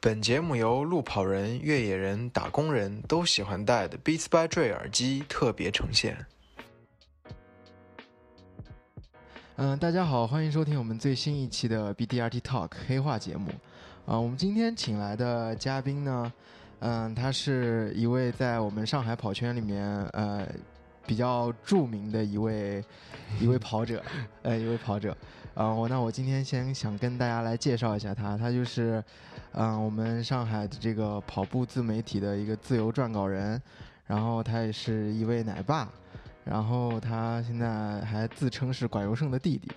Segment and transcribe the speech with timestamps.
[0.00, 6.16] 本节目由路跑人、越野人、打工人都喜欢戴的 Beats by Dre 耳机特别呈现。
[9.56, 13.50] 嗯，大家好，欢迎收听我们最新一期的 BDRT Talk 黑话节目。
[14.04, 16.32] 啊，我们今天请来的嘉宾呢，
[16.80, 19.82] 嗯，他是一位在我们上海跑圈里面
[20.12, 20.46] 呃
[21.06, 22.84] 比较著名的一位
[23.40, 24.02] 一位跑者，
[24.42, 25.16] 呃，一位跑者。
[25.54, 29.02] 啊，我那我今天先想跟大家来介绍一下他，他就是
[29.52, 33.60] 嗯我们上海的这个跑步自媒体的一个自由撰稿人，
[34.06, 35.88] 然后他也是一位奶爸。
[36.44, 39.68] 然后他现在还自称是管尤胜的弟弟，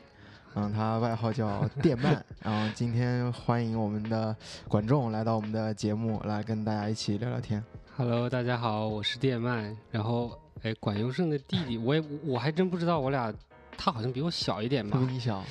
[0.53, 2.21] 嗯，他外号叫电鳗。
[2.43, 4.35] 然后今天欢迎我们的
[4.67, 7.63] 管仲来到我们的节目，来跟大家一起聊聊天。
[7.97, 9.75] Hello，大家好，我是电鳗。
[9.89, 13.33] 然后，哎，管尤胜的弟弟，我也我还真不知道，我俩
[13.77, 14.99] 他好像比我小一点吧？
[14.99, 15.43] 比你小。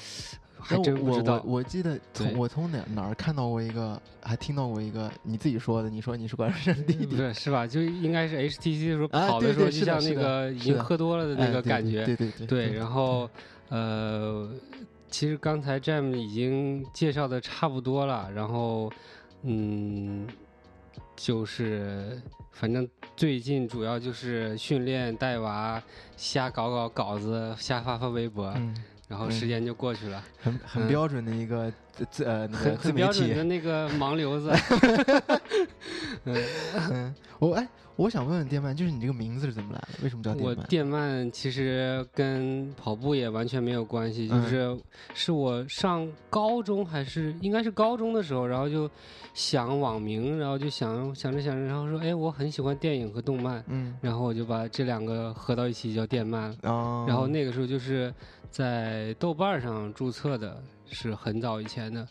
[0.61, 7.65] 还真不知道，我记得从我从哪哪儿看到过一个，还听到过一个你自己说的，你说你是管胜弟弟，对，是吧？
[7.65, 12.47] 就应该是 HTC 的时候跑的时候，就像那个已经喝多了的那个感觉，对对对。
[12.47, 13.31] 对，然后
[13.69, 14.51] 呃，
[15.09, 18.93] 其实刚才 Jam 已经介绍的差不多了，然后
[19.45, 20.27] 嗯，
[21.15, 22.21] 就是
[22.53, 25.83] 反正最近主要就是训练带娃，
[26.17, 28.53] 瞎搞搞稿子，瞎发发微博。
[29.09, 31.73] 然后时间就过去了，很很标准的一个
[32.11, 34.53] 自呃很很标准的那个盲流子。
[36.25, 37.67] 嗯，我 哎，
[37.99, 39.89] 我想问问电鳗，就是你这个名字是怎么来的？
[40.05, 40.49] 为什么叫电鳗？
[40.49, 44.79] 我电鳗其实跟跑步也完全没有关系，就是
[45.15, 48.89] 是我上高中还是应该是高中的时候，然后就
[49.35, 56.55] 想网名，然后就想想着想着，然后说哎，我很喜欢电影和动漫，嗯，然后我就把这两个合到一起叫电鳗。
[56.63, 58.15] 哦，然后那个时候就是。
[58.51, 62.09] 在豆瓣上注册的是很早以前的，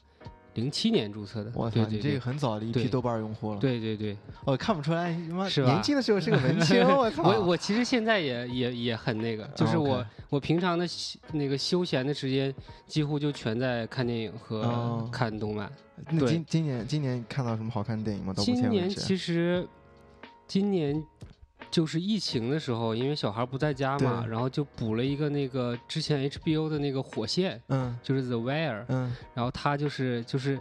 [0.58, 1.52] 零七年注册的。
[1.54, 3.60] 我操，你这个很早的一批豆瓣用户了。
[3.60, 5.16] 对对对，我看不出来，
[5.48, 5.70] 是吧？
[5.72, 7.24] 年轻的时候是个文青， 我操！
[7.24, 10.86] 我我其实现在也也也很那个，就是我我平常的
[11.32, 12.54] 那个休闲的时间
[12.88, 15.72] 几乎就全在看电影和看动漫。
[16.10, 18.34] 那今今年今年看到什么好看的电影吗？
[18.36, 19.68] 今年其实
[20.48, 21.02] 今年。
[21.70, 30.58] 就是疫情的时候，因为小孩不在家嘛，然后就补了一个那个之前 HBO 的那个《火线》，嗯，就是 The Wire，嗯，然后它就是就是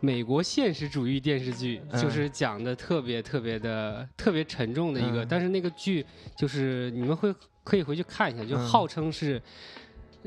[0.00, 6.06] 美国现实主义电视剧，就是讲的特别特别的特别沉重的一个，但是那个剧
[6.36, 9.42] 就是你们会可以回去看一下，就号称是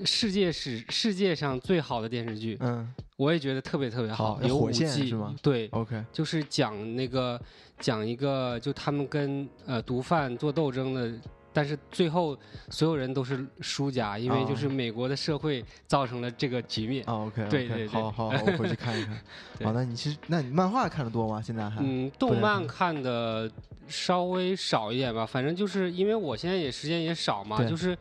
[0.04, 5.34] 世界史世界上最好的电视剧，嗯，我也觉得特别特别好，有火线是吗？
[5.42, 7.40] 对，OK，就是讲那个。
[7.80, 11.12] 讲一个，就他们跟呃毒贩做斗争的，
[11.54, 12.38] 但是最后
[12.70, 17.04] 所有人都是输家，因为就是美国的社会造成了这个局面。
[17.06, 19.16] 啊，OK，对对对，好好， 我回去看一看。
[19.64, 21.42] 好，那你其实，那你漫画看的多吗？
[21.42, 21.82] 现在还？
[21.82, 23.50] 嗯，动漫看的
[23.88, 25.26] 稍微少一点吧。
[25.26, 27.98] 反正就是因为我现在也时间也少嘛，就是，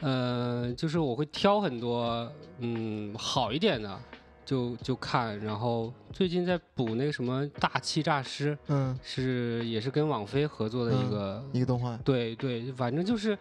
[0.00, 3.98] 呃，就是我会挑很多嗯好一点的。
[4.46, 11.96] 就就看，然后最近在补那个什么《大气诈师》，嗯，是也是跟网飞合作的一个一个动画。
[12.04, 13.36] 对对，反正就是，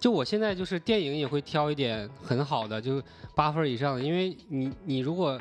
[0.00, 3.02] 就我现在就是电影也会挑一点很好的，就
[3.34, 5.38] 八分以上的，因为你你如果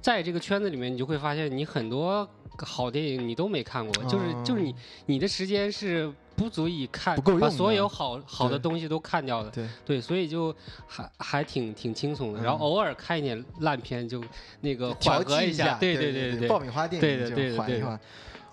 [0.00, 2.26] 在这个圈子里面，你就会发现你很多
[2.58, 4.74] 好电影你都没看过，就是就是你
[5.06, 6.10] 你的时间是。
[6.36, 9.68] 不足以看，把所有好好的东西都看掉的，对。
[9.84, 10.54] 对，所以就
[10.86, 12.42] 还还挺挺轻松的。
[12.42, 14.22] 然后偶尔看一点烂片，就
[14.60, 17.98] 那个缓和一下，对对对对，爆米花电影就缓一缓。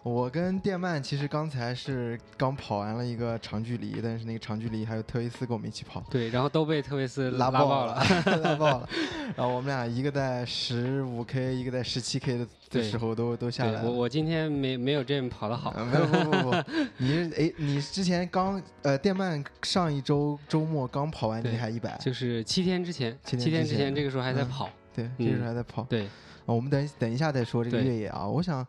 [0.01, 8.01] 我跟电鳗其实刚才是刚跑完了一个长距离，但是那个长距离还有特维斯跟我们一起跑，对，然后都被特维斯拉爆了，
[8.43, 8.89] 拉爆了。
[9.35, 13.83] 然后我们俩一个在十五 K，一个在十七 K 的的时候都都下来了。
[13.83, 15.71] 我我今天没没有这么跑的好。
[15.71, 16.63] 不不不不，
[16.97, 26.07] 你是哎，你之前刚呃电鳗上一周周末刚跑完，你还一百，就是七天之前，七天之前这个时候还在跑，对，这个时候还在跑，对。
[26.53, 28.65] 我们等等一下再说这个越野啊，我想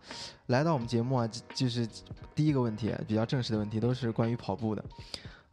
[0.47, 1.87] 来到我们节目啊，就是
[2.35, 4.85] 第一个问题比较正式的问题，都是关于跑步的。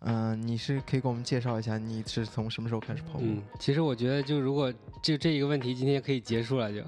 [0.01, 3.21] 嗯，你是可以给我们介绍一下你是从什么时候开始跑步？
[3.21, 4.71] 嗯，其实我觉得就如果
[5.01, 6.83] 就这一个问题今天可以结束了就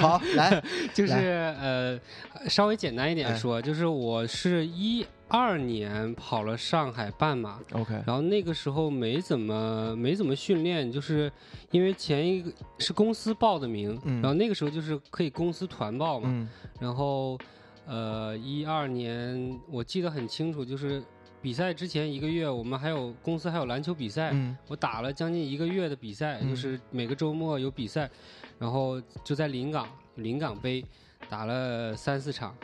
[0.00, 0.62] 好来，
[0.94, 2.00] 就是呃
[2.48, 5.06] 稍微简单一点说，就是我是一。
[5.28, 11.30] 二年跑了上海半马，OK，然后那个时候没怎么没怎么训练，就是
[11.70, 16.48] 因为前一个是公司报的名，然后那个时候就是可以公司团报嘛，
[16.80, 17.38] 然后
[17.86, 21.02] 呃一二年我记得很清楚，就是
[21.40, 24.34] 比赛之前一个月，我们还有公司还有篮球比赛，
[24.66, 28.10] 我打了将近一个月的比赛，就是每个周末有比赛，
[28.58, 29.86] 然后就在临港
[30.16, 30.84] 临港杯。
[31.28, 32.56] 打了三四场，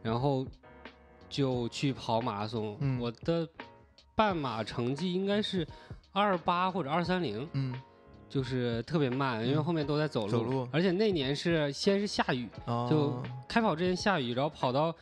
[0.00, 0.46] 然后
[1.34, 2.78] 就去跑马拉松。
[3.00, 3.48] 我的
[4.14, 5.66] 半马成绩应该是
[6.12, 7.74] 二八或者二三零，嗯，
[8.28, 10.30] 就是特别慢，因为后面都在走路。
[10.30, 10.68] 走路。
[10.70, 12.48] 而且那年是先是下雨，
[12.88, 14.94] 就开跑之前下雨，然后跑到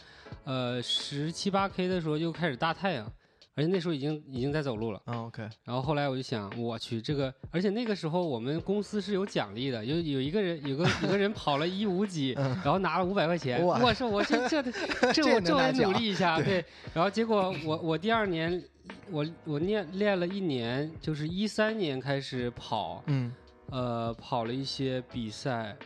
[0.45, 3.13] 呃十七八 K 的时候就开始大太阳。
[3.55, 5.47] 而且那时候已经已经在走路了，OK。
[5.65, 13.63] 然后后来我就想，我去这个，而且那个时候我们公司是有奖励的，有有一个人有个有个人跑了一五几，然后拿了五百块钱。
[13.63, 16.65] 我说我这 这这我这我得努力一下，对。
[16.95, 18.63] 然后结果我我第二年
[19.11, 23.31] 我我练练了一年，就是一三年开始跑，嗯，
[23.69, 25.77] 呃，跑了一些比赛，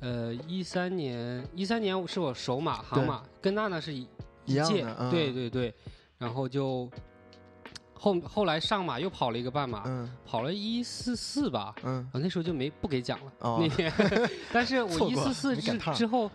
[0.00, 4.08] 呃，一三年一三年是我首马航马，跟娜娜是一
[4.44, 5.72] 一届，对对对。
[6.18, 6.88] 然后就
[7.92, 9.82] 后后来上马又跑了一个半马，
[10.26, 13.92] 跑了一四四吧，嗯，那时候就没不给奖了那天，
[14.52, 16.30] 但是我一四四之之后，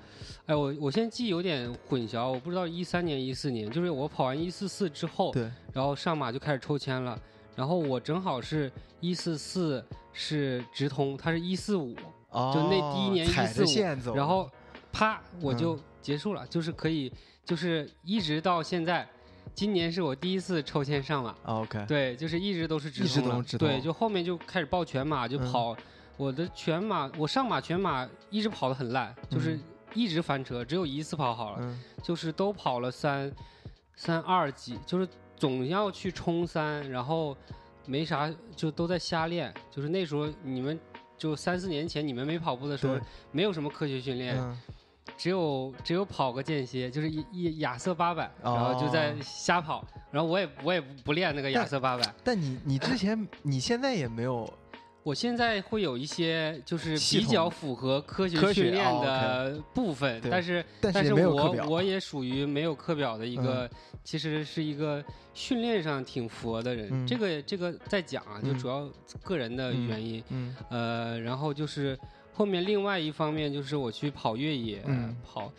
[0.47, 7.19] 哎，我我现在记忆有点混淆，我不知道一三年一四年，就是我跑完一四四之后，对，然后上马就开始抽签了，
[7.55, 14.49] 然后我正好是一四四是直通，他是一四五，就那第一年一四五，然后
[14.91, 17.11] 啪我就结束了，就是可以，
[17.45, 19.07] 就是一直到现在。
[19.53, 25.75] 今年是我第一次抽签上马，OK，对，就是一直都是直通，对，就后面就开始报全马，就跑
[26.17, 29.59] 我的全马，我上马全马一直跑得很烂，就是
[29.93, 33.31] 一直翻车，只有一次跑好了，就是都跑了三
[33.95, 37.35] 三二几，就是总要去冲三，然后
[37.85, 40.79] 没啥，就都在瞎练，就是那时候你们
[41.17, 44.37] 就三四年前你们没跑步的时候，没有什么科学训练。
[45.17, 52.13] 只有只有跑个间歇，就是一一亚瑟八百，然后就在瞎跑，然后我也我也不练那个亚瑟八百。
[52.23, 54.51] 但你你之前你现在也没有，
[55.03, 63.69] 我现在会有一些就是比较符合科学训练的部分，但是但是我我也属于没有课表的一个，
[64.03, 67.05] 其实是一个训练上挺佛的人。
[67.05, 68.89] 这个这个在讲啊，就主要
[69.23, 70.23] 个人的原因，
[70.69, 71.97] 呃，然后就是。
[72.33, 74.83] 后面另外一方面就是我去跑越野，
[75.23, 75.51] 跑，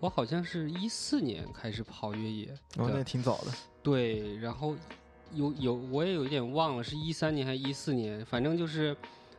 [0.00, 3.46] 我好像是一四年开始跑越野，哦，那挺早的。
[3.82, 4.76] 对，然后
[5.32, 8.96] 有有我也有一点忘了是一三年还是一四年，反正就是，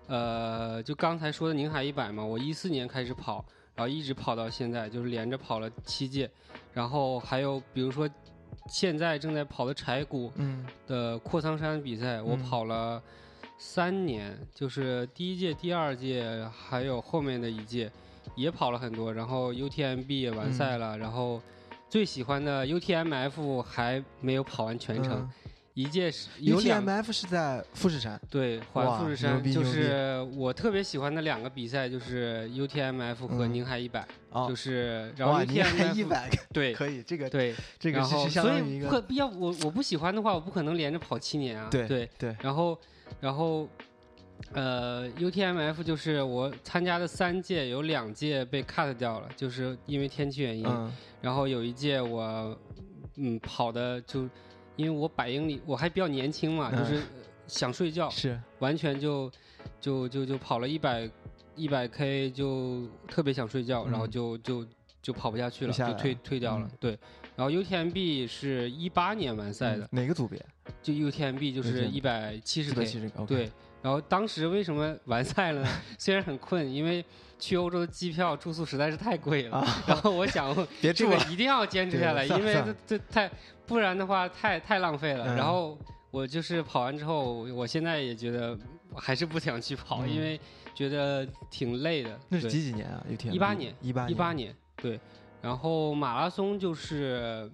[0.07, 3.45] 呃，就刚才说的宁海一百嘛，我一四年开始跑，
[3.75, 6.30] 然后一直跑到现在，就是连着跑了七届，
[6.74, 8.10] 然后还有比如说
[8.69, 10.31] 现在正在跑的柴谷
[10.88, 13.01] 的阔苍山比赛，我跑了。
[13.59, 17.92] 三年，就是第一届、第二届，还有后面的一届，
[18.36, 19.12] 也跑了很多。
[19.12, 21.42] 然后 UTMB 也完赛了，然后
[21.89, 25.27] 最喜欢的 UTMF 还没有跑完全程。
[25.74, 29.44] 一届是 UTMF 是在富士山，对，环富士山。
[29.51, 34.07] 就是我特别喜欢的两个比赛，就是 UTMF 和宁海一百。
[34.48, 38.89] 就是然后 UTMF 一百，对，可以，这个对，这个是相当于一个。
[38.89, 41.68] 所以要我我不喜欢的话，我不可能连着跑七年啊。
[41.71, 42.77] 对对对，然后。
[43.19, 43.68] 然后，
[44.54, 50.65] 呃，UTMF 就是我参加的三届，有两届被 cut 掉了，就是因为天气原因。
[51.21, 52.57] 然后有一届我，
[53.15, 54.30] 嗯，跑的就，
[54.75, 57.01] 因为我百英里我还比较年轻嘛，就是
[57.48, 59.31] 想睡觉，是完全就
[59.81, 61.10] 就就就跑了一百
[61.56, 64.65] 一百 K 就特别想睡觉，然后就就
[65.01, 66.69] 就跑不下去了，就退退掉了。
[66.79, 66.98] 对。
[67.38, 70.44] 然后 UTMB 是一八年完赛的，哪个组别？
[70.82, 73.51] 就 UTMB 就是一百七十 K，对。
[73.84, 75.70] 然后当时为什么完赛了呢？
[76.00, 77.06] 虽然很困，因为
[77.38, 79.63] 去欧洲的机票住宿实在是太贵了。
[79.86, 80.51] 然后我想，
[80.82, 83.32] 别这个一定要坚持下来，因为这这太
[83.67, 85.36] 不然的话太太浪费了。
[85.36, 85.77] 然后
[86.10, 88.58] 我就是跑完之后，我现在也觉得
[88.96, 90.39] 还是不想去跑，因为
[90.74, 92.20] 觉得挺累的。
[92.29, 95.00] 那是几几年啊？UTMB 一八年，一八一八年，对。
[95.41, 97.50] 然后马拉松就是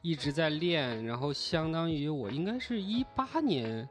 [0.00, 3.88] 一直在练，然后相当于我应该是一八年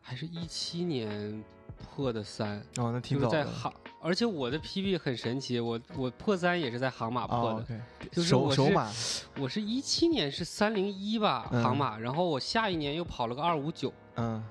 [0.00, 1.44] 还是一七年
[1.78, 3.30] 破的三哦，那挺早的。
[3.30, 7.80] 在杭，而且我的 PB 很神奇，我我破三也是在杭马破的，
[8.10, 14.42] 就是我是我是一七年是三零一吧杭马，然后我下一年又跑了个二五九，嗯，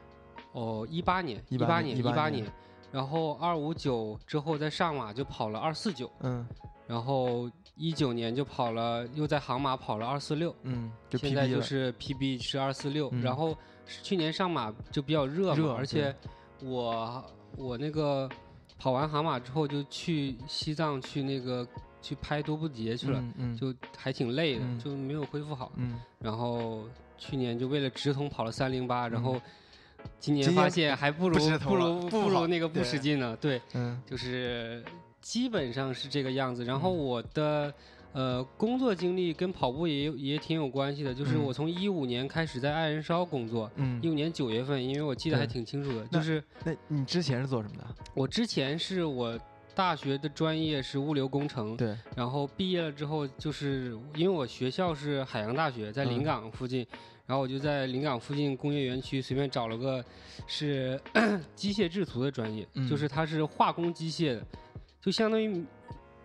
[0.54, 2.46] 哦一八年一八年一八年，
[2.92, 6.48] 然后二五九之后再上马就跑了二四九，嗯。
[6.90, 13.12] 然后一九年就跑了，又在杭马跑了二四六，嗯，现在就是 PB 是二四六。
[13.22, 13.56] 然后
[14.02, 16.16] 去年上马就比较热嘛，而且
[16.64, 17.24] 我
[17.56, 18.28] 我那个
[18.80, 21.66] 跑完杭马之后就去西藏去那个
[22.02, 23.24] 去拍多布节去了，
[23.56, 25.72] 就还挺累的，就没有恢复好。
[26.18, 26.86] 然后
[27.20, 29.40] 去年就为了直通跑了三零八，然后
[30.20, 33.62] 今年发现还不如不如不如那个不使劲呢，对，
[34.08, 34.84] 就是。
[35.22, 36.64] 基本上是这个样子。
[36.66, 37.74] 然后我的
[38.14, 43.72] 呃工作经历跟跑步也也挺有关系的，就是我从一五年开始在爱人烧工作，
[44.02, 46.06] 一五年九月份，因为我记得还挺清楚的。
[46.08, 47.88] 就是那你之前是做什么的？
[48.14, 49.40] 我之前是我。
[49.76, 51.96] 大学的专业是物流工程，对。
[52.14, 56.86] 然后毕业了之后，就是因为我学校是海洋大学，在临港附近，
[57.26, 60.04] 然后我就在临港附近工业园区随便找了个
[60.48, 61.00] 是
[61.56, 64.46] 机械制图的专业，就是它是化工机械的，
[65.02, 65.66] 就相当于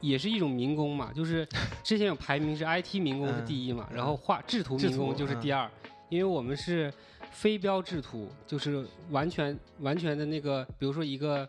[0.00, 1.12] 也是一种民工嘛。
[1.12, 1.46] 就是
[1.82, 5.70] 之前有排名是 IT 民工是第一嘛，然后画制图民工就是第二，
[6.08, 6.92] 因为我们是
[7.30, 11.48] 非标制图，就是完全完全的那个，比如说一个。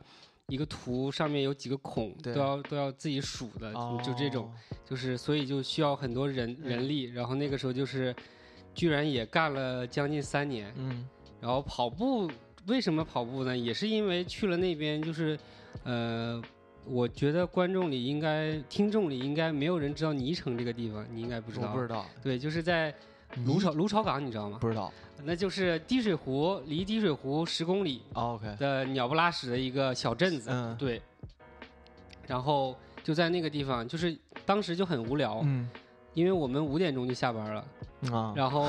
[0.50, 4.53] 一个图上面有几个孔，都要都要自己数的，就这种，
[4.88, 7.05] 就是所以就需要很多人人力。
[7.05, 8.15] 然后那个时候就是，
[8.75, 10.72] 居然也干了将近三年。
[10.77, 11.10] 嗯。
[11.41, 12.29] 然后跑步
[12.67, 13.58] 为什么跑步呢？
[13.58, 15.36] 也是因为去了那边，就是，
[15.84, 16.39] 呃，
[16.88, 21.68] 我觉得观众里应该、听众里应该没有人知道泥城这个地方，你应该不知道。
[21.70, 22.06] 我不知道。
[22.22, 22.94] 对，就是在
[23.46, 24.58] 卢潮卢潮港，你知道吗？
[24.62, 24.92] 不知道。
[25.24, 31.01] 那就是滴水湖，离滴水湖十公里 OK 的鸟不拉屎的一个小镇子，嗯对。
[32.27, 34.15] 然后就在那个地方，就是
[34.46, 35.70] 当时就很无聊，嗯
[36.13, 37.65] 因为我们五点钟就下班了，
[38.12, 38.68] 啊然后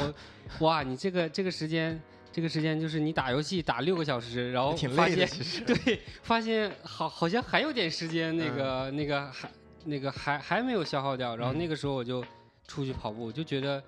[0.61, 2.01] 哇，你这个这个时间，
[2.37, 5.27] 这个时间就是你打游戏打六个小时，然后发现
[5.65, 9.51] 对，发现好好像还有点时间，那个那个还
[9.87, 12.23] 那个还还没有消耗掉，然后那个时候我就
[12.67, 13.83] 出去跑步，就觉得。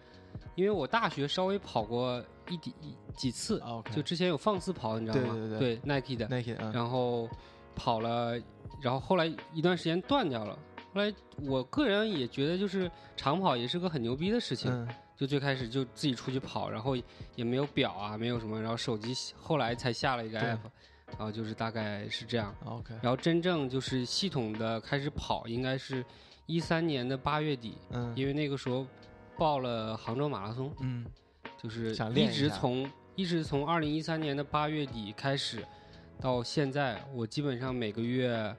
[0.55, 2.75] 因为我大学稍微跑过一几
[3.15, 3.63] 几次，
[3.95, 5.35] 就之前有放肆跑，你知道吗？
[5.35, 7.29] 对对对，Nike 的，Nike，然后
[7.75, 8.35] 跑了，
[8.81, 10.59] 然后后来一段时间断掉了。
[10.95, 11.13] 后来
[11.45, 14.89] 我个人也觉得，就是长跑也是个很牛逼的事情。
[15.19, 16.97] 就最开始就自己出去跑，然后
[17.35, 20.61] 也没有表啊，没有什么，然后手机后来才下了一个 app，
[21.09, 22.55] 然后就是大概是这样。
[22.65, 26.03] OK，然后真正就是系统的开始跑，应该是
[26.47, 28.87] 一三年的八月底，嗯，因为那个时候。
[29.41, 31.07] 报了杭州马拉松，嗯，
[31.63, 35.65] 就是一直从一直从二零一三年的八月底开始，
[36.21, 38.53] 到现在，我基本上每个月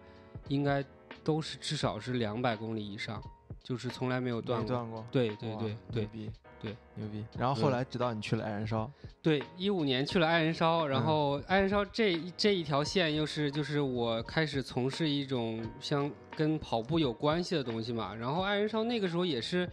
[0.48, 0.82] 应该
[1.22, 3.22] 都是至少是两百公里以上，
[3.62, 5.06] 就是从来没有断过。
[5.12, 7.24] 对对对对，牛逼，对牛逼。
[7.38, 8.89] 然后后来直到你去了爱燃烧，
[9.22, 19.70] 对，一五年去了爱燃烧，然后爱燃烧这这一条线又是就是我开始从事一种像跟跑步有关系的东西嘛，然后爱燃烧那个时候也是。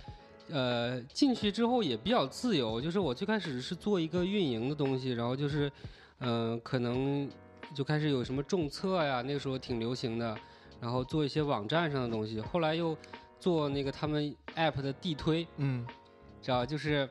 [0.49, 5.69] 呃，进去之后也比较自由，就是我最开始是做一个运营的东西，然后就是，
[6.21, 7.29] 嗯，可能
[7.75, 10.39] 就开始有什么重测呀，那个时候挺流行的，
[10.81, 12.97] 然后做一些网站上的东西，后来又
[13.41, 15.85] 做那个他们 app 的地推，嗯，
[16.47, 17.09] 知道就是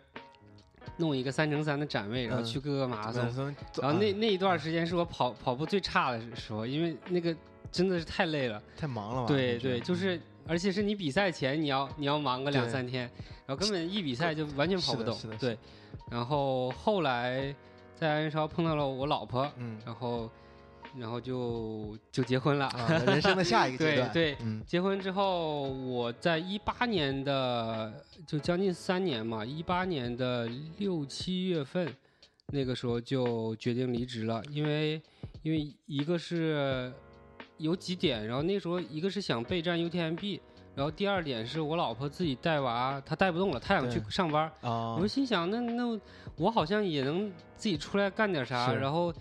[0.97, 7.35] 弄一个三乘三的展位，然后去各个马拉松，然后那那一段时间是我跑跑步最差的时候，因为那个
[7.71, 9.27] 真的是太累了，太忙了吧？
[9.27, 10.19] 对对，就是。
[10.47, 13.09] 而且是你比赛前你要你要忙个两三天，
[13.47, 15.17] 然后根本一比赛就完全跑不动。
[15.39, 15.57] 对，
[16.11, 17.51] 然后后来
[17.95, 20.29] 在安烧碰到了我老婆，嗯，然后
[20.97, 24.11] 然后就就结婚了，啊人生的下一个阶段。
[24.13, 27.93] 对对，结婚之后，我在一八年的
[28.25, 31.87] 就将近三年嘛，一八年的六七月份，
[32.47, 35.01] 那个时候就决定离职了，因为
[35.43, 36.91] 因为一个是。
[37.57, 40.41] 有几点，然后那时候一个是想备战 UTMB，
[40.75, 44.51] 然后第二点是我老婆自己带娃，她带不动了，她想去上班。
[44.61, 45.97] 我就心想，那那
[46.35, 49.13] 我好像也能自己出来干点啥，然后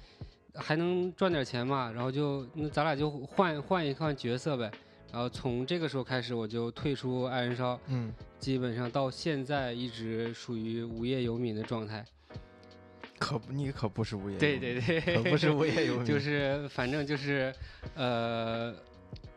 [0.55, 4.71] 还能赚点钱嘛，然后就那咱俩就换换一换角色呗。
[5.13, 12.05] 然后从这个时候开始，我就退出爱燃烧，嗯，基本上到现在一直属于无业游民的状态。
[13.17, 17.55] 可不，你可不是无业，对对对，可不是无业游民， 就是反正就是，
[17.95, 18.75] 呃，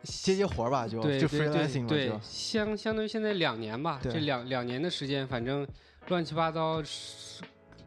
[0.02, 5.66] 接接活吧，就就 freelancing 对，相相当于现在两年吧，这两两年的时间，反正
[6.08, 6.82] 乱七八糟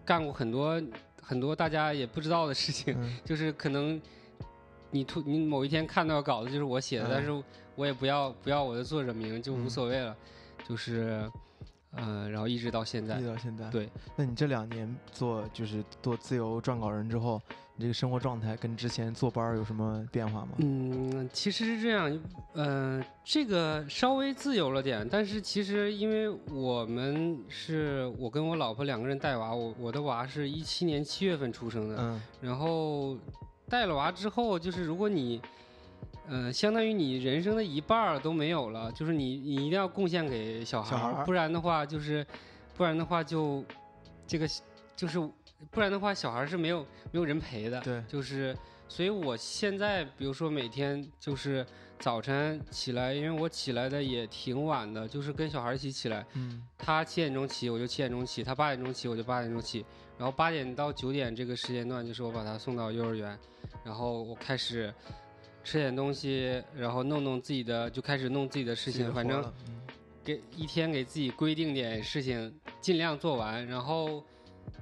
[0.05, 0.81] 干过很多
[1.31, 4.03] 很多大家也不知道的事情， 就是可能
[4.91, 7.31] 你突你某一天看到稿子就是我写的，但是
[7.77, 10.17] 我也不要不要我的作者名，就无所谓了，
[10.69, 11.31] 就是。
[11.93, 13.69] 呃，然后一直到现在，一直到现在。
[13.69, 17.43] 对，那你这两年做就是做自由撰稿人之后，
[17.81, 20.49] 你这个生活状态跟之前坐班有什么变化吗？
[20.59, 22.21] 嗯，其实是这样，
[22.53, 33.17] 嗯，这个稍微自由了点，但是其实因为我们是我跟我老婆两个人带娃，我我的娃是一七年七月份出生的，嗯，然后
[33.67, 35.41] 带了娃之后，就是如果你。
[36.33, 42.25] 嗯，相当于你人生的一半儿都没有了，就是你你一定要贡献给小孩儿，不然的话就是，
[42.77, 43.65] 不然的话就，
[44.29, 44.47] 这个
[44.95, 45.19] 就是，
[45.71, 46.81] 不然的话小孩是没有
[47.13, 48.57] 没有人陪的，对，就是，
[48.89, 51.65] 所以我现在比如说每天就是
[51.99, 56.25] 早晨起来，因为我起来的也挺晚的，就是跟小孩一起起来。
[56.35, 56.63] 嗯。
[56.79, 59.85] 他七点钟起，我就七点钟起；他八点钟起，我就八点钟起。
[60.19, 63.39] 然后八点到九点这个时间段，就是我把他送到幼儿园，
[63.85, 64.93] 然后我开始
[65.65, 69.13] 吃点东西，然后弄弄自己的，就开始弄自己的事情。
[69.15, 69.43] 反正
[70.23, 73.67] 给一天给自己规定点事情，尽量做完。
[73.67, 74.23] 然后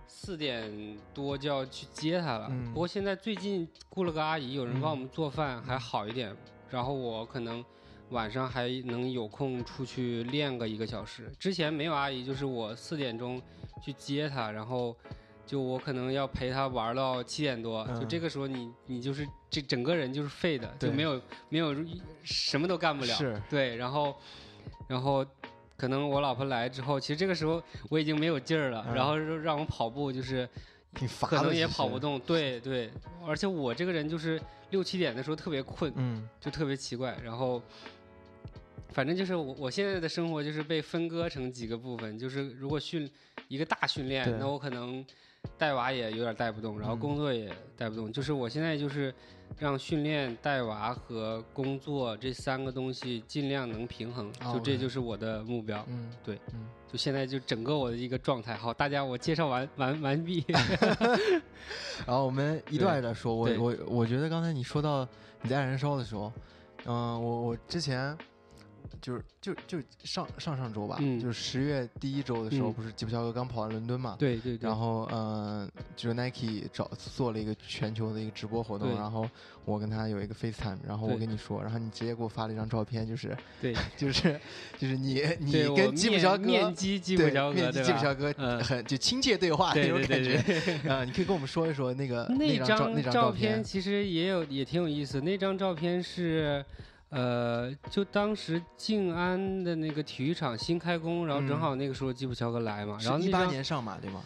[0.08, 2.50] 四点多就要去接他了。
[2.72, 6.34] 不过现在最近雇了个阿姨，有人帮我们做饭，还好一点。
[6.70, 7.64] 然后我可能
[8.10, 11.30] 晚上还能有空出去练个一个小时。
[11.38, 13.40] 之前没有阿姨，就是我四点钟
[13.84, 14.96] 去接他，然后。
[15.48, 21.74] 就我可能要陪他玩到七点多，就这个时候你你就是这整个人就是废的，就没有没有
[22.22, 23.14] 什么都干不了。
[23.14, 24.14] 是，对，然后
[24.86, 25.24] 然后
[25.78, 30.46] 可能我老婆来之后，其实这个时候我已经没有劲儿了，然后让我跑步就是
[31.22, 32.20] 可能也跑不动。
[32.20, 32.90] 对对，
[33.24, 34.38] 而且我这个人就是
[34.70, 37.16] 六七点的时候特别困，嗯，就特别奇怪。
[37.24, 37.62] 然后
[38.90, 43.08] 反正就是我我现在的生活就是被分割成几个部分，就是如果训
[43.46, 45.06] 一个大训练，那我可能。
[45.56, 49.12] 带娃也有点带不动，然后工作也带不动，就是我现在就是
[49.58, 55.84] 让训练、带娃和工作这三个东西尽量能平衡，就这就是我的目标。
[55.88, 58.54] 嗯，对，嗯，就现在就整个我的一个状态。
[58.54, 60.44] 好，大家我介绍完完完毕。
[62.06, 63.34] 然后我们一段一段说。
[63.34, 65.06] 我我我觉得刚才你说到
[65.42, 66.32] 你在燃烧的时候，
[66.84, 68.16] 嗯，我我之前。
[69.00, 74.16] 就是就就上上上周吧，就是十月第一周的时候，不是吉普乔格刚跑完伦敦嘛？
[74.18, 74.68] 对对对。
[74.68, 79.28] 然后嗯，就是 Nike 找做了一个全球的一个直播活动，然后
[79.64, 84.40] 我跟他有一个 FaceTime，然后我跟你说，然后你直接给我发了一张照片，就是对， 就是
[84.78, 90.36] 就是你你跟吉普乔格面基吉普乔格吉普乔格很就亲切对话那种感觉
[90.88, 96.64] 啊，你可以跟我们说一说那个 那张那张照片，其实也有也挺有意思，那张照片是。
[97.10, 104.22] 呃，就当时静安的那个体育场新开工，然后正好那个时候基普乔格来嘛，然后一八年上马对吗？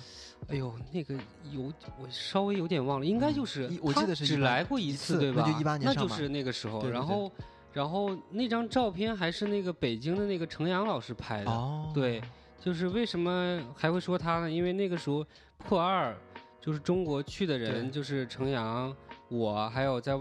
[0.49, 1.15] 哎呦，那个
[1.53, 5.45] 有我稍微有点忘了，应该就是我记得是只来过一次对吧？
[5.47, 7.33] 那就一八年那就是那个时候，然后
[7.73, 12.21] 然后那张照片还是那个北京的那个程阳老师拍的，对，
[12.61, 14.51] 就是为什么还会说他呢？
[14.51, 15.25] 因为那个时候
[15.59, 16.13] 破二
[16.61, 18.93] 就是中国去的人就是程阳，
[19.29, 20.19] 我还有在。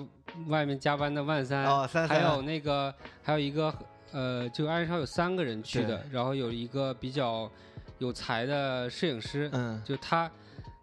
[0.47, 1.65] 外面加班的万三，
[2.07, 3.73] 还有那个，还有一个，
[4.11, 7.49] 呃，就安超有三个人去的，然后有一个比较
[7.99, 10.31] 有才的摄影师，嗯，就他，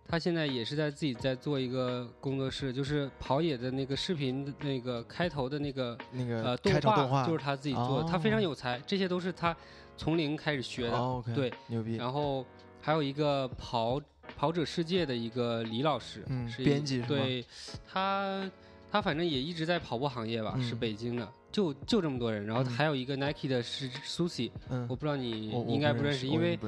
[0.07, 6.73] 他现在也是在自己在做一个工作室，就是跑野的那个视频那个开头的那个那个呃动
[7.09, 9.57] 画，就是他自己做的，他非常有才，这些都是他
[9.97, 11.97] 从零开始学的，对，牛逼。
[11.97, 12.45] 然后
[12.81, 14.01] 还有一个跑
[14.37, 17.45] 跑者世界的一个李老师，嗯，是编辑，对，
[17.91, 18.49] 他。
[18.90, 22.46] 他反正也一直在跑步行业吧，是北京的，就就这么多人。
[22.46, 24.51] 然后还有一个 Nike 的是 Susie，
[24.88, 26.59] 我不知道你应该不认识，因为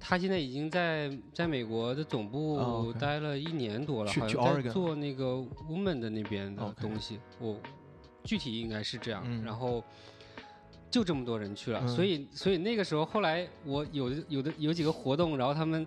[0.00, 5.34] 他现在已经在在美国的总部待了一年多了，好像在做那个
[5.70, 7.20] Woman 的那边的东西。
[7.38, 7.56] 我
[8.24, 9.24] 具体应该是这样。
[9.44, 9.84] 然后
[10.90, 15.86] 就这么多人去了，所以所以那个时候后来我有的有的有几个活动，然后他们。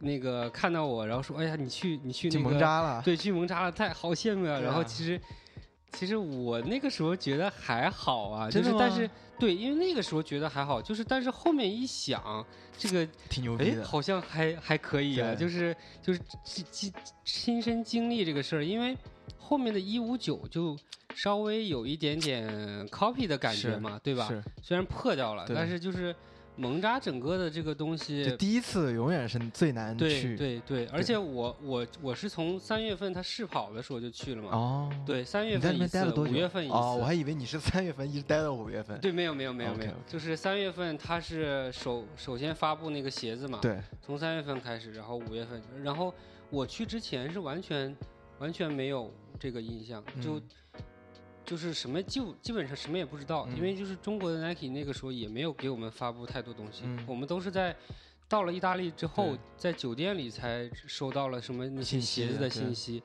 [0.00, 5.20] 那个看到我，然后说：“哎呀，你去你去那个蒙扎了，对，去蒙扎了，太好羡慕啊！”然后其实
[5.92, 12.44] 其实我那个时候觉得还好啊，就是但是对，因为那个时候觉得还好，就是但是后面一想，
[12.76, 16.92] 这个挺牛逼的，好像还还可以啊，就是就是亲
[17.24, 18.96] 亲身经历这个事儿，因为
[19.36, 20.76] 后面的一五九就
[21.16, 22.48] 稍微有一点点
[22.88, 24.28] copy 的感觉嘛，对吧？
[24.62, 26.14] 虽然破掉了，但是就是。
[26.58, 30.36] 蒙扎整个的这个东西，第一次永远是最难去。
[30.36, 34.50] 对对对，而且我我我是从三月份他试跑的时候就去了嘛。
[34.50, 34.92] 哦。
[35.06, 36.74] 对，三月份一次，五月份一次。
[36.74, 38.98] 哦，我还以为你是三月份一直待到五月份。
[39.00, 43.60] 对，没有没有没有没有，就是三月份他是首首先发布那个鞋子嘛。
[43.62, 43.80] 对。
[44.02, 46.12] 从三月份开始，然后五月份，然后
[46.50, 47.96] 我去之前是完全
[48.40, 50.42] 完全没有这个印象，就。
[51.48, 57.74] 就是什么就基本上什么也不知道，因为就是中国的 Nike 那个时候也没有给我们发布太多东西，我们都是在
[58.28, 63.02] 到了意大利之后，在酒店里才收到了什么那些鞋子的信息，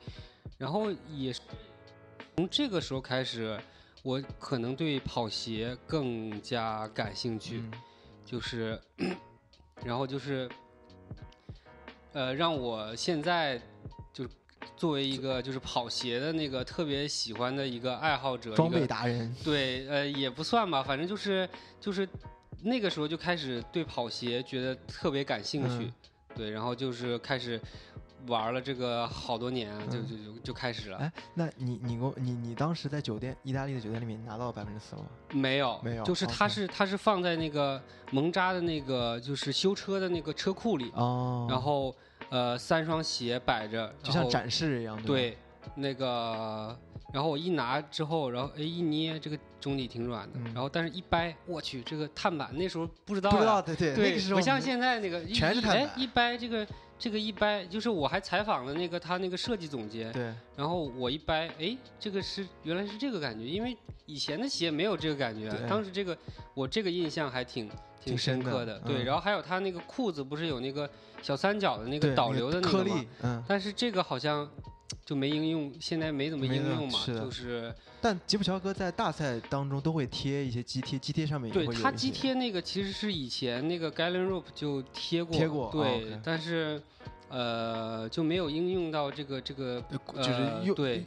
[0.58, 1.32] 然后也
[2.36, 3.58] 从这个时候开始，
[4.02, 7.64] 我可能对跑鞋更加感兴趣，
[8.26, 8.78] 就是，
[9.82, 10.46] 然后就是，
[12.12, 13.58] 呃，让我现在。
[14.76, 21.48] 作为一个就是跑鞋的那个特别喜欢的一个爱好者，装备达人，对，呃，也不算吧，反正就是
[21.80, 22.08] 就是
[22.62, 25.92] 那个时候就开始对跑鞋觉得特别感兴趣，
[26.34, 27.60] 对，然后就是开始
[28.26, 30.96] 玩了这个好多年，就就就就开始了。
[30.96, 35.08] 哎，那你你给我你你当时在酒店意大利的酒店里面拿到百分之四了吗？
[35.32, 41.94] 没有，没有，就是它是它是放在那个蒙扎的那个就是修车的那个车库里，哦，然后
[42.34, 45.38] 呃三双鞋摆着，就像展示一样，对，
[45.76, 46.76] 那个。
[47.12, 50.40] 然后我一拿之后，然后哎一捏，这个中底挺软的。
[50.52, 55.90] 然后但是一掰，我去，这个碳板那时候不知道，不知道对对对，不像现在那个全是碳板。
[55.96, 56.66] 一掰这个
[57.04, 60.10] 这个一掰，就是我还采访了那个他那个设计总监。
[60.10, 60.32] 对。
[60.56, 65.52] 然后我一掰，哎，这个是原来是这个感觉，因为以前的鞋没有这个感觉。
[65.68, 66.16] 当时这个
[66.54, 67.70] 我这个印象还挺
[68.02, 68.78] 挺深刻的。
[68.86, 69.04] 对。
[69.04, 70.88] 然后还有他那个裤子不是有那个
[71.20, 73.04] 小三角的那个导流的那个吗？
[73.20, 73.44] 嗯。
[73.46, 74.50] 但是这个好像。
[75.04, 77.74] 就没应用，现在没怎么应用嘛，就是。
[78.00, 86.80] 但吉普乔格在大赛当中都会贴一些肌贴，肌贴上面也会对他肌贴那个其实是以前那个 Galen Rope 就贴过，贴过，对，但是
[87.30, 89.82] 呃就没有应用到这个这个，
[90.16, 90.32] 就是
[90.64, 91.06] 用对，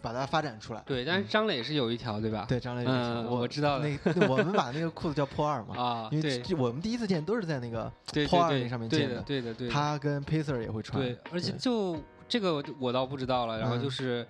[0.00, 0.82] 把它发展出来。
[0.86, 2.46] 对，但是张磊是有一条，对吧？
[2.48, 7.92] 对，张磊有一条，我知道那我们把那个裤子叫破二嘛，啊，因为我们第一次见都是在那个
[8.28, 9.74] 破二那上面见的，对的，对的。
[9.74, 11.98] 他跟 Pacer 也会穿，对，而且就。
[12.30, 14.24] 这个我倒不知道了，然后就是，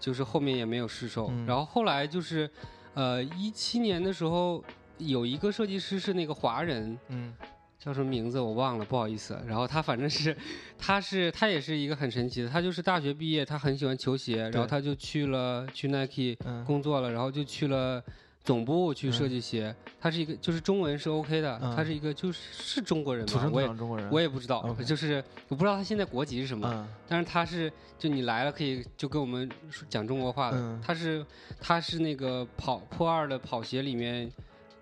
[0.00, 2.50] 就是后面也没有试售，然后后来就是，
[2.94, 4.64] 呃，一七年的时候
[4.96, 7.34] 有一个设计师是那个华人，嗯，
[7.78, 9.38] 叫什么名字我忘了，不好意思。
[9.46, 10.34] 然后他反正是，
[10.78, 18.02] 他是他也是一个很神奇的，他就是大学毕业，他很喜欢球鞋，然后他就去了去 Nike 工作了，然后就去了。
[18.44, 23.50] 总部去设计鞋，他是一个，就是中文是 OK 的，他是一个就是是中国人吗？
[23.50, 29.50] 我也中国人，我也不知道，就是我不知道他现在国籍是什么，但是他是就你来了可以就跟我们
[29.88, 31.24] 讲中国话的，他是
[31.58, 34.30] 他是那个跑破二的跑鞋里面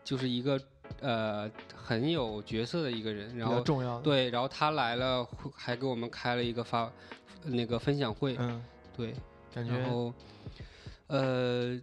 [0.02, 0.60] 就是一个
[1.00, 6.90] 呃很有角色的一个人，然后重要对，然后他来了还给我们开了一个发
[7.44, 8.60] 那个分享会，嗯，
[8.96, 9.14] 对，
[9.54, 10.12] 感觉然后
[11.06, 11.80] 呃。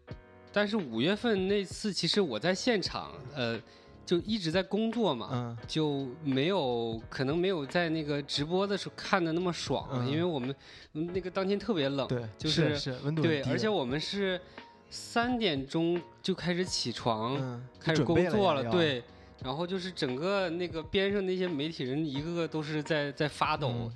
[0.51, 3.59] 但是五月份那次，其实我在现场，呃，
[4.05, 10.55] 就一直在工作嘛，就没有可能没有在那个直播的时候看的那么爽，因为我们
[10.91, 14.41] 那个当天特别冷，对，就是是温度对，而且我们是
[14.89, 19.03] 三点钟就开始起床，开始工作了，对，
[19.43, 23.91] 然后就是整个那个边上那些媒体人一个个都是在在发抖，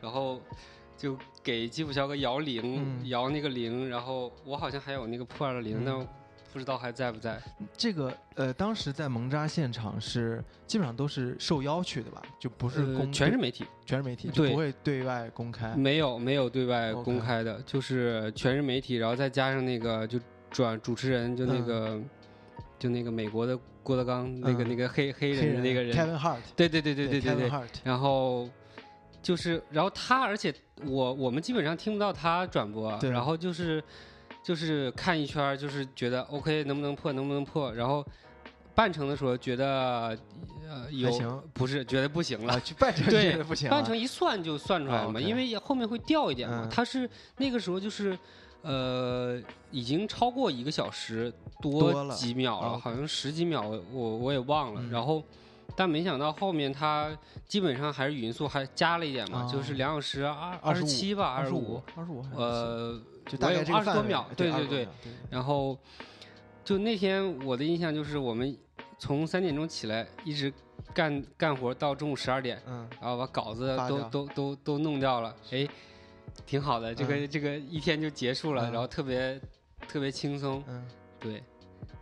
[0.00, 0.40] 然后。
[0.98, 1.16] 就
[1.48, 5.98] 给吉普乔格摇铃，摇那个铃，然后我好像还有那个破二的铃，但
[6.52, 7.40] 不知道还在不在。
[7.74, 12.20] 这个呃，当时在蒙扎现场是基本上都是受邀去的吧？
[12.38, 15.74] 就不是公，全是媒体，全是媒体，就不会对外公开。
[15.74, 21.98] 没有没有对外公开的，就是全是媒体，然后再加上那个就转主持人，就那个
[22.78, 27.50] 就那个美国的郭德纲，那个那个黑黑人的那个人，Kevin Hart，对对对对对对对，
[27.84, 28.46] 然后。
[29.20, 30.54] 就是，然后他，而且
[30.86, 33.82] 我我们基本上听不到他转播，然后就是，
[34.42, 38.04] 就是看一圈，就是觉得 OK，能不能破，能不能破，然后
[38.74, 40.16] 半程的时候觉得
[40.68, 48.16] 呃有，不是觉得不行了，去半程 觉得不行，半程一算就算出来了嘛，因为后面会掉一点嘛，他是那个时候就是
[48.62, 55.22] 呃已经超过一个小时多几秒了，好像十几秒，我我也忘了，然后。
[55.78, 64.88] 但没想到后面他基本上还是语音速还加了一点嘛，就是两小时二二十七吧，二十五，二十五，呃，就大概二十多秒，对对对。
[65.30, 65.78] 然后
[66.64, 68.58] 就那天我的印象就是我们
[68.98, 70.52] 从三点钟起来一直
[70.92, 75.64] 干干活到中午十二点，嗯，然后把稿子都都都都弄掉了，哎，
[76.44, 79.40] 挺好的，这个这个一天就结束了，然后特别
[79.86, 80.84] 特别轻松，嗯，
[81.20, 81.40] 对。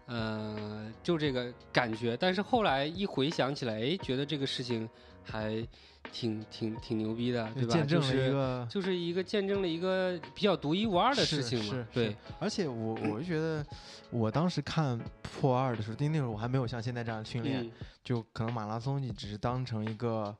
[0.07, 4.89] 呃，就这个感觉，但是后来一回想起来，哎，觉得这个事情
[5.25, 5.67] 还
[6.13, 7.75] 挺挺挺牛逼的，对吧？
[7.75, 11.87] 见证了一个，就是一个见证了一个比较独一无二的事情嘛。
[11.93, 13.67] 对，而且我我就觉得，
[14.11, 17.69] 我当时看破二的时候，因为那时候我还没有像现在这样训练，
[18.05, 20.35] 就可能马拉松你只是当成一个，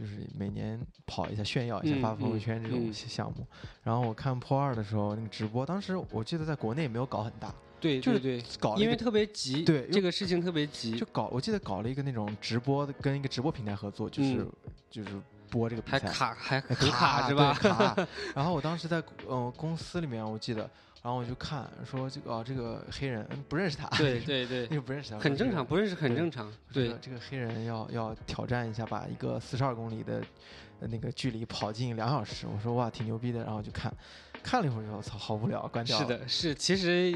[0.00, 3.46] 就是每年跑一下炫耀一下发朋友圈这种项目。
[3.82, 7.54] 然后我看破二的时候，那个直播，当时我记得在国内也没有搞很大。
[7.78, 14.46] 对，就是对，搞，因为特别急，对，这个事情特别急，就搞，我记得搞了一个那种直播，跟一个直播平台合作，就是
[14.90, 15.10] 就是
[15.50, 17.54] 播这个比赛，还卡还很卡是吧？
[17.54, 18.06] 卡。
[18.34, 20.68] 然后我当时在嗯公司里面，我记得，
[21.02, 26.52] 然后我就看说这个哦这个黑人不认识他， 对对对，那个不认识他，很正常，不认识很正常。
[26.72, 30.22] 对，这个黑人要要挑战一下，把一个四十二公里的
[30.80, 33.92] 那个距离跑进两小时，我说哇挺牛逼的，然后就看。
[34.42, 35.98] 看了一会儿之后，操，好无聊，关掉。
[35.98, 37.14] 是的，是，其实，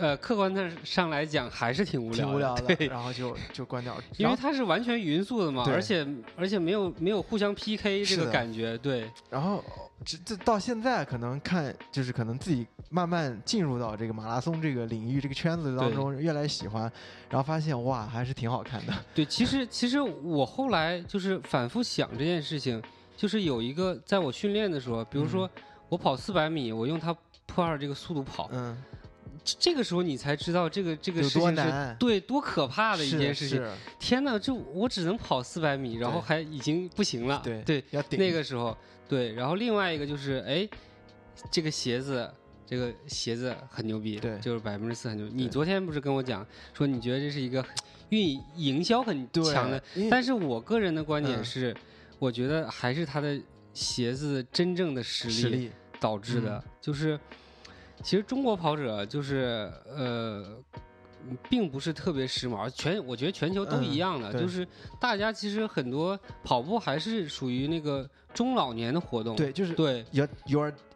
[0.00, 2.74] 呃，客观的上来讲还是挺无聊，挺无聊的。
[2.74, 6.06] 对，然后就就关掉， 因为它是完全匀速的嘛，而且
[6.38, 9.10] 而且没有没有互相 PK 这个感觉，对。
[9.28, 9.62] 然后
[10.06, 16.82] 这这到现在可能看就是可能自己慢慢进入到这个马拉松这个领域这个圈子当中，越来越喜欢，
[17.28, 18.92] 然后发现哇，还是挺好看的。
[19.14, 22.82] 对，其实其实我后来就是反复想这件事情，
[23.16, 25.48] 就是有一个在我训练的时候，比如说。
[25.90, 27.14] 我跑四百米，我用它
[27.46, 28.76] 破二这个速度跑，嗯，
[29.44, 33.62] 这个时候你才知道这个这个事情是对多可怕的一件事情。
[34.00, 37.40] 天哪，就我只能跑四百米，然后还已经不行了。
[37.44, 37.84] 对对，
[38.16, 39.34] 那个时候对。
[39.34, 40.66] 然后另外一个就是，哎，
[41.50, 42.28] 这个鞋子，
[42.66, 45.26] 这个鞋子很牛逼，对，就是百分之四很牛。
[45.28, 47.64] 你昨天不是跟我讲说你觉得这是一个
[48.08, 51.76] 运营销很强的，但是我个人的观点是，
[52.18, 53.40] 我觉得还是他的
[53.72, 55.70] 鞋子真正的实力。
[56.00, 57.18] 导致的就是，
[58.02, 60.44] 其实中国跑者就是呃，
[61.48, 64.68] 并不是特别时髦，全我觉得全球都一样的，就是
[65.00, 69.34] 大家其实很多跑步还是属于那个中老年的活动。
[69.34, 70.04] 对，就是对，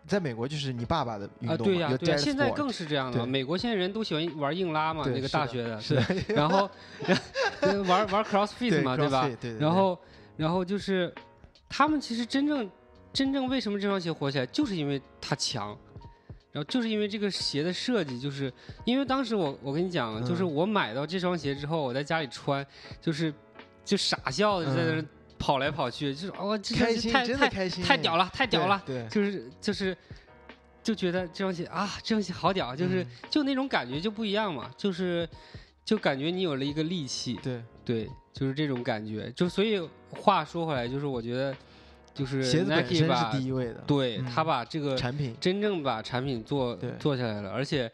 [0.09, 1.55] 在美国就是你爸爸的运动。
[1.55, 3.27] 啊，对呀，对呀，现在更是这样了。
[3.27, 5.95] 美国现在人都喜欢玩硬拉嘛，那个大学的，是，
[6.29, 6.69] 然后
[7.87, 9.31] 玩玩 CrossFit 嘛，对吧？
[9.41, 9.57] 对。
[9.59, 9.99] 然后，
[10.37, 11.15] 然后就是
[11.69, 12.69] 他们其实真正。
[13.11, 15.77] 真正为什么这双鞋火起来，就是因为它强，
[16.53, 18.53] 然后就是因为这个鞋的设计，就是
[18.85, 22.65] 因为当时我我跟你讲，就是我买到这双鞋之后，我在家里穿，
[23.01, 23.33] 就是
[23.83, 25.03] 就傻笑，就在那
[25.39, 29.97] 跑来跑去，就是哇，这双鞋太太太屌了，太屌了，对，就是就是
[30.83, 35.29] 就觉得这双鞋啊，这双鞋好屌，就是就那种感觉就不一样嘛，就是
[35.85, 37.63] 就感觉你有了一个利器，对。
[37.85, 41.55] 对，就是这种感觉，就所以话说回来，就是我觉得。
[42.15, 45.37] 就是鞋子本身是第一位的，对他把这个产品。
[45.41, 47.89] 真正把产品做做下来了，而且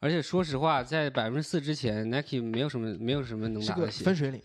[0.00, 4.42] 而且说实话，在百分之四之前，Nike 没有什么没有什么能打的鞋，分水岭，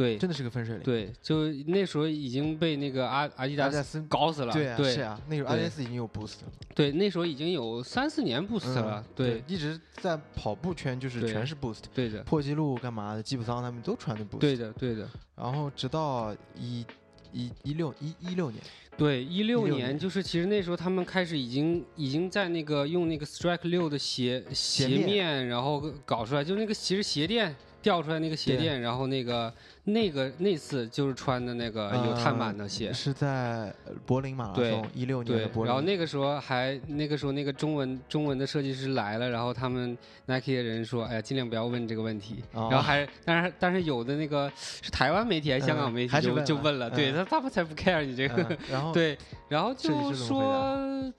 [0.00, 16.86] 对，真的是个分水岭，对，就那时候已经被那个阿阿迪达斯搞死了，对，是啊，那时候阿迪达斯已经有 Boost 了，对，那时候已经有三四年 Boost 了，对，一直在跑步圈就是全是 Boost，对的，破纪录干嘛的，基普桑他们都穿的 Boost，对的，对的，然后直到一。
[17.32, 18.60] 一一六一一六年，
[18.96, 27.54] 对，一六年就是其实那时候他们开始已经已经在那个用那个 Strike 六的鞋鞋面，然后搞出来，就那个其实鞋垫。
[27.82, 29.52] 掉出来那个鞋垫，然后那个
[29.84, 33.72] 那个那次就是穿的那个有碳板的鞋，是在
[34.04, 35.66] 柏林马拉松一六年的柏林。
[35.66, 48.56] 然后那个时候还那个时候那个中文中文的设计师来了，然后他们 Nike 的人说：“哎呀，尽量不要问这个问题。”然后还但是但是有的那个是台湾媒体还是香港媒体就就问了，对他他们才不 care 你这个。
[48.70, 49.16] 然后 对，
[49.48, 51.12] 然后就说。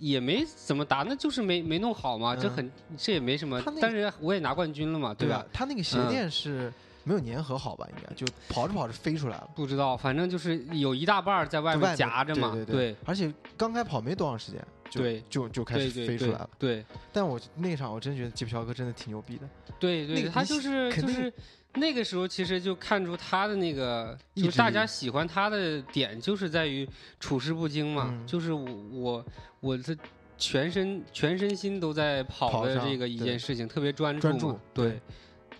[0.00, 3.62] 也没怎么打，那就是没没弄好嘛，这很这也没什么。
[3.80, 5.46] 但是我也拿冠军了嘛，对吧？
[5.52, 6.72] 他那个鞋垫是
[7.04, 7.86] 没有粘合好吧？
[7.90, 9.48] 应该就跑着跑着飞出来了。
[9.54, 12.50] 不知道，反正就是有一大半在外面夹着嘛。
[12.52, 12.96] 对对对。
[13.04, 16.50] 而且刚开跑没多长时间，对，就就开始飞出来了。
[16.58, 16.84] 对。
[17.12, 19.48] 但我那场我真觉得吉普乔格真的挺牛逼的。
[19.78, 21.32] 对对，他就是就是。
[21.74, 26.88] 那个时候其实就看出他的那个，就大家喜欢他的点就是在于
[27.20, 29.24] 处事不惊嘛，就是我
[29.60, 29.96] 我的
[30.36, 35.00] 全身全身心都在跑的这个一件事情，特别专注，对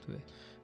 [0.04, 0.16] 对。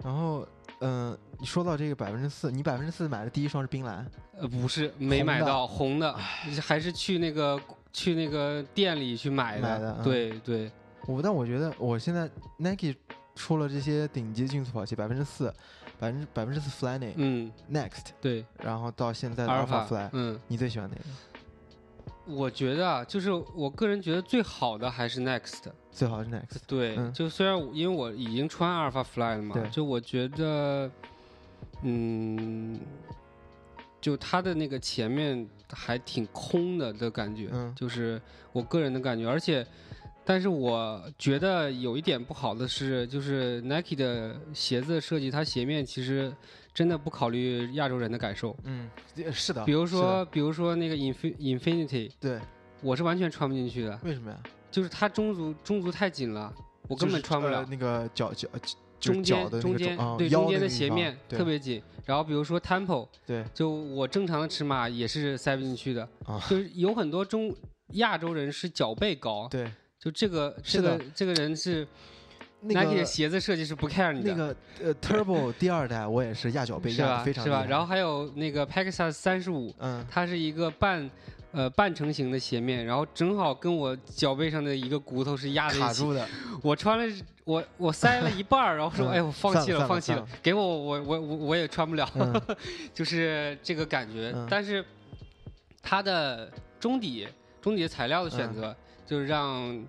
[0.02, 0.44] 然后
[0.80, 4.04] 嗯，你说到这个百分之四，你百分之四买的第一双是冰蓝？
[4.38, 6.12] 呃，不是，没买到红的，
[6.60, 7.60] 还是去那个
[7.92, 10.70] 去那个店里去买的，对对。
[11.06, 12.28] 我但我觉得我现在
[12.58, 12.96] Nike。
[13.36, 15.52] 出了这些顶级竞速跑鞋，百分之四，
[16.00, 21.02] 百分之百分之四 Flyknit，嗯，Next，对，然后到现在的 Alpha Fly，嗯，你最喜欢哪个？
[22.34, 30.90] 我觉得啊，就是我个人觉得最好的还是 Next，最好是 Next，对，就虽然因为我已经穿 Alpha Fly 了嘛，就我觉得，
[31.82, 32.80] 嗯，
[34.00, 38.20] 就它的那个前面还挺空的的感觉，就是
[38.52, 39.64] 我个人的感觉，而且。
[40.28, 46.34] 但是我觉得有一点不好的是，就是 Nike 的鞋子设计，它鞋面其实
[46.74, 48.54] 真的不考虑亚洲人的感受。
[48.64, 48.90] 嗯，
[49.32, 49.64] 是的。
[49.64, 52.40] 比如说，比如说那个 Infinity，对，
[52.82, 53.96] 我是完全穿不进去的。
[54.02, 54.38] 为什么呀？
[54.68, 56.52] 就是它中足中足太紧了，
[56.88, 57.64] 我根本穿不了。
[57.70, 58.48] 那个脚脚
[58.98, 61.80] 中间中间对中间的鞋面特别紧。
[62.04, 66.08] 然后比如说 Temple，对，就我正常的尺码也是塞不进去的。
[66.48, 67.54] 就是有很多中
[67.92, 69.46] 亚洲人是脚背高。
[69.48, 69.70] 对。
[70.06, 71.84] 就这个这个这个人是
[72.60, 74.30] ，Nike 的鞋子设计是不 care 你的。
[74.30, 77.66] 那个呃，Turbo 第二代我也是压脚背压的非常是吧？
[77.68, 81.10] 然后还有那个 Pegasus 三十五，嗯，它是一个半
[81.50, 86.28] 呃半成型的鞋面，然后正好跟我脚背上的一个骨头是压在一起的。
[86.62, 92.08] 我穿了，我我塞了一半儿，然后说，哎，我放弃了，放弃了，给我，我我我我也穿不了，
[92.94, 94.32] 就是这个感觉。
[94.48, 94.84] 但是
[95.82, 97.26] 它的中底
[97.60, 98.72] 中底的材料的选择，
[99.06, 99.86] 就是让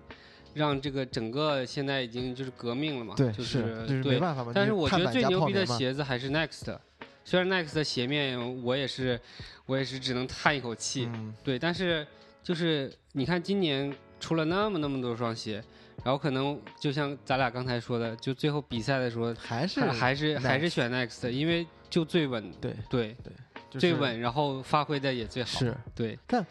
[0.54, 6.76] 让这个整个现在已经就是革命了嘛，对，就是对，没办法但是我觉得最牛逼的鞋子还是 Next。
[7.24, 9.20] 虽然 Next 的鞋面我也是，
[9.66, 11.06] 我也是只能叹一口气，
[11.44, 12.06] 对，但是
[12.42, 15.62] 就是你看今年出了那么那么多双鞋，
[16.02, 23.32] 然后可能就像咱俩刚才说的，就最后比赛的时候还是还是还是选 Next，因为就最稳，对对对，
[23.70, 26.18] 最稳，然后发挥的也最好，是对。
[26.26, 26.44] 但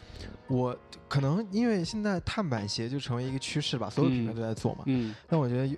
[0.47, 0.77] 我
[1.07, 5.77] 可能因为现在碳板鞋就成为一个趋势吧，所有品牌都在做嘛，嗯，但我觉得。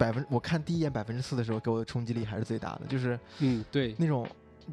[0.00, 4.26] 百分，我看第一眼百分之四的时候，给我的冲击力还是最大的，就是，嗯，对，那种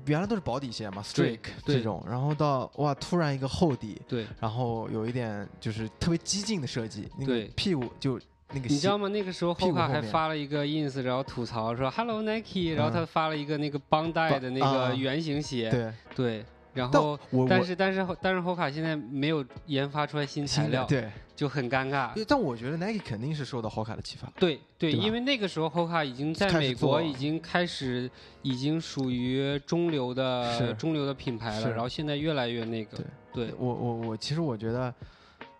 [0.05, 8.17] 原来都是薄底鞋嘛，Streak 这种，然后到哇，突然一个厚底，对，然后有一点就是特别激进的设计，那个屁股就
[8.53, 9.07] 那个，你知道吗？
[9.09, 16.45] 那个时候 Hoka 还发了一个 ins，然后吐槽说 Hello Nike，然后他发了一个那个邦带的那个圆形鞋，对对。
[16.73, 22.11] 然后，但是但是但是，霍卡现在没有研发出来新材料，对，就很尴尬。
[22.27, 24.31] 但我觉得 Nike 肯定是受到霍卡的启发。
[24.39, 28.07] 对对，因为那个时候霍卡已经在美国已经开始，
[28.43, 31.71] 已经属于中流的中流的品牌了。
[31.71, 32.99] 然后现在越来越那个。
[33.33, 34.93] 对，我我我其实我觉得，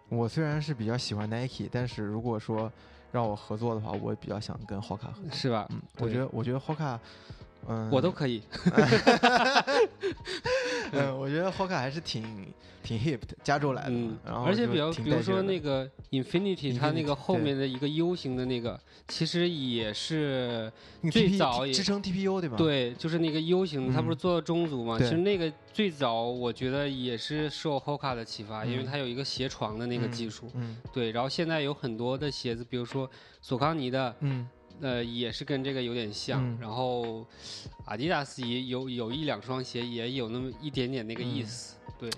[0.10, 2.72] 我虽然是比较喜欢 Nike，但是如果说
[3.12, 5.32] 让我合作的话，我比较想跟 Hoka 合作。
[5.32, 5.67] 是吧？
[5.72, 7.00] 嗯，我觉得我觉得霍卡。
[7.67, 8.41] 嗯，我都可以。
[10.93, 12.47] 嗯，我觉得 Hoka 还是挺
[12.82, 13.89] 挺 hip 的，加州来的。
[13.89, 20.71] 嗯，然后而且比较比如说那个 Infinity，它那个后面的一个 U 型的那个，其实也是
[21.12, 22.56] 最早也支撑 TPU 对吧？
[22.56, 24.97] 对，就是那个 U 型，它不是做中足嘛？
[24.97, 30.49] 其实那个最早我觉得也是受 Hoka 的启发，因为它有一个鞋床的那个技术。
[30.53, 31.12] 嗯，对。
[31.12, 33.10] 然后现在有很多的鞋子，比如说
[33.41, 34.15] 索康尼的。
[34.21, 34.47] 嗯。
[34.82, 37.26] 呃，也是跟这个有点像，然后
[37.86, 42.10] 阿迪达斯也有有一两双鞋也有那么一点点那个意思，对。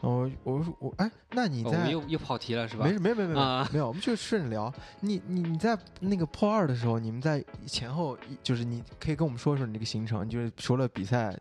[0.00, 2.84] 我我我哎，那你在我们又又跑题了是吧？
[2.84, 4.70] 没事，没有没有没有没有，我们就顺着聊。
[5.00, 11.34] 你你你在那个破二的时候，你们在前后就是你可以跟我们说说你这个行程，就是除了比赛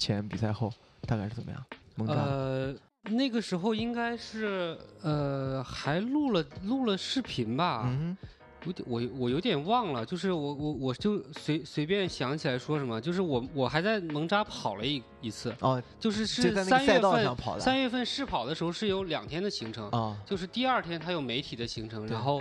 [0.00, 0.68] 前、比赛后
[1.02, 1.64] 大概是怎么样？
[2.08, 7.84] 呃，那个时候应该是呃还录了录了视频吧。
[7.86, 8.16] 嗯。
[8.64, 22.40] 我我我有点忘了，就是我我我就随随便想起来说什么，就是我我还在蒙扎跑了一一次哦，就是是三月份三月份试跑的时候是有两天的行程啊，就是第二天他有媒体的行程，然后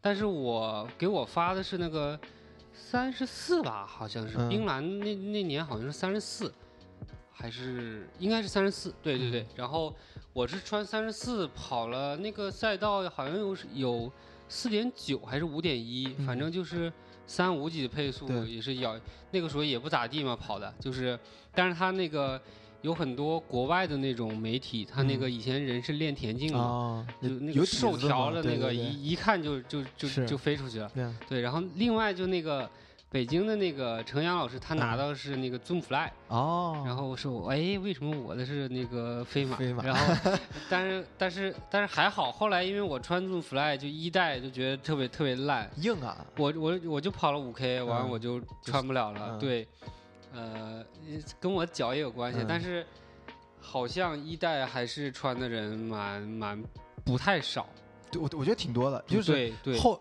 [0.00, 2.18] 但是我给我发的是那个
[2.74, 6.52] 三十四吧，好像是冰蓝那那年好像是三十四，
[7.32, 9.94] 还是应该是三十四，对对对，然后
[10.34, 14.12] 我是穿三十四跑了那个赛道，好像有有。
[14.52, 16.92] 四点九还是五点一，反正就是
[17.26, 21.18] 三五几的配速，也是咬那个时候也不咋地嘛，跑的就是，
[21.54, 22.38] 但是他那个
[22.82, 30.92] 有很多国外的那种媒体，他那个以前人是练田径的，就那个瘦条的那个一一看就就就就飞出去了，
[31.26, 32.68] 对，然后另外就那个。
[33.12, 39.58] 北京的那个程阳老师，他拿到是那个 Zoom Fly 哦，然后我说，哎，为什么我的是那个飞马？
[39.58, 39.84] 飞马。
[39.84, 40.32] 然后，
[40.70, 46.24] 但是但是但是还好，后来因为我穿 Zoom Fly 就一代就觉得特别特别烂，硬啊！
[46.38, 49.36] 我我我就跑了五 K，完我就穿不了了。
[49.38, 49.68] 对，
[50.32, 50.82] 呃，
[51.38, 52.86] 跟我脚也有关系，但是
[53.60, 56.64] 好像一代还是穿的人蛮蛮
[57.04, 57.68] 不太少。
[58.10, 60.00] 对，我我觉得挺多的，就是后。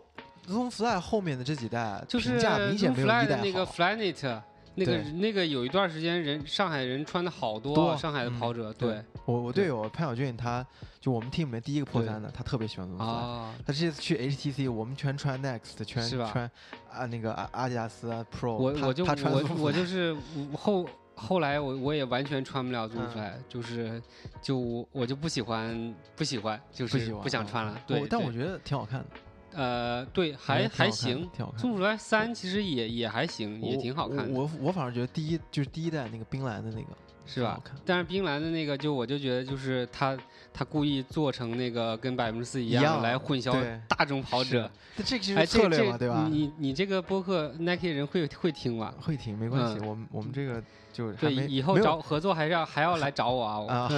[0.51, 4.41] Zoom Fly 后面的这几代就是价明显没有一代那个 Flyknit，
[4.75, 8.71] 那个那个有一段时间人上海人穿的好多，上海的跑者。
[8.73, 10.65] 对，我我队友潘晓俊，他
[10.99, 13.63] 就我们 team 里面第一个破三的，他特别喜欢 Zoom Fly。
[13.65, 16.49] 他这次去 HTC，我们全穿 Next，全穿
[16.91, 18.53] 啊那个阿阿迪达斯 Pro。
[18.53, 20.15] 我我就我我就是
[20.53, 20.85] 后
[21.15, 24.01] 后来我我也完全穿不了 Zoom Fly，就是
[24.41, 27.77] 就我我就不喜欢不喜欢，就是不想穿了。
[27.85, 29.05] 对，但我觉得挺好看的。
[29.53, 31.61] 呃，对，还还行，挺好看。
[31.61, 34.39] 中出来三其实也也还行，也挺好看的。
[34.39, 36.87] 我我反而觉得第一就是第一代那个冰蓝的那个
[37.25, 37.61] 是吧？
[37.85, 40.17] 但是冰蓝的那个就我就觉得就是他
[40.53, 44.69] 他故意做成那个跟百分之四一样来混淆大众跑者。
[44.97, 46.27] 这其实策略嘛，对吧？
[46.29, 48.93] 你你这个播客 Nike 人会会听吗？
[48.99, 49.79] 会听，没关系。
[49.85, 50.61] 我们我们这个
[50.91, 53.89] 就对以后找合作还是要还要来找我啊。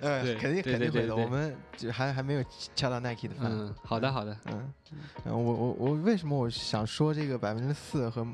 [0.00, 1.16] 呃，肯定肯定会的。
[1.16, 1.56] 我们
[1.90, 3.46] 还还没有敲到 Nike 的饭。
[3.50, 4.36] 嗯，好的好的。
[4.46, 4.72] 嗯，
[5.24, 8.26] 我我我为什么我想说这个百分之四和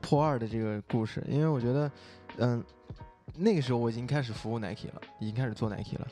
[0.00, 1.22] 破二的这个故事？
[1.28, 1.90] 因为我觉得，
[2.38, 2.62] 嗯，
[3.34, 6.06] 那个时候我已经开始服务 Nike 了，已经开始做 Nike 了。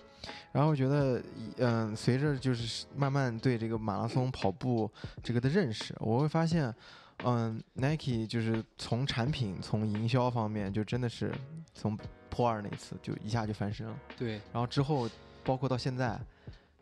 [0.53, 1.23] 然后我觉得，
[1.59, 4.91] 嗯，随着就是慢慢对这个马拉松跑步
[5.23, 6.75] 这个的认识，我会发现，
[7.25, 11.33] 嗯，Nike 就是从产品从营销方面就真的是
[11.73, 11.99] 从
[12.29, 13.97] 破二那次就一下就翻身了。
[14.19, 14.33] 对。
[14.53, 15.09] 然后之后
[15.45, 16.21] 包括到现在，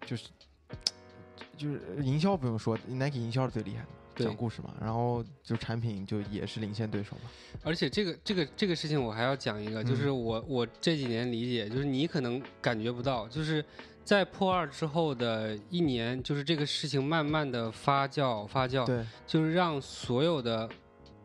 [0.04, 0.28] 就是
[1.56, 3.88] 就是营销不用说，Nike 营销是最厉害的。
[4.24, 7.30] 讲故事嘛，然后就产品就也是领先对手嘛。
[7.62, 13.64] 而且这个这个这个事情我还要讲一个，就是我我这几年理解，就是你可能感觉不到，就是
[14.04, 20.68] 在破二之后的一年，就是这个事情慢慢的发酵发酵，对，就是让所有的，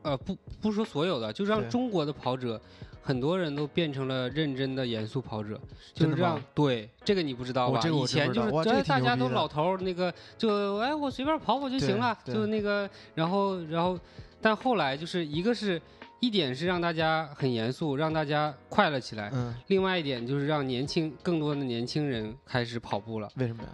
[0.02, 2.62] 呃不不说所有的，就让中国的跑者。
[3.04, 5.60] 很多人都变成了认真的严肃跑者，
[5.93, 6.41] 就是这样。
[6.56, 7.82] 对，这个你不知道吧？
[7.86, 13.99] 以前就是，大家都老头儿，那个就哎，我随便跑跑就行了，就那个，然后然后，
[14.41, 15.80] 但后来就是一个是
[16.22, 19.30] 一点是让大家很严肃，让大家快乐起来。
[19.34, 19.54] 嗯。
[19.68, 23.30] 另外一点就是让年轻更多的年轻人开始跑步了。
[23.36, 23.70] 为什么呀？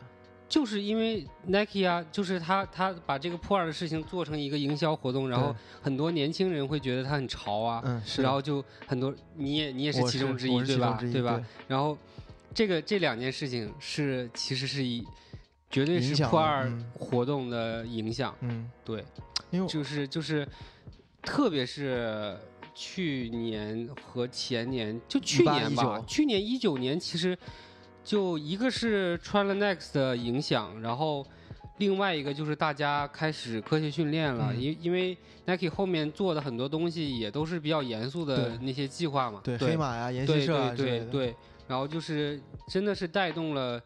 [0.50, 10.98] 就是因为 Nike 啊，就是他他把这个破二的事情做成一个营销活动，然后很多年轻人会觉得他很潮啊，嗯，是，然后就很多你也你也是其中之一对吧？
[11.00, 11.40] 对吧？
[11.68, 11.96] 然后
[12.52, 15.06] 这个这两件事情是其实是以
[15.70, 19.06] 绝对是破二活动的影响，嗯，对，
[19.52, 20.48] 因为就是就是
[21.22, 22.36] 特别是
[22.74, 27.38] 去年和前年，就去年吧，去年一九年其实。
[28.04, 31.26] 就一个是穿了 Next 的影响，然后
[31.78, 41.36] 另外一个就是大家开始科学训练了，因因为 Nike 后面做的很多东西也都是比较严肃的那些计划嘛，对黑马呀、研习社啊对对对，
[41.68, 43.82] 然后就是真的是带动了，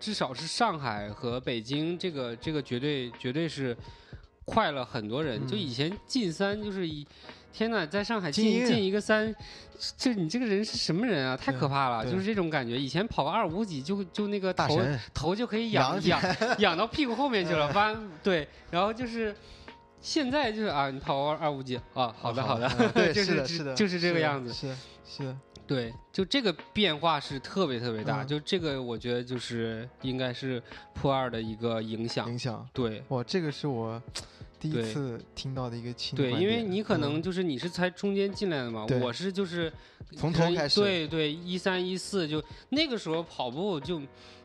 [0.00, 3.76] 至少是上海和北京这个这个绝对绝对是
[4.44, 7.06] 快了很多人，就以前进三就是以。
[7.58, 9.34] 天呐，在上海进进一个三，
[9.96, 11.36] 就你这个人是什么人啊？
[11.36, 12.78] 太可怕了，就是这种感觉。
[12.78, 14.80] 以前跑个二五几就就那个头
[15.12, 16.22] 头就可以仰仰
[16.58, 18.46] 仰到屁股后面去了，翻对。
[18.70, 19.34] 然后就是
[20.00, 24.72] 现在就是啊，你跑个二五几啊，好的好的，对， 是是的，就是这个样子，是
[25.04, 25.36] 是，
[25.66, 28.22] 对，就这个变化是特别特别大。
[28.22, 30.62] 就这个，我觉得就是应该是
[30.94, 32.64] 破二的一个影响影响。
[32.72, 34.00] 对，哇，这个是我。
[34.58, 39.72] 第一次听到的一个亲对，因为你可能就是你是才中间进来的嘛，我是就是
[40.16, 44.02] 从头开始，对对，一三一四就那个时候跑步就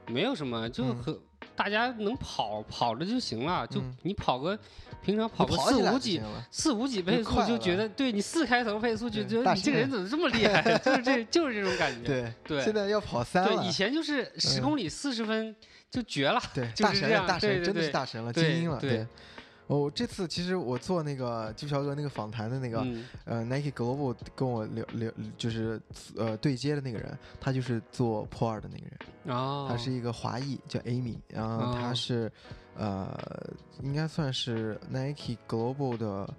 [0.08, 1.20] 没有什么，就和
[1.56, 4.58] 大家能跑跑着就行了，就你跑个
[5.04, 12.06] 平常跑个四五几四五几倍速就觉得，对你四开头配速就觉得你这个人怎么这么厉害，就是这就是这种感觉。
[12.06, 15.56] 对对，现在要跑三了，以前就是十公里四十分
[15.90, 19.06] 就绝了，对，大神大神真的是大神了，精英了，对。
[19.68, 22.86] 哦，这次其实我做那个季乔哥那个访谈的那个，
[23.26, 25.82] 呃，Nike Global 跟我聊聊，就是
[26.18, 32.32] 呃对接的那个人，他就是做破二的那个人，哦，他是一个华裔，叫 Amy，然后他是
[32.76, 33.18] 呃，
[33.82, 36.30] 应该算是 Nike Global 的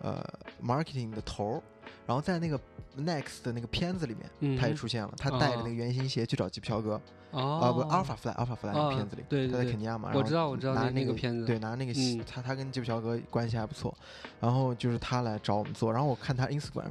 [0.00, 0.22] 呃
[0.62, 1.62] marketing 的头儿，
[2.06, 2.58] 然后在那个
[2.98, 7.00] Next 的那个片子里面，他也出现了，他带着那个圆形鞋去找吉普乔哥。
[7.30, 9.22] 啊不，Alpha Fly，Alpha Fly 那个片子里，
[9.52, 11.92] 他在肯尼亚嘛，我知道我知道拿那个片子，对，拿那个
[12.26, 13.96] 他他跟吉普乔格关系还不错，
[14.40, 16.90] 然后就是他来找我们做，然后我看他 Instagram，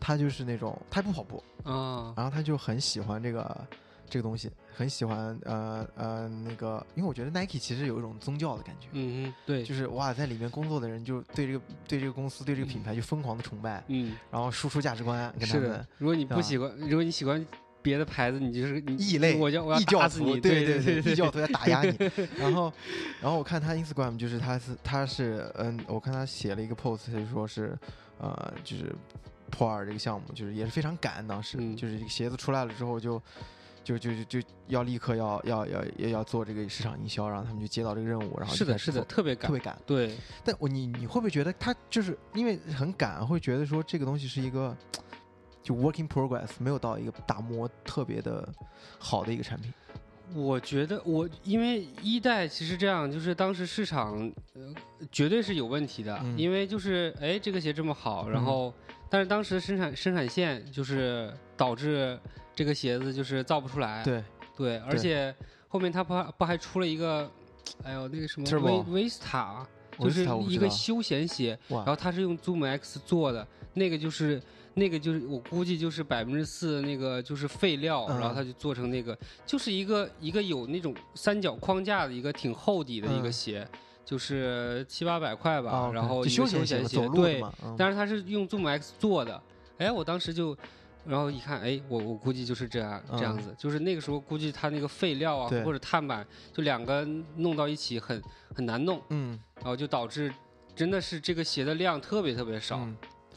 [0.00, 3.64] 他就是那种他不跑步啊，然后他就很喜欢这个
[4.08, 17.44] 这个东西，很喜欢呃呃那个，因为我觉得 Nike 其实有一种宗教的感觉，嗯嗯，对，就是哇，在里面工作的人就对这个对这个公司对这个品牌就疯狂的崇拜，嗯，然后输出价值观跟他们，如果你不喜欢，如果你喜欢。
[17.82, 21.96] 别的牌子，你就是异类，我叫我要打死你，对对对，异教徒要打压你。
[22.36, 22.72] 然后，
[23.20, 27.78] 然后我看他 Instagram，就是他是他是嗯，我看他写了一个 post，就说是
[28.18, 28.92] 呃，就是
[29.52, 33.22] 破二这个项目，就是也是非常赶，当时就是这个鞋子出来了之后，就就
[33.86, 39.78] 就就就就要立刻要要要要要做这个市场营销，然后他们就接到这个任务，然后是的，是的，特别赶，特别赶。
[39.86, 44.76] 对，但我你你会不会觉得他就是因为很赶，会觉得说这个东西是一个。
[45.62, 48.48] 就 working progress 没有到一个打磨特别的
[49.00, 49.72] 好的一个产品。
[50.32, 54.72] 我觉得我因为一代其实这样，就是当时市场呃
[55.10, 58.72] 绝对是有问题的，因为就是哎这个鞋这么好，然后
[59.10, 62.18] 但是当时生产生产线就是导致
[62.54, 64.02] 这个鞋子就是造不出来。
[64.04, 64.22] 对
[64.56, 65.34] 对，而且
[65.68, 67.30] 后面他不不还出了一个，
[67.82, 69.64] 哎呦那个什么 V Vista，
[69.98, 74.40] 就是一个休闲鞋，然后它是用 Zoom X 做的，那个就是。
[74.78, 83.66] 那个就是我估计就是百分之四那个就是废料，然后他就做成那个，就是一个一个有那种三角框架的一个挺厚底的一个鞋，
[84.04, 87.42] 就是七八百块吧，然后休闲鞋，对，
[87.78, 89.42] 但是它是用 Zoom X 做的，
[89.78, 90.54] 哎，我当时就
[91.06, 98.22] 然后一看，哎，我我估计就是这样这样子，就是那个时候估计它那个废料啊或者碳板就两个弄到一起很
[98.54, 100.32] 很难弄，嗯，然后就导致
[100.74, 102.86] 真的是这个鞋的量特别特别少。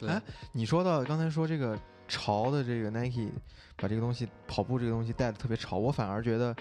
[0.06, 0.20] 哎，
[0.52, 3.30] 你说到刚才说这个潮的这个 Nike
[3.76, 6.54] 把这个东西跑步这个东西带的特别潮，我反而觉得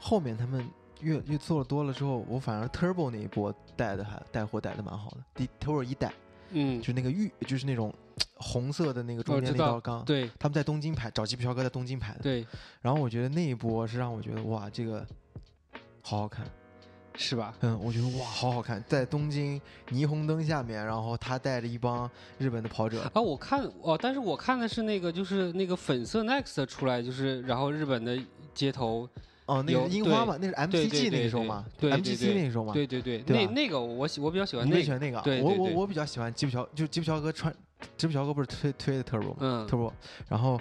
[0.00, 0.66] 后面他们
[1.00, 6.12] 越越做的多了之后，我反而 Turbo 那一波带的还带货带的蛮好的，第 Turbo 一代。
[6.54, 7.92] 嗯，就是那个玉，就是那种
[8.36, 10.04] 红色的那个中间那道杠。
[10.04, 12.20] 对，他们在东京拍，找吉普乔格在东京拍的。
[12.20, 12.46] 对。
[12.80, 15.06] 然后我觉得那一波是让我觉得哇，这个
[16.02, 16.46] 好好看，
[17.14, 17.54] 是吧？
[17.60, 23.02] 嗯，我觉得哇，好好看，在东京霓虹灯下面，然后他带着一帮日本的跑者。
[23.14, 28.18] 啊，我看哦，但是我看的是那个，就是那个粉色 Next 出来，就是然后日本的
[28.54, 29.08] 街头。
[29.44, 37.52] 哦，那个樱花嘛，那是 MCG 那个时候嘛，MGC 那个时候嘛，对对对，那那个我喜我比较喜欢，你喜欢那个，我我我比较喜欢吉普乔，就吉普乔哥穿，
[37.96, 39.92] 吉普乔哥不是推推的 Turbo 嘛，Turbo，
[40.28, 40.60] 然后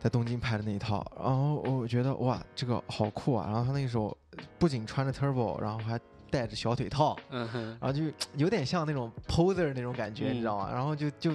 [0.00, 4.16] 在东京拍的那一套，然后我觉得哇，这个好酷啊，然后他那个时候
[4.58, 5.98] 不仅穿着 Turbo，然后还
[6.30, 8.02] 带着小腿套，嗯哼，然后就
[8.36, 10.70] 有点像那种 poser 那种感觉，你知道吗？
[10.72, 11.32] 然后就就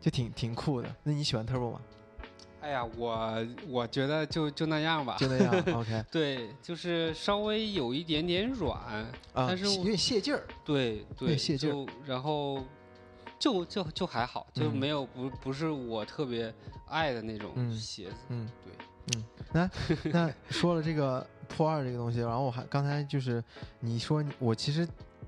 [0.00, 0.94] 就挺挺酷的。
[1.02, 1.80] 那你喜欢 Turbo 吗？
[2.62, 5.50] 哎呀，我我觉得就就那样吧，就那样。
[5.80, 8.78] OK，对，就是稍微有一点点软，
[9.32, 10.42] 但是有点泄劲儿。
[10.62, 11.86] 对对，泄劲儿。
[12.04, 12.62] 然后
[13.40, 16.54] 就就就还好，就没有不不是我特别
[16.86, 18.16] 爱的那种鞋子。
[18.28, 19.24] 嗯，对，嗯。
[19.52, 19.70] 那
[20.12, 23.42] 那说了这个破二这个东西，然后我还刚才就是
[23.80, 24.86] 你说我其实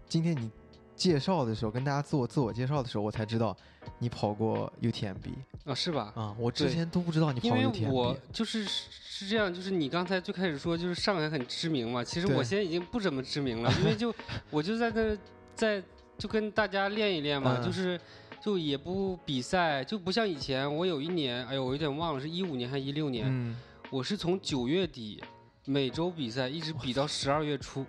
[0.09, 0.49] 今天你
[0.95, 3.57] 介绍的时候跟大家自我自我介绍的时候，我才知道。
[3.99, 5.33] 你跑过 UTMB
[5.65, 5.75] 啊？
[5.75, 6.13] 是吧？
[6.15, 7.75] 啊，我之前都不知道你跑 UTMB。
[7.79, 12.05] 因为我就是是这样，就是你刚才最开始说，就是上海很知名嘛。
[12.05, 14.15] 其实我现在已经不怎么知名了，因为就
[14.51, 15.19] 我就在那
[15.57, 15.83] 在
[16.19, 18.01] 就跟大家练一练嘛，就是
[18.41, 20.73] 就也不比赛，就不像以前。
[20.75, 23.57] 我有一年，哎呦，我有点忘了，是一五年还是一六年？
[23.91, 25.23] 我是从九月底
[25.65, 27.85] 每周比赛，一直比到十二月初。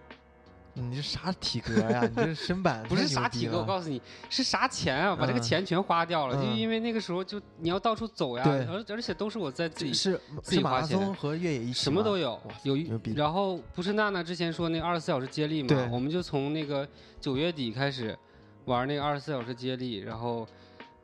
[0.76, 2.02] 你这啥体格呀？
[2.10, 5.16] 你这身板不是啥体格，我告诉你是啥钱啊！
[5.16, 12.76] 把这个钱全花掉了，就因为那个时候就你要到处走呀，而而且都是我在自己是自己花钱和越野一什么都有有。
[13.16, 15.90] 然后不是娜娜之前说那二十四小时接力嘛？
[15.92, 16.88] 我们就从那个
[17.22, 18.18] 九月底开始
[18.66, 20.48] 玩那个二十四小时接力，然后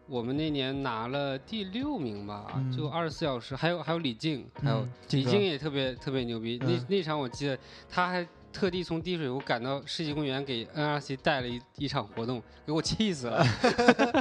[0.07, 3.55] 我们那年拿了第六名吧，就二十四小时。
[3.55, 6.59] 还有还有李静，还有李静也特别特别牛逼。
[6.63, 7.55] 那那场我记得
[7.87, 8.27] 他还。
[8.51, 13.45] 特地从滴水湖赶到世纪公园给 NRC 带了一一场活动，给我气死了。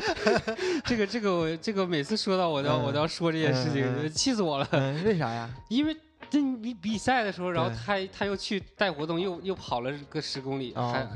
[0.84, 4.68] 这个这个我这个每次说到我都要我都要说这件事情，气死我了。
[5.04, 5.48] 为啥呀？
[5.68, 5.96] 因为
[6.30, 11.06] 这你比赛的时候，然后他他又去带活动，又又跑了个十公里，还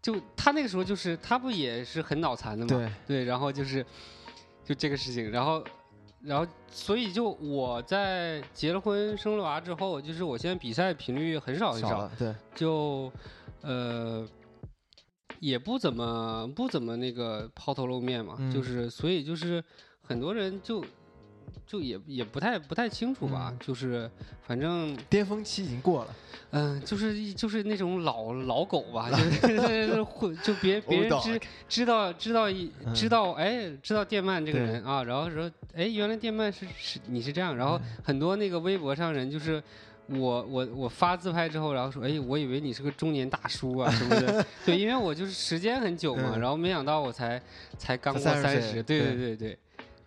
[0.00, 2.68] 就他那个时候就是他不也是很脑残的嘛？
[3.06, 3.84] 对对，然后就是
[4.64, 5.64] 就这个事情，然后。
[6.28, 13.10] 然后，所以就我在结了婚、生了娃之后，就是我现在比赛频率很少很少，对，就
[13.62, 14.28] 呃
[15.40, 19.64] 也不怎么不怎么那个抛头露面嘛，就是所以就是
[20.02, 20.84] 很多人就。
[21.66, 24.10] 就也也不太不太清楚吧，就是
[24.46, 26.14] 反正巅峰期已经过了，
[26.50, 29.16] 嗯，就是就是那种老老狗吧， 就
[29.68, 39.62] 是会就别别人知知道知道一知道哎知道电鳗这个人啊，然后说哎原来电鳗是是你是这样，然后很多那个微博上人就是
[40.06, 47.40] 我我我发自拍之后，然后说哎我以为你是个中年大叔啊什么的， 对，因为我就是时间很久嘛，然后没想到我才
[47.76, 49.16] 才刚过三十，对对。
[49.16, 49.58] 对对。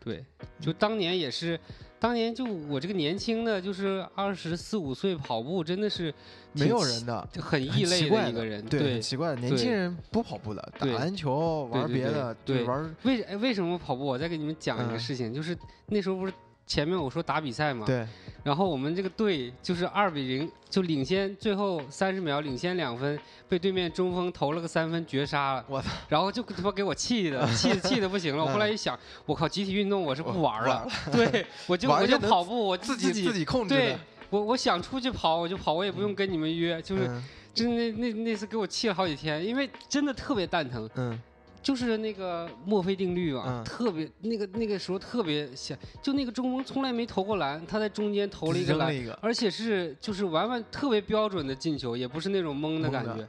[0.03, 0.25] 对，
[0.59, 1.59] 就当年也是，
[1.99, 6.13] 当年就我这个年轻的，就是二十四五岁跑步，真的是
[6.53, 8.65] 没有人的，就很异类的一个人。
[8.65, 12.95] 对，奇怪，年轻人不跑步的，打篮球、玩别的，对，玩。
[13.03, 14.05] 为为什么跑步？
[14.05, 16.33] 我再给你们讲一个事情，就是那时候不是。
[16.71, 18.07] 前面我说打比赛嘛，对，
[18.45, 23.19] 然后我们这个队就是二比零就领先，最后三十秒领先两分，
[23.49, 25.89] 被对面中锋投了个三分绝杀了，我操！
[26.07, 28.45] 然后就他妈给我气的， 气的气的不行了。
[28.45, 33.75] 我后来一想，我靠，集体运动我是不玩了，对， 我就我就跑步，我自己自己控制。
[33.75, 33.97] 对，
[34.29, 37.21] 我我想出去跑我就跑，我也不用跟你们约，就是，
[37.53, 40.89] 真那那那次给我气了好几天，因为真的特别蛋疼。
[40.95, 41.21] 嗯。
[41.61, 53.27] 就是那个墨菲定律啊，特别那个那个时候特别像，就那个中锋从来没投过篮，他在中间投了一个篮，而且是就是完完特别标准的进球，也不是那种懵的感觉。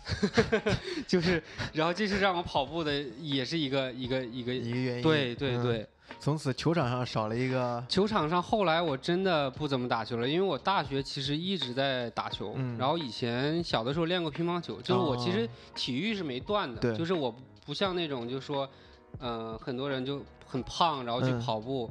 [1.06, 1.40] 就是，
[1.72, 5.02] 然后这是让我跑步的，也是一个一个一个一个原因。
[5.02, 5.86] 对对对。
[6.18, 7.82] 从此球场上少了一个。
[7.88, 17.34] 球场上后来我真的不怎么打球了，因为我大学其实一直在打球，然后以前小的时候练过乒乓球，就是我其实体育是没断的，就是我
[17.64, 18.68] 不像那种就说，
[19.20, 21.90] 嗯，很多人就很胖然后去跑步，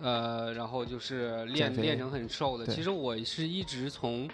[0.00, 2.66] 呃，然后就是练练成很瘦的。
[2.66, 4.28] 其实我是一直从，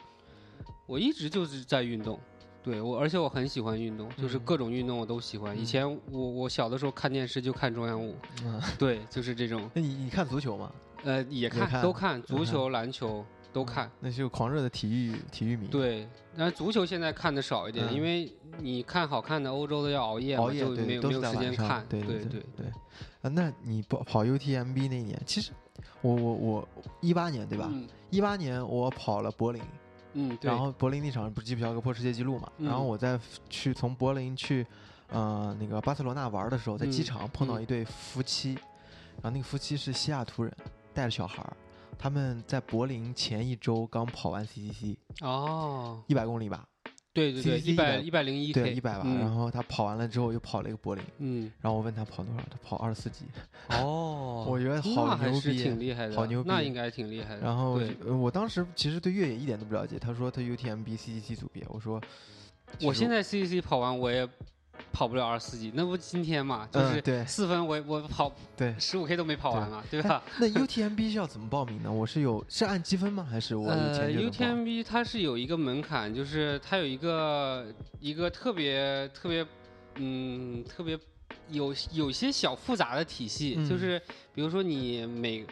[0.86, 2.18] 我一直就是在运动，
[2.66, 5.56] 对我，而且我很喜欢运动，就是各种运动我都喜欢。
[5.56, 8.16] 以前我我小的时候看电视就看中央五，
[8.76, 9.70] 对，就是这种。
[9.72, 10.72] 那你你看足球吗？
[11.04, 13.88] 呃，也看，都看足球、篮球都看。
[14.00, 15.68] 那就狂热的体育体育迷。
[15.68, 21.86] 对，但足球现在看的少一点，因为你看好看的欧洲的要熬夜，熬夜就没有没有时间看。
[21.88, 22.66] 对对对对。
[23.22, 25.52] 啊，那你跑跑 UTMB 那年，其实
[26.00, 26.68] 我我我
[27.00, 27.70] 一八年对吧？
[28.10, 29.62] 一八年我跑了柏林，
[30.18, 32.50] 嗯，然后柏林那场不是吉普乔格破世界纪录嘛？
[32.58, 34.66] 然后我在去从柏林去，
[35.10, 38.54] 呃，那个巴塞罗那玩的时候，在机场碰到一对夫妻，
[39.22, 40.50] 然后那个夫妻是西雅图人，
[40.94, 41.56] 带着小孩儿，
[41.98, 46.66] 他们在柏林前一周刚跑完 CCC，哦，一百公里吧。
[47.16, 49.04] 对对对，一百一百零一，对一百吧。
[49.04, 51.50] 然后他跑完了之后又跑了一个柏林，嗯。
[51.60, 53.24] 然后我问他跑多少，他跑二十四级。
[53.70, 57.40] 哦， 我觉得好牛逼，挺厉害的，好牛逼，那应该挺厉害的。
[57.40, 57.80] 然后
[58.18, 62.00] 我当时其实对越野一点都不了解，他说他 UTMB CCC 组别，我说，
[62.82, 64.28] 我现在 CCC 跑完我也。
[64.96, 66.66] 跑不了二十四级，那不今天嘛？
[66.72, 70.22] 就是四分，我我跑对十五 K 都没跑完嘛，对吧？
[70.40, 71.92] 那 UTMB 是要怎么报名呢？
[71.92, 73.22] 我是有是按积分吗？
[73.30, 77.66] 还是我呃 UTMB 它是有一个门槛，就是它有一个
[78.00, 79.46] 一个特别特别
[79.96, 80.98] 嗯特别
[81.50, 84.00] 有有些小复杂的体系，就是
[84.34, 85.44] 比如说你每。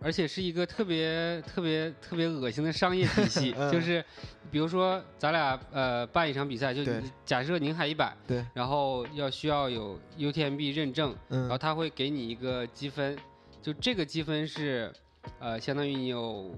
[0.00, 4.04] 而且是一个特别特别特别恶心的商业体系， 就是，
[4.50, 6.84] 比如说咱俩呃办一场比赛，就
[7.24, 13.18] 假设宁海一百，对，然后要需要有 UTMB 认证，然后他会给你一个积分，
[13.60, 14.92] 就这个积分是，
[15.40, 16.54] 呃，相当于你有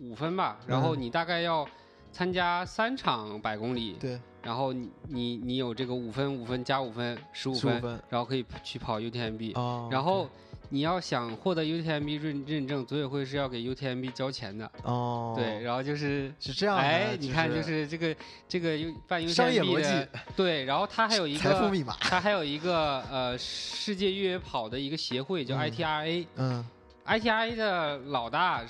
[0.00, 1.66] 五分吧，然后你大概要
[2.12, 9.52] 参加三场百公里，对，然后你你你有这个五分五分加五分十五分，然后可以去跑 UTMB，
[9.90, 10.30] 然后。
[10.74, 14.68] 你要想获得 UTMB 认认证，组委会是要给 UTMB 交钱的。
[14.82, 15.32] 哦。
[15.36, 18.16] 对，然后就是是这样哎，你看，就是这个
[18.48, 18.70] 这个
[19.06, 26.66] 办 UTMB 的对，然后它还有一个财富密码，它还有一个呃世界越野跑的一个协会叫 ITRA，嗯
[27.06, 28.64] ，ITRA 的老大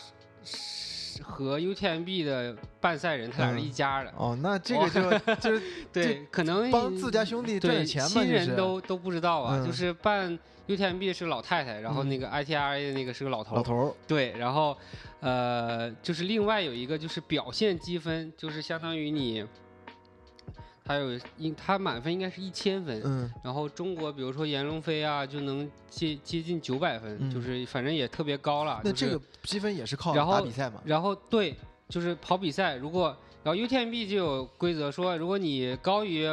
[0.45, 4.13] 是和 UTMB 的办赛人，他俩是一家的。
[4.19, 5.01] 哦，那这个就
[5.37, 10.39] 就是对，可能帮自家兄弟赚点钱嘛，亲人都都不知道啊，就是办。
[10.67, 13.57] UTMB 是个老太太，然后那个 ITRA 的那个是个老头。
[13.57, 14.77] 老头对，然后
[15.21, 19.45] 呃，就是另外有一个就是表现积分，就是相当于你，
[20.87, 28.81] 还有应他满分应该是一千分，嗯，然后中国比如说闫龙飞啊，就能接接近九百分，就是反正也特别高了。
[28.83, 30.81] 那这个积分也是靠打比赛嘛？
[30.85, 31.55] 然后对，
[31.91, 36.27] 就是跑比赛，如果然后 UTMB 就有规则说，如果你高于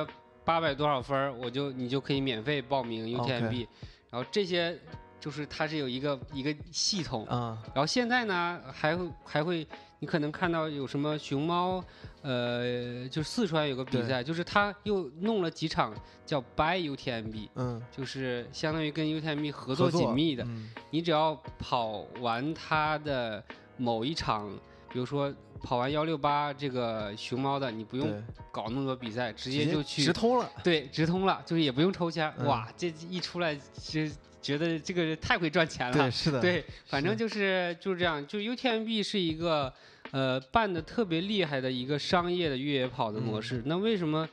[0.45, 3.67] 八百多少分，我就你就可以免费报名 UTMB。
[4.11, 4.77] 然后这些
[5.19, 9.67] 就是它是有一个一个系统啊，然后现在呢还会还会
[9.99, 11.83] 你可能看到有什么熊猫，
[12.23, 15.93] 呃，就四川有个比赛，就是他又弄了几场
[16.25, 20.43] 叫 By UTMB，嗯，就是相当于跟 UTMB 合作紧密的，
[20.89, 23.43] 你只要跑完它的
[23.77, 24.49] 某一场，
[24.91, 25.31] 比如说
[25.63, 34.07] 跑完幺六八这个熊猫的，你不用搞那么多比赛，直接就去直通了，对，直通了，就是也不用抽签，哇，这一出来就
[34.41, 39.71] 觉得这个太会赚钱了，对，是的，对，反正就是就是这样，就 UTMB 是一个
[40.11, 43.61] 呃办的特别厉害的一个商业的越野跑的模式。
[43.65, 44.27] 那为什么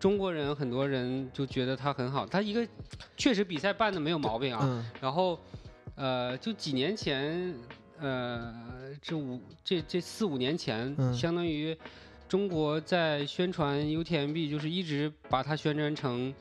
[0.00, 2.26] 中国人很多人就觉得它很好？
[2.26, 2.66] 它一个
[3.16, 5.38] 确实比赛办的没有毛病啊，然后
[5.94, 7.54] 呃，就几年前，
[8.02, 8.54] 呃，
[9.00, 11.74] 这五这这四五年前，相当于
[12.28, 16.34] 中国在宣传 UTMB，就是一直把它宣传成。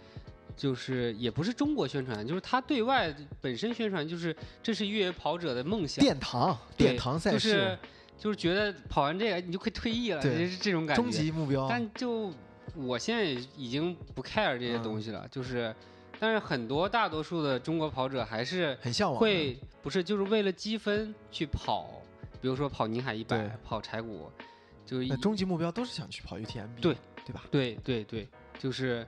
[0.57, 6.03] 就是也不是中国宣传，就是他对外本身宣传，就是这是越野跑者的梦想。
[6.03, 7.79] 殿堂，殿堂赛事，就是
[8.19, 11.01] 就是觉得跑完这个你就可以退役了，就是这种感觉。
[11.01, 11.67] 终极目标。
[11.67, 12.31] 但就
[12.75, 13.23] 我现在
[13.57, 15.73] 已经不 care 这些东西了，就是，
[16.21, 21.89] 但是很多大多数的中国跑者还是很向往，会不是就是为了积分去跑，
[22.39, 24.29] 比如说跑宁海一百，跑柴谷，
[24.85, 26.95] 就是终极目标都是想去跑 UTMB，对
[27.25, 27.43] 对吧？
[27.49, 28.27] 对对对，
[28.59, 29.03] 就是。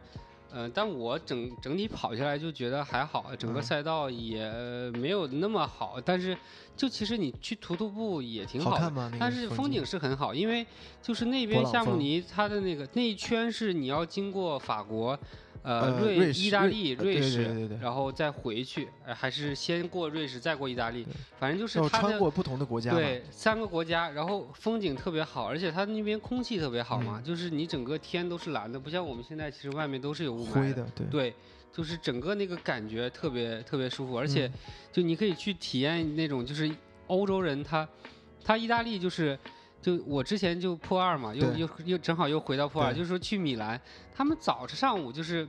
[0.55, 4.47] 嗯，但我整整体跑下来就觉得还好，整个赛道也
[4.91, 6.37] 没有那么好，但是
[6.77, 10.63] 就其实你去徒徒步也挺好的，但是风景是很好，因为
[11.01, 15.17] 就是那边夏慕尼它的那个那一圈是你要经过法国。
[15.63, 21.07] 呃，瑞意大利、瑞士，然后再回去，还是先过瑞士，再过意大利，
[21.39, 31.33] 反正就是它穿过不同的国家，对，三个国家，然后风景特别好，而且它那边空气特别好嘛，就是你整个天都是蓝的，不像我们现在其实外面都是有雾霾的，对，
[31.71, 34.51] 就是整个那个感觉特别特别舒服，而且
[34.91, 36.69] 就你可以去体验那种就是
[37.07, 37.87] 欧洲人他
[38.43, 39.39] 他意大利就是
[39.81, 43.79] 就我之前就破二嘛，又又又正好又回到破二，就是说去米兰，
[44.15, 45.47] 他们早上上午就是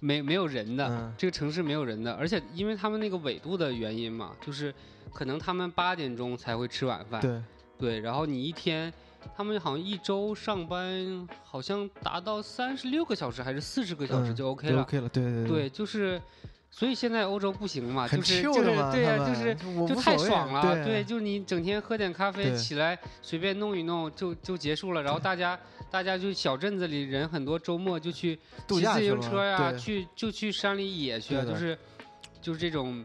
[0.00, 4.72] 没没有人的，这个城市没有人的，而且因为他们那个纬度的原因嘛，就是
[5.12, 7.42] 可能他们八点钟才会吃晚饭，对
[7.78, 8.92] 对，然后你一天。
[9.36, 16.22] 他们好像一周上班好像达到三十六个小时还是四十个小时就 OK 了，OK 了，对对对，就是，
[16.70, 19.52] 所以现在欧洲不行嘛，就是就是对呀，就是
[19.84, 25.58] 就太爽了，对，就是你整天喝点咖啡，起来随便弄一弄就就结束了，然后大家
[25.90, 28.36] 大家就小镇子里人很多，周末就去
[28.68, 31.78] 骑自行车呀，去就去山里野去，就是
[32.40, 33.04] 就是这种。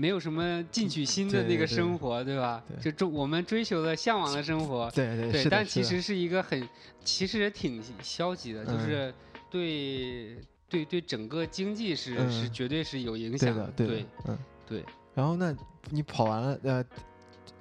[0.00, 2.62] 没有什么进取心的那个生活，对吧？
[2.80, 5.44] 就中我们追求的、向往的生活，对对对。
[5.50, 6.68] 但其实是一个很，
[7.04, 9.12] 其实也挺消极的，就是
[9.50, 10.36] 对
[10.68, 14.38] 对对整个经济是是绝对是有影响的，对嗯
[14.68, 14.84] 对。
[15.16, 15.52] 然后那
[15.90, 16.84] 你跑完了呃，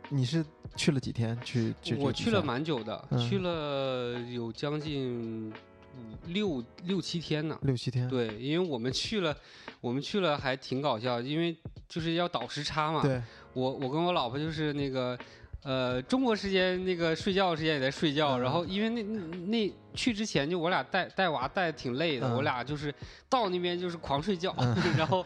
[0.09, 0.45] 你是
[0.75, 1.37] 去了几天？
[1.43, 5.53] 去我去了蛮久的，去了有将近。
[6.27, 8.07] 六六七天呢，六七天。
[8.07, 9.35] 对，因为我们去了，
[9.81, 11.57] 我们去了还挺搞笑，因为
[11.89, 13.01] 就是要倒时差嘛。
[13.01, 13.19] 对。
[13.53, 15.17] 我我跟我老婆就是那个，
[15.63, 19.01] 呃，中国时间那个睡觉时间也在睡觉，然后因为那
[19.47, 22.93] 那去之前就我俩带带娃带的挺累的，我俩就是
[23.27, 24.55] 到那边就是狂睡觉，
[24.95, 25.25] 然后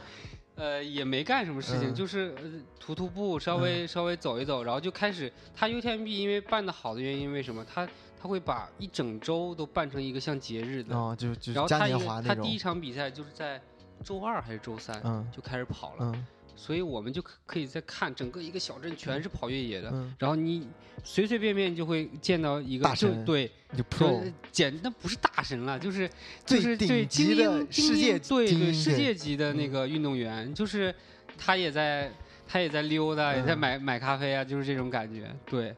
[0.55, 2.35] 呃也没干什么事情，就是
[2.79, 7.65] 徒徒步稍微稍微走一走，然后就开始他 UTMB 因为办的好的原因，为什么？
[7.65, 7.87] 他？
[8.23, 11.79] 他会把一整周都办成一个像节日的，哦，就就然后他
[12.21, 13.59] 他第一场比赛就是在
[14.03, 20.67] 周二还是周三，嗯，就开始跑了，嗯，所以我们就可可以在看整个一个小镇全是跑越野的，嗯，然后你
[21.03, 24.21] 随随便便就会见到一个大神，对，就 pro，
[24.51, 26.09] 简那不是大神了，就是
[26.45, 30.93] 就是对精英世界对对世界级的那个运动员，就是
[31.37, 32.11] 他也在
[32.47, 35.75] 他也在溜达，也在买买咖啡啊，就是这种感觉，对。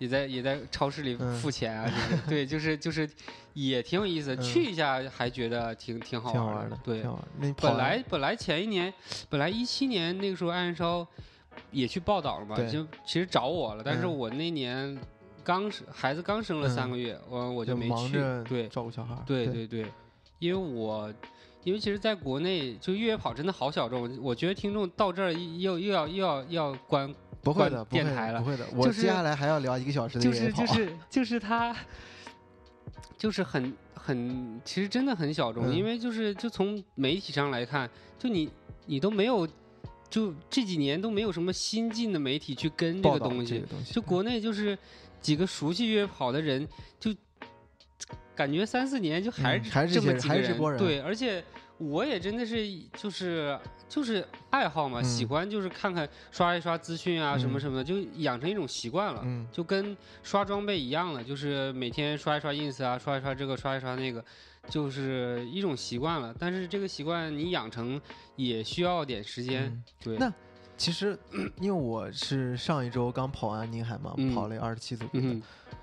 [0.00, 3.08] 也在也在超市里付钱啊，就是对，就是就是
[3.52, 6.78] 也挺有意思，去一下还觉得挺挺好玩的。
[6.82, 7.04] 对，
[7.38, 8.92] 那本来本来前一年，
[9.28, 11.06] 本来一七年那个时候，艾燃烧
[11.70, 14.98] 也去报道了嘛，就其实找我了，但是我那年
[15.44, 18.18] 刚生孩子刚生了三个月，我我就没去。
[18.48, 19.14] 对，照顾小孩。
[19.26, 19.84] 对对对，
[20.38, 21.12] 因为我
[21.62, 27.14] 因为其实在国内就越野跑真的好小众，我觉得听众到这儿又又要又要要关。
[27.42, 28.66] 不会的，电台了，不会的。
[28.74, 31.74] 我接下来还要聊一个小时的就是就是 就是他，
[33.16, 35.74] 就是很很，其实真的很小众。
[35.74, 37.88] 因为就是就从媒体上来看，
[38.18, 38.50] 就你
[38.86, 39.48] 你都没有，
[40.08, 43.64] 就这几年都没有什么新进的媒体去跟这个东西。
[43.86, 44.78] 就国内就是
[45.20, 46.66] 几个熟悉越野跑的人，
[46.98, 47.14] 就
[48.34, 50.76] 感觉三四年就还是还是这么几个人。
[50.76, 51.42] 对，而且。
[51.80, 52.56] 我也真的是
[52.92, 53.58] 就是
[53.88, 64.22] 就是爱好嘛，喜欢就是看看刷一刷资讯啊什么什么的，就养成一种习惯了，就跟刷装备一样了，就是每天刷一刷 ins 啊，刷一刷这个，刷一刷那个，
[64.68, 66.34] 就是一种习惯了。
[66.38, 67.98] 但是这个习惯你养成
[68.36, 69.82] 也需要点时间。
[70.04, 70.30] 对，那
[70.76, 71.18] 其实
[71.62, 75.06] 因为我是上一周刚跑完宁海嘛，跑了二十七组，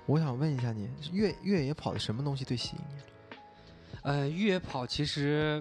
[0.06, 3.36] 我想问一下你，越越野跑的什么东西最吸引你？
[4.02, 5.60] 呃，越野跑其实。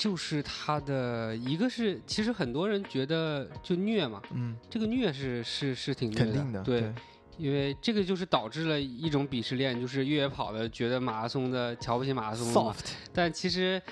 [0.00, 6.90] 就是他的一个是，其实很多人觉得就虐嘛，嗯，这个虐是是是挺肯定的，对，
[7.36, 13.82] 因为这个就是导致了一种鄙视链，就是越野跑的觉得马拉松的瞧不起马拉松，soft，但其实，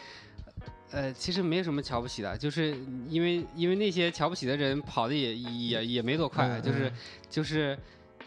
[0.90, 2.74] 呃，其实没有什么瞧不起的，就是
[3.06, 6.90] 因为因为那些瞧不起的人跑的也也也没多快，就是
[7.28, 7.78] 就是。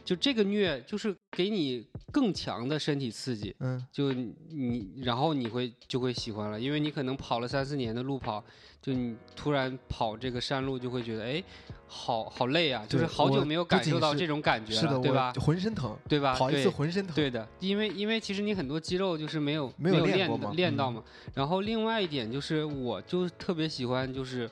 [0.04, 8.44] 就这个虐，就是给你更强的身体刺激，嗯，就你，然后你会就会喜欢了，因为你可能跑了三四年的路跑，
[8.82, 11.44] 就你突然跑这个山路，就会觉得，哎，
[11.88, 15.34] 好好累啊，就是好久没有感受到这种感觉了，对吧？
[15.40, 16.34] 浑身疼，对吧？
[16.36, 21.04] 跑一次浑身疼，对的，因为因为其实你很多肌肉就是没有没有练练到嘛。
[21.34, 24.50] 然后另外一点就是，我就特别喜欢就是。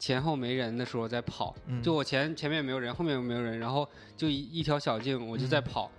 [0.00, 3.86] 前后没人的时候在跑，就我前前面没有人，后面又没有人，然后
[4.16, 5.92] 就一一条小径，我就在跑，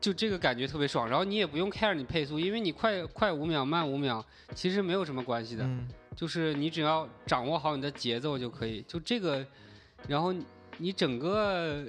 [0.00, 1.08] 就这个感觉特别爽。
[1.08, 4.22] 然后你也不用 care 你配速，因为你快快五秒，慢五秒，
[4.52, 5.64] 其实没有什么关系的，
[6.16, 8.82] 就是你只要掌握好你的节奏就可以。
[8.82, 9.46] 就这个，
[10.08, 10.34] 然后
[10.78, 11.84] 你整个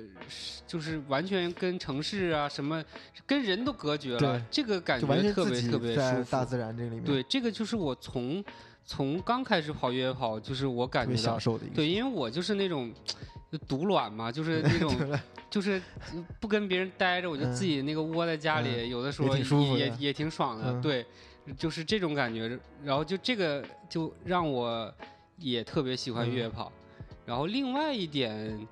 [0.67, 2.85] 就是完全跟城市啊什么，
[3.25, 6.29] 跟人都隔绝了，这个感觉特别特别舒服。
[6.29, 8.45] 大自然这里面，对，这个就是我从。
[8.85, 12.91] 从刚开始跑越野跑，就是我感觉享受的对，因为我就是那种
[13.67, 15.19] 独卵嘛，就是那 种
[15.49, 15.81] 就是
[16.39, 19.35] 不跟别人待着，我就自己那个窝在家里，有的时候
[19.77, 21.05] 也也挺爽的，对，
[21.57, 22.57] 就是这种感觉。
[22.83, 24.93] 然后就这个就让我
[25.37, 26.71] 也特别喜欢越野跑。
[27.25, 28.67] 然后另外一点，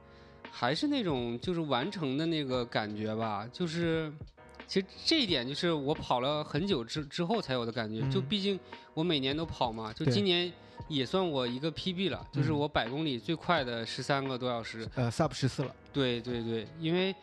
[0.51, 4.12] 还是那种就是完成的那个感觉吧，就是
[4.70, 8.07] 其实这一点就是我跑了很久之之后才有的感觉。
[8.09, 8.57] 就毕竟
[8.93, 10.49] 我每年都跑嘛，就今年
[10.88, 14.88] 也算我一个 PB 了，就是我百公里最快的十三个多小时。
[14.93, 15.76] 呃，Sub 十四了。
[15.91, 17.13] 对对对，因为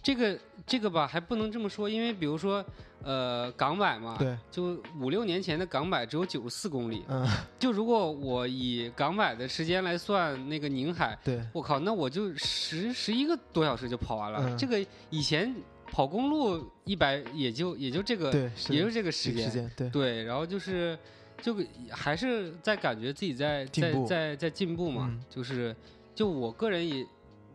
[0.00, 2.64] 这个这个吧还不能这么说，因为比如说。
[3.04, 7.26] 呃，港百嘛，对，就五六年前的港百只有九十四公里，嗯，
[7.58, 14.56] 就如果我以港百的时间来算那个宁海，对，我靠，那我就十十一个多小时就跑完了。
[14.56, 14.80] 这个
[15.10, 15.52] 以前
[15.92, 20.98] 跑公路一百也就也就这个，对，也就这个时间，对，对，然后就是
[21.40, 21.56] 就
[21.90, 25.76] 还是在感觉自己在在在在进步嘛，就是
[26.14, 27.06] 就我个人也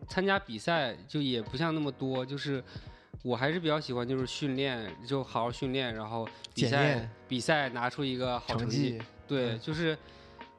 [0.08, 2.64] 参加比赛就也不像那么多，就是。
[3.24, 8.96] 我还是比较喜欢，就是训练，就好好训练，然后比赛比赛拿出一个好成绩。
[9.26, 9.98] 对，就是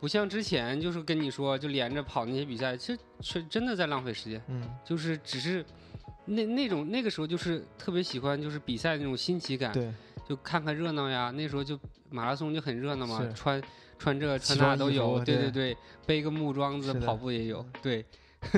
[0.02, 4.42] 不像之前，就是跟你说，就连着跑那些比赛，其实是真的在浪费时间。
[4.48, 5.66] 嗯，就是只是
[6.30, 9.72] 那那种那个时候，就是特别喜欢，就是比赛那种新奇感。
[9.72, 9.92] 对，
[10.28, 11.32] 就看看热闹呀。
[11.32, 11.78] 那时候就
[12.10, 13.62] 马拉松就很热闹嘛，穿
[13.98, 15.24] 穿这穿那都有。
[15.26, 17.66] 对对对，背个木桩子跑步也有。
[17.82, 18.06] 对。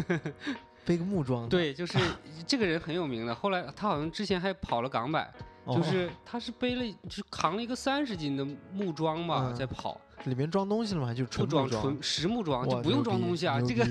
[0.84, 1.98] 背个木桩， 对，就是
[2.48, 3.34] 这个人很有名的。
[3.34, 5.32] 后来他好像之前还跑了港百，
[5.68, 8.44] 就是他是背了，就扛了一个三十斤的
[8.74, 10.02] 木桩吧，在跑。
[10.26, 11.14] 里面装东西了吗？
[11.14, 13.60] 就纯装，纯实木桩，就不用装东西啊。
[13.62, 13.88] 这个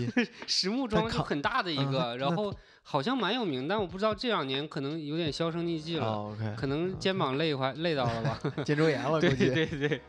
[0.46, 2.52] 实木桩就很大的一个，然后
[2.82, 10.00] 好像蛮有名，但我不知道这两年可能有点销声匿迹了，可能肩膀累坏累到了吧， 肩周炎了， 对对对。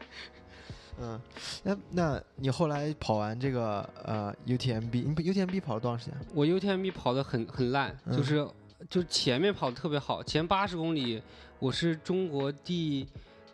[1.00, 1.20] 嗯，
[1.64, 6.16] 那那你后来跑完这个呃 UTMB，你 UTMB 跑了多长时间？
[6.34, 8.48] 我 UTMB 跑的很很烂，就是
[8.90, 11.22] 就前面跑的特别好，前八十公里
[11.60, 13.08] 我是中国第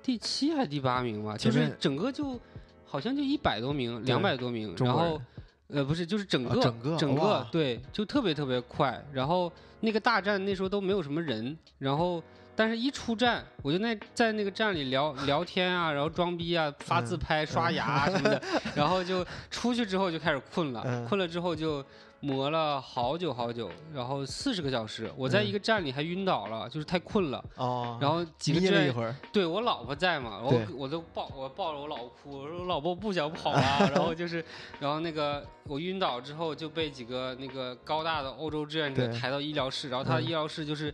[0.04, 2.38] 第七还是第八名吧，就是整个就
[2.86, 5.22] 好像就一百多名，两百多名，然后
[5.70, 9.52] 呃不是就是整个整个整个对，就特别特别快，然后
[9.82, 12.24] 那个大站那时候都没有什么人，然后。
[12.60, 18.42] 但是，一出站，我就那在那个站里聊聊天啊，然后装逼啊，发自拍、刷牙什么的，
[18.74, 21.86] 然后就出去之后就开始困了，困了之后就
[22.20, 27.44] 磨了好久好久，然后四十个小时，我在一个站里还晕倒了，就是太困了。
[27.56, 27.98] 哦。
[28.02, 33.62] 然后几个站，对我老婆在嘛，我我都抱我抱着我老婆哭，我说老婆不想跑了，
[33.94, 34.44] 然后就是，
[34.80, 40.94] 然后那个我晕倒之后就被几个那个高大的欧洲志愿者抬到医疗室，然后他的医疗室就是。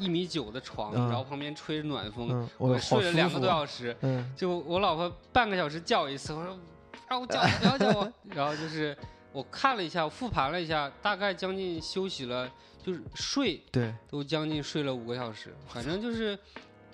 [0.00, 3.96] 一米九的床，然后旁边吹着暖风，我睡了两个多小时。
[4.36, 6.56] 就我老婆半个小时叫一次，我说
[7.08, 8.12] 让我叫， 不要叫我。
[8.32, 8.96] 然后就是
[9.32, 12.50] 我看了一下，复盘了一下，大概将近休息了，
[12.82, 15.54] 就是睡，对，都将近睡了五个小时。
[15.68, 16.38] 反正就是，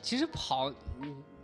[0.03, 0.73] 其实跑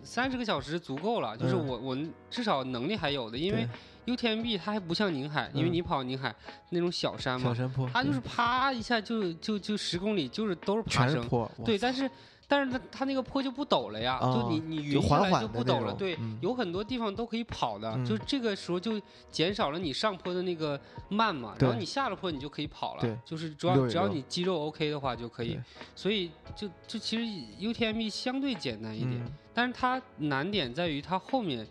[0.03, 1.99] 三十个小时足够了，就是我我
[2.31, 3.69] 至少能力还有的，因为。
[4.07, 6.35] UTMB 它还不像宁海，因为你跑宁海
[6.71, 11.25] 那种小山嘛，小山坡，它就是啪一下就就就十公里，就是都是爬升，
[11.65, 12.11] 对，但是
[12.51, 20.79] 但是它它那个坡就不陡了呀，就你你匀下来就不陡了，对，有很多地方都可以跑的，就这个时候就减少了你上坡的那个
[21.09, 25.57] 慢嘛，然后你下了坡你就可以跑了，就是主要只要你肌肉 OK 的话就可以，
[25.95, 29.25] 所以就就其实 UTMB 相对简单一点，
[29.55, 31.65] 但是它难点在于它后面。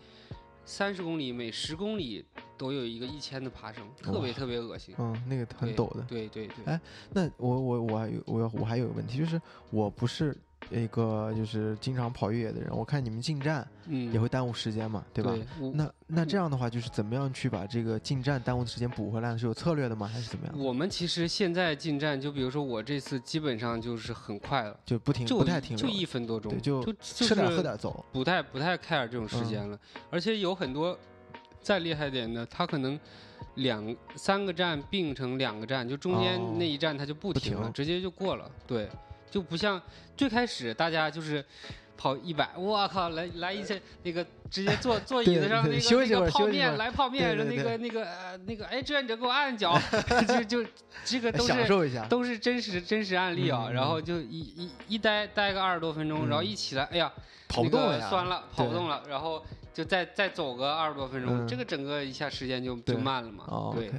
[0.62, 2.24] 三十公里，每十公里
[2.56, 4.94] 都有一个一千的爬升，特别特别恶心。
[4.98, 6.04] 嗯，那个很陡的。
[6.06, 6.64] 对对对。
[6.64, 6.80] 哎，
[7.12, 10.36] 那我我我还有我我还有个问题，就是我不是。
[10.70, 15.34] 一个就是经常跑越野的人，我看你们进站，嗯，也会耽误时间嘛，对吧？
[15.74, 19.38] 那那这样的话，就是怎么样去把这个进站耽误的时间补回来呢？
[19.38, 20.06] 是有策略的吗？
[20.06, 20.58] 还是怎么样？
[20.58, 29.78] 我们其实现在进站，就比如说我这次基本上就是很快了，就不停，不太停，就一分多钟，就就吃点喝点走，不太不太 care 这种时间了。
[30.10, 30.96] 而且有很多
[31.60, 32.98] 再厉害点的，他可能
[33.56, 38.88] 两三个站并成两个站，就中间那一站他就不停了，直接就过了，对。
[39.30, 39.80] 就不像
[40.16, 41.44] 最开始大家就是
[41.96, 49.78] 跑一百，我靠，来来一次那个直接坐坐椅子上那个那个泡面来泡面，那个那个呃那个哎志愿者给我按按脚，
[50.26, 50.70] 就就
[51.04, 53.68] 这个都是都是真实真实案例啊。
[53.70, 57.12] 然后就一一一待待个二十多分钟，然后一起来，哎呀
[57.48, 63.44] 跑不动了，酸了跑不动了，然后就再再走个二十多分钟，这个整个一下时间就就慢了嘛。
[63.74, 63.92] 对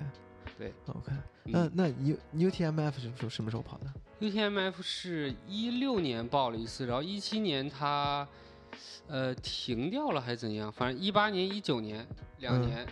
[0.58, 1.12] 对，OK。
[1.46, 3.86] 那那 U UTMF 是什么时候跑的
[4.22, 8.28] ？UTMF 是一六年报了一次，然后一七年它
[9.08, 10.72] 呃停掉了还是怎样？
[10.72, 12.06] 反正一八年、一九年
[12.38, 12.86] 两年，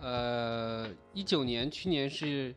[0.00, 2.52] 呃一九年去年是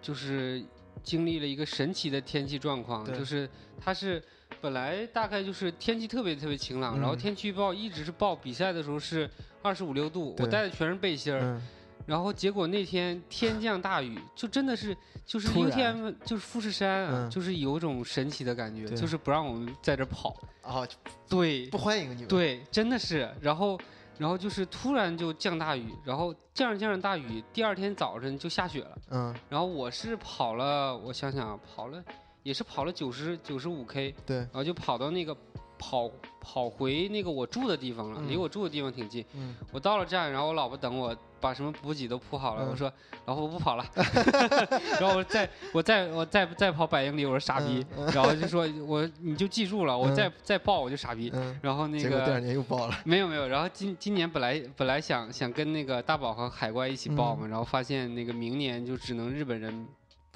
[0.00, 0.62] 就是
[1.02, 3.50] 经历了一个神奇的天气状况，就是
[3.80, 4.22] 它是
[4.60, 9.28] 本来大概就是天气特别特别晴朗，然后天气预报一直是报比赛的时候是
[9.62, 11.60] 二十五六度，我带的全是背心儿。
[12.08, 14.96] 然后结果那天天降大雨，就真的是
[15.26, 20.34] 就是 UTM 就是富士山，就是有种神奇的感觉，就是不让我们在这跑。
[20.62, 20.88] 啊，
[21.28, 22.26] 对，不欢迎你们。
[22.26, 23.30] 对，真的是。
[23.42, 23.78] 然后，
[24.16, 28.98] 然后就是突然就降大雨，然后降着降着大雨，第二天早晨就下雪了。
[29.10, 29.34] 嗯。
[29.50, 32.02] 然后我是跑了，我想想，跑了
[32.42, 34.14] 也是跑了九十九十五 K。
[34.24, 34.38] 对。
[34.38, 35.36] 然后就跑到那个。
[35.80, 39.24] 跑跑回那个我住的地方了，离我住的地方挺近。
[39.34, 42.68] 嗯我到了站，然后我老婆等我，把什么补给都铺好了。
[42.70, 42.92] 我说
[43.26, 43.84] ：“老婆，我不跑了。
[45.00, 47.84] ”然后我再我再我再再跑百英里，我说傻逼。
[48.12, 51.32] 然后就说我你就记住了，我再再报我就傻逼。
[51.62, 52.98] 然后那个第二年又报了。
[53.04, 53.46] 没有没有。
[53.48, 59.86] 然后今今年本来本来想想跟那个大宝和海怪一起报嘛，然后发现那个明年就只能日本人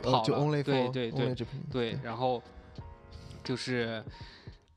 [0.03, 0.63] 跑了。
[0.63, 1.35] 对对对
[1.71, 1.99] 对。
[2.03, 2.43] 然后
[3.45, 4.03] 就是。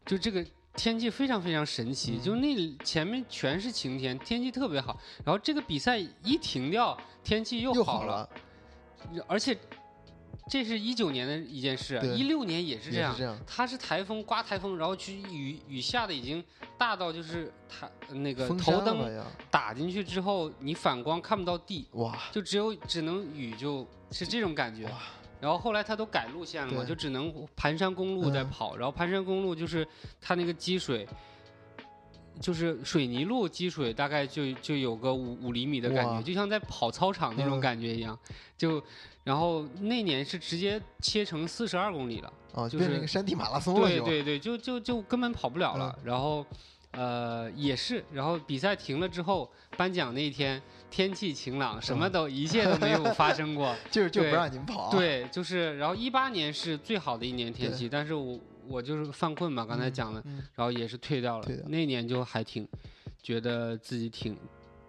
[0.05, 0.45] 就这个
[0.75, 4.99] 天气非常非常神奇，就那前面全是晴天，天气特别好。
[5.23, 8.29] 然后这个比赛一停掉，天气又好了。
[9.27, 9.57] 而且
[10.49, 13.39] 这是一九年的一件事，一六年也是这样。
[13.47, 16.43] 它是台风刮台风，然后去雨雨下的已经
[16.77, 24.87] 大到就是它那个头灯打进去之后，你反光看不到地，哇，就只有只能雨，就是这种感觉。
[25.45, 28.75] 然后后来他都改路线了嘛，就只能盘山公路在跑。
[28.77, 29.87] 然后盘山公路就是
[30.19, 31.07] 它那个积水，
[32.41, 38.17] 就是水泥路积水，大概就就有个五五厘米的感觉，就像在跑操场那种感觉一样。
[38.57, 38.81] 就
[39.23, 43.87] 然后那年是直接切成四十二公里了，哦，就是那个山地马拉松了。
[43.87, 45.95] 对对对，就就就根本跑不了了。
[46.03, 46.43] 然后。
[46.97, 50.61] 呃，也是，然后比赛停了之后，颁奖那一天
[50.95, 54.89] 天气晴朗，什么都一切都没有发生过， 就是就不让你们跑。
[54.89, 60.23] 对，就是，然后一八年是最好的一年天气，但是我我就是犯困嘛，刚才讲的，
[60.55, 61.45] 然后也是退掉了。
[61.67, 62.65] 那年就还挺
[63.21, 64.37] 觉得自己挺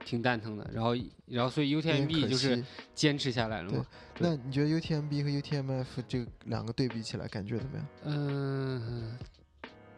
[0.05, 0.95] 挺蛋疼的，然后
[1.27, 2.63] 然后所以 UTMB 就是
[2.95, 3.85] 坚持下来了嘛。
[4.21, 7.87] 那你觉得 UTMB 和 UTMF 这两个对比起来，感觉怎么样？
[8.05, 9.19] 嗯。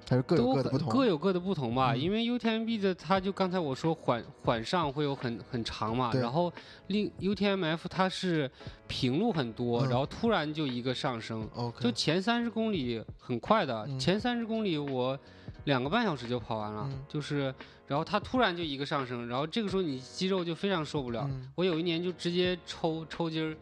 [0.09, 1.95] 还是各有各的不同，各有各的不同吧。
[1.95, 6.51] 因为 UTMB 的，它就刚才我说缓缓上会有很很长嘛，然后
[6.87, 8.51] 另 UTMF 它是
[8.87, 11.47] 平路很多，然后突然就一个上升，
[11.79, 15.19] 就前三十公里很快的，前三十公里我
[15.65, 17.55] 两个半小时就跑完了，就是
[17.87, 21.29] 然后它突然就一个上升，然后这个时候你肌肉就非常受不了。
[21.55, 23.55] 我有一年就直接抽抽筋儿，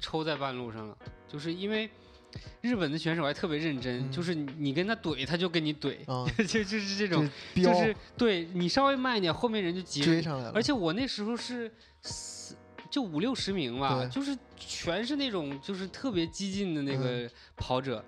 [0.00, 0.96] 抽在半路上了，
[1.28, 1.90] 就是因为。
[2.60, 5.96] 日本的选手还特别认真，就是你跟他怼，他就跟你怼，
[6.46, 10.52] 就就是这种，就是对你稍微慢一点，后面人就急追上来了。
[10.54, 11.70] 而且我那时候是
[12.02, 12.56] 四
[12.90, 18.04] 就五六十名吧，就是全是那种就是特别激进的那个跑者，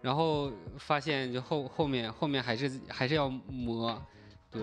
[0.00, 4.00] 然后发现就后后面后面还是还是要磨，
[4.50, 4.62] 对。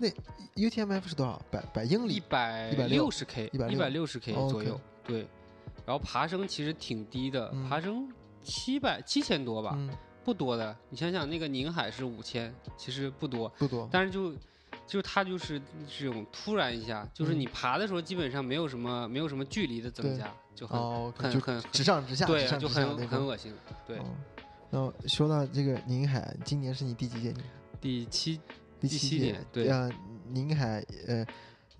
[0.00, 0.08] 那
[0.54, 1.42] UTMF 是多少？
[1.50, 2.14] 百百英里？
[2.14, 5.26] 一百六十 K，一百六十 K 左右，对。
[5.88, 8.06] 然后爬升其实挺低的，爬升
[8.42, 9.74] 七百七千多吧，
[10.22, 10.76] 不多的。
[10.90, 13.88] 你想想，那个宁海是五千，其实不多，不多。
[13.90, 14.34] 但是就
[14.86, 15.58] 就它就是
[15.98, 20.78] 这种突然一下，就是你爬的时候基本上没有什么没有什么距离的增加，就很
[21.12, 23.54] 很很直上直下，对，就很很恶心。
[23.86, 23.96] 对。
[24.70, 27.34] 然后说到这个宁海，今年是你第几届？
[27.80, 28.38] 第七
[28.78, 29.42] 第七年。
[29.50, 29.68] 对。
[29.68, 29.90] 呃，
[30.28, 31.24] 宁海呃。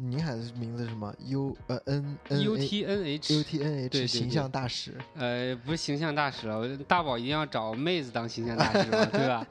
[0.01, 4.95] 宁海的名字是什么？U 呃 N N U T N H U T N H 形象大使。
[5.17, 9.47] 呃，不是形象大使了，大宝一定要找妹子当形象大使嘛， 对吧？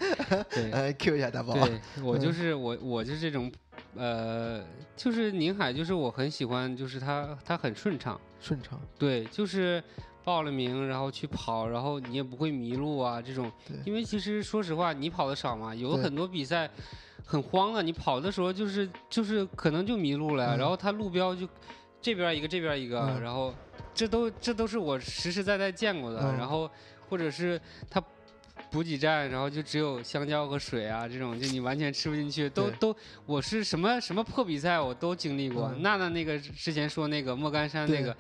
[0.50, 1.54] 对，来 Q 一下大宝。
[1.54, 3.52] 对我就是我，我就是这种，
[3.96, 4.64] 呃，
[4.96, 8.80] 就是宁海，就是我很喜欢，就是他他很顺畅，顺畅。
[8.98, 9.84] 对，就是
[10.28, 13.50] 报了名，然后去跑，然后你也不会迷路啊，这种。
[13.86, 16.70] 因为其实说实话，你跑的少嘛，有很多比赛。
[17.30, 21.46] 很慌的，你跑的时候就是就是可能就迷路了，然后他路标就
[22.02, 23.54] 这边一个这边一个，然后
[23.94, 26.72] 这都这都是我实实在在见过的，然后
[27.10, 27.60] 或者是
[27.90, 28.02] 他
[28.72, 35.70] 补给站，然后就只有香蕉和水啊这种，就你完全吃不进去，都都我是什么什么破比赛我都经历过。
[35.80, 38.16] 娜娜那个之前说那个莫干山那个，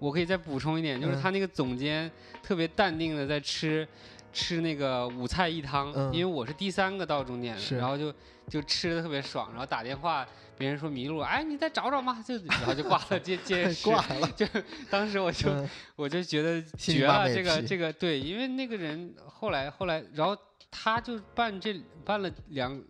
[0.00, 2.10] 我可以再补充一点，就是他那个总监
[2.42, 3.86] 特别淡定的在吃。
[4.32, 8.14] 吃那个五菜一汤，因为我是第三个到终点的，然后就
[8.48, 10.24] 就吃的特别爽，然后打电话，
[10.56, 14.46] 别人说迷路，哎，你再找找嘛，就然后就挂了，接 接挂了，就
[14.88, 15.50] 当时我就
[15.96, 20.36] 我就觉得绝了，这个这个对，因为那个人后来后来，然后
[20.70, 21.74] 他就办这
[22.04, 22.80] 办了两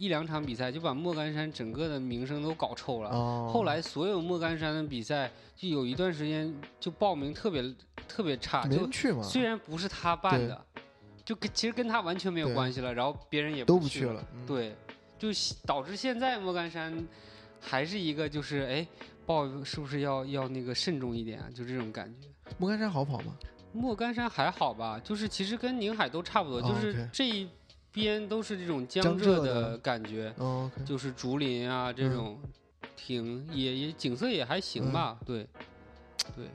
[0.00, 3.10] 一两场比赛，就把莫干山整个的名声都搞臭了。
[3.50, 7.62] 后来所有莫干山的比赛，就有一段时间就报名特别
[8.08, 8.90] 特别差，就
[9.22, 10.64] 虽然不是他办的。
[11.22, 14.74] 就跟其实跟他完全没有关系了，然后别人也都不去了，对，
[15.18, 15.28] 就
[15.66, 17.06] 导致现在莫干山
[17.60, 18.86] 还是一个就是哎
[19.26, 21.46] 报是不是要要那个慎重一点啊？
[21.54, 22.26] 就这种感觉。
[22.56, 23.34] 莫干山好跑吗？
[23.72, 27.46] 莫干山还好吧，就是其实跟宁海都差不多，就是这一
[27.92, 30.32] 边都是这种江浙的感觉，
[30.84, 32.38] 就是竹林啊这种，
[32.96, 35.46] 挺也也景色也还行吧，对，
[36.36, 36.46] 对。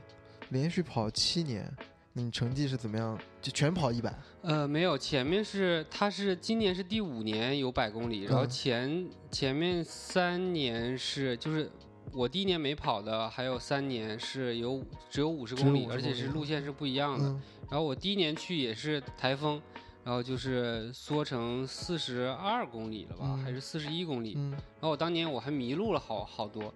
[0.50, 1.68] 连续跑七年，
[2.12, 3.18] 你成绩是怎么样？
[3.42, 4.16] 就全跑一百？
[4.42, 11.68] 呃，没有，前面是他是今年是第五年有百公里，然后前前面三年是就是
[12.12, 14.80] 我第一年没跑的，还有三年是有
[15.10, 17.24] 只有五十公里，而且是路线是不一样的。
[17.68, 19.60] 然后我第一年去也是台风，
[20.06, 24.34] 然后就是缩成四十二公里了吧，还是四十一公里？
[24.52, 26.72] 然后我当年我还迷路了好好多，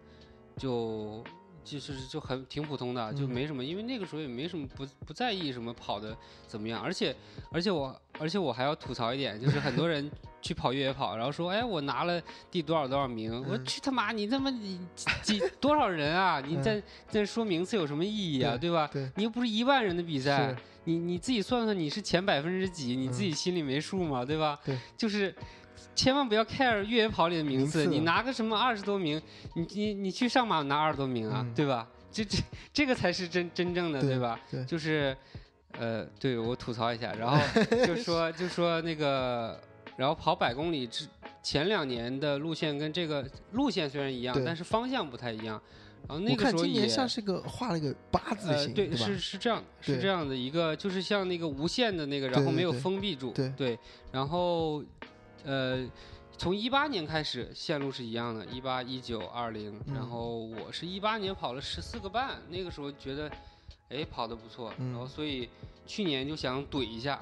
[0.56, 1.22] 就。
[1.64, 7.14] 就是就很挺普通的，就没什么，因为那个时候也没什么不不在意什么跑的怎么样，而且
[7.52, 10.10] 而且我而且我还要吐槽一点，就是很多人
[10.42, 14.80] 去跑越野跑，然后说，哎，我拿了第多少多少名，我去他妈，你他妈你
[15.22, 16.40] 几多少人啊？
[16.40, 18.56] 你在在说名次有什么意义啊？
[18.56, 18.88] 对吧？
[19.16, 24.24] 你又不是一万人的比赛，你你自己算算你是前百分之几，你自己心里没数吗？
[24.24, 24.58] 对吧？
[24.64, 25.34] 对，就是。
[26.00, 29.20] 千万不要 care 越野跑里的名次，你拿个什么二十多名，
[29.52, 31.86] 你你你去上马拿二十多名啊，对吧？
[32.10, 32.38] 这这
[32.72, 34.40] 这个才是真真正的，对吧？
[34.66, 35.14] 就是，
[35.78, 37.36] 呃，对我吐槽一下，然后
[37.86, 39.60] 就说就说那个，
[39.98, 41.06] 然后跑百公里之
[41.42, 43.22] 前两年的路线跟这个
[43.52, 45.60] 路线虽然一样，但是方向不太一样。
[46.08, 53.78] 然后那个时候也像是个画了一个八字形，对，是是这样，是这样的一个，就是像那个无限的那个，然后没有封闭住，对，
[54.10, 54.82] 然后。
[55.44, 55.88] 呃，
[56.36, 63.30] 从一八年开始线路是一样的，一八、一九、二零，然后我是一八年跑了十四个半，那个时候觉得，
[63.88, 65.48] 哎，跑的不错，然后所以
[65.86, 67.20] 去年就想怼一下，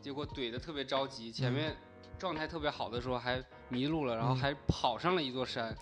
[0.00, 1.76] 结果怼的特别着急，前面
[2.18, 5.74] 状态特别好的时候还迷路了，然后还跑上了一座山，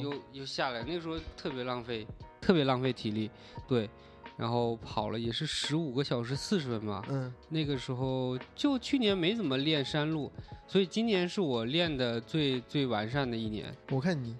[0.00, 2.06] 又又下来，那个时候特别浪费，
[2.40, 3.30] 特别浪费体力，
[3.66, 3.88] 对。
[4.36, 7.02] 然后跑了也是十五个小时四十分吧。
[7.08, 10.30] 嗯，那个时候就去年没怎么练山路，
[10.66, 13.74] 所以今年是我练的最最完善的一年。
[13.90, 14.36] 我看你。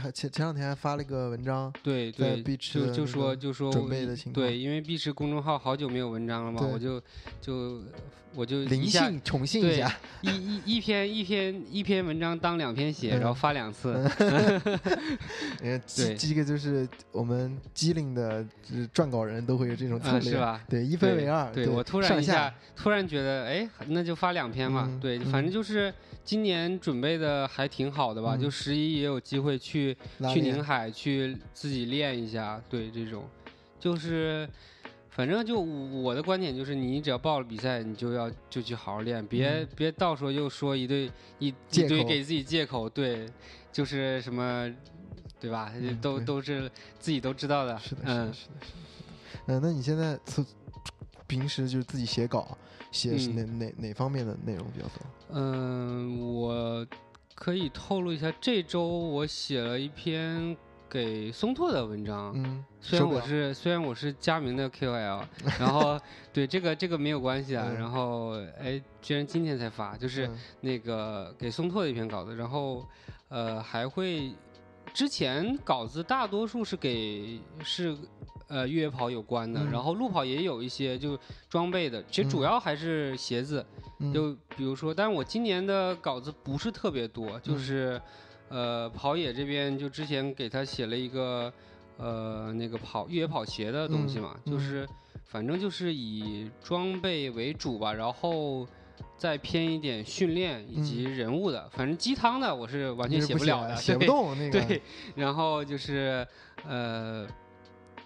[0.00, 7.00] 前前前两天还发了一个文章，对对，就就说就说准备的情况，对，因为碧池公众号好久没有文章了嘛，我就
[7.40, 7.82] 就
[8.34, 13.92] 我就灵性宠幸一下，一一一篇一篇一篇文章当两篇写，然后发两次。
[15.62, 18.44] 呃，这这个就是我们机灵的
[18.92, 20.60] 撰稿人都会有这种策略，是吧？
[20.68, 21.52] 对，一分为二。
[21.52, 24.98] 对我突然一下突然觉得，哎，那就发两篇嘛。
[25.00, 25.92] 对，反正就是
[26.24, 29.83] 今年准备的还挺好的吧，就十一也有机会去。
[29.92, 29.96] 去
[30.32, 33.24] 去宁海去自己练一下，对这种，
[33.78, 34.48] 就是
[35.10, 43.28] 反正就我的观点就是，你只要报了比赛，你就要就去好好练，别别到时候又说一堆一一堆给自己借口，对，
[43.72, 44.72] 就是什么，
[45.38, 45.72] 对吧？
[46.00, 47.78] 都都是自己都知道的。
[47.78, 48.54] 是的，是的，是的，是的。
[49.46, 50.44] 嗯，那你现在从
[51.26, 52.56] 平时就是自己写稿，
[52.90, 55.06] 写是哪哪哪方面的内容比较多？
[55.30, 56.86] 嗯，我。
[57.34, 60.56] 可以透露一下，这周我写了一篇
[60.88, 62.32] 给松拓的文章。
[62.36, 65.22] 嗯，虽然我是虽然我是佳明的 KOL，
[65.58, 65.98] 然后
[66.32, 67.68] 对这个这个没有关系啊。
[67.76, 70.30] 然后哎，居然今天才发，就是
[70.60, 72.36] 那个给松拓的一篇稿子。
[72.36, 72.86] 然后
[73.28, 74.32] 呃，还会
[74.92, 77.96] 之前稿子大多数是给是
[78.48, 81.18] 呃越野跑有关的，然后路跑也有一些就
[81.48, 83.64] 装备的，其实主要还是鞋子。
[84.12, 87.98] 就比如说，但是我今年的稿子不是特别多，就是，
[88.48, 91.50] 呃，跑野这边就之前给他写了一个，
[91.96, 94.86] 呃，那个跑越野跑鞋的东西嘛，就是
[95.24, 98.66] 反正就是以装备为主吧，然后
[99.16, 104.60] 再偏一点训练以及人物的，反正鸡汤的我是完全写不了的，写不动那个。
[104.60, 104.82] 对，
[105.14, 106.26] 然后就是
[106.66, 107.26] 呃，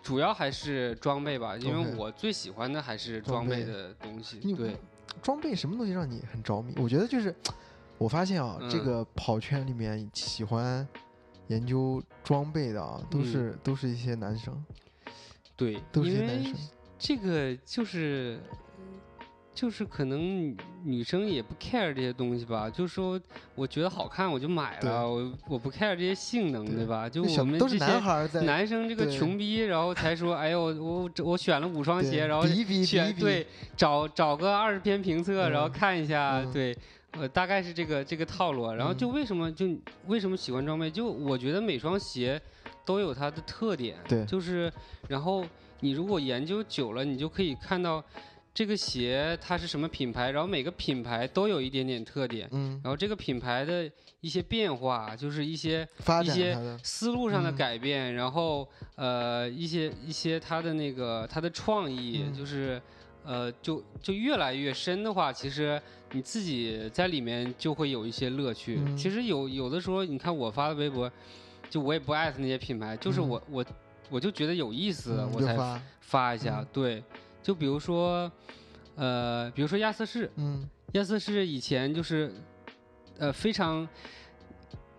[0.03, 4.77] 主要还是装备吧，因为我最喜欢的还是装备的东西，对。
[5.21, 6.73] 装备什么东西让你很着迷？
[6.77, 7.35] 我觉得就是，
[7.99, 10.87] 我发现啊，这个跑圈里面喜欢
[11.49, 14.65] 研究装备的啊，都是都是一些男生。
[15.57, 16.55] 对，都是一些男生。
[16.99, 18.41] 这个就是，
[19.59, 22.71] 就是可能女生也不 care 这些东西吧。
[22.71, 23.21] 就是说，
[23.57, 27.09] 我觉得好看我就买了，我我不 care 这些性能，对吧？
[27.09, 33.45] 就我们这些男生这个穷逼，然后才说，哎呦，我我选了五双鞋，然后选对
[33.77, 36.73] 找找个二十篇评测，然后看一下，对，
[37.11, 38.73] 呃，大概是这个这个套路。
[38.75, 39.67] 然后就为什么就
[40.07, 40.89] 为什么喜欢装备？
[40.89, 42.41] 就我觉得每双鞋
[42.85, 44.73] 都有它的特点，对，就是
[45.09, 45.45] 然后
[45.81, 48.05] 你如果研究久了，你就可以看到。
[48.59, 53.89] 这个鞋它是什么品牌，然后每个品牌都有一点点特点，嗯，然后这个品牌的
[54.21, 55.87] 一些变化，就是一些
[56.25, 62.83] 一些思路上的改变，然后呃一些一些它的那个它的创意，就是
[63.23, 65.81] 呃就就越来越深的话，其实
[66.11, 68.81] 你自己在里面就会有一些乐趣。
[68.97, 71.09] 其实有有的时候，你看我发的微博。
[71.71, 73.65] 就我也不艾特那些品牌，就是我我
[74.09, 75.55] 我就觉得有意思，我才
[76.01, 76.67] 发一下。
[76.73, 77.05] 对，
[77.49, 78.31] 就比如说，
[78.95, 82.31] 呃，比如说亚瑟士，嗯，亚瑟士以前就是，
[83.17, 83.89] 呃，非常，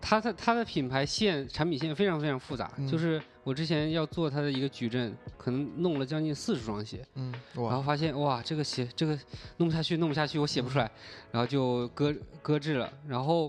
[0.00, 9.16] 它的它的品牌线产品线非常非常复杂，就是我之前要做它的一个矩阵，可能弄了将近四十双鞋，嗯，然后发现哇，这个鞋这个
[9.58, 10.90] 弄不下去，弄不下去，我写不出来，
[11.30, 12.12] 然后就搁
[12.42, 13.48] 搁置了，然后。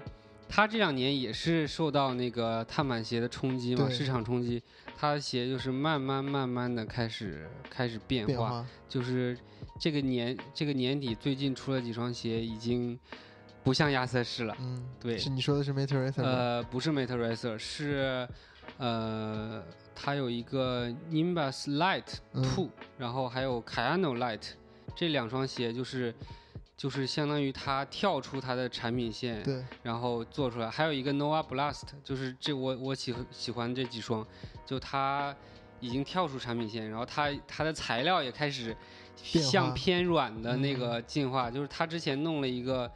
[0.53, 4.61] 他这两年也是受到那个碳板鞋的冲击嘛，市场冲击，
[5.01, 9.35] 他的鞋就是慢慢慢慢的开始开始变化，就是
[9.79, 12.99] 这个年这个年底最近出了几双鞋，已经
[13.63, 14.55] 不像亚瑟士了。
[14.59, 18.27] 嗯，对，是你说的是 Meta Racer 呃，不是 Meta Racer，是
[18.77, 19.63] 呃，
[19.95, 22.69] 它有一个 Nimbus Light Two，
[22.99, 24.51] 然后还有 Kayano Light，
[24.95, 26.13] 这两双鞋就是。
[26.81, 30.67] 就是相当于它跳出它的产品线，对，然后做出来。
[30.67, 34.25] 还有一个 Nova Blast，就是这我我喜喜欢这几双，
[34.65, 35.35] 就它
[35.79, 38.75] 已经跳出产品线，然后它它的材料也开始
[39.15, 41.51] 向偏软的那个进化。
[41.51, 42.91] 就是它之前弄了一个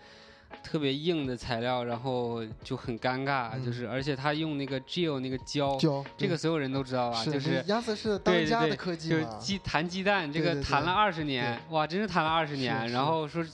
[0.64, 5.78] 特别硬的材料，然后就很尴尬，就是而且他用那个 Gel 那个胶，
[6.18, 7.24] 这个所有人都知道吧？
[7.26, 12.90] 就是亚瑟士当家的科技就是鸡弹鸡蛋，这个弹了二十年，哇，真是弹了二十年。
[12.90, 13.46] 然后说。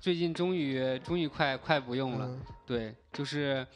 [0.00, 2.26] 最近终于终于快快不用了，
[2.64, 3.66] 对，就是，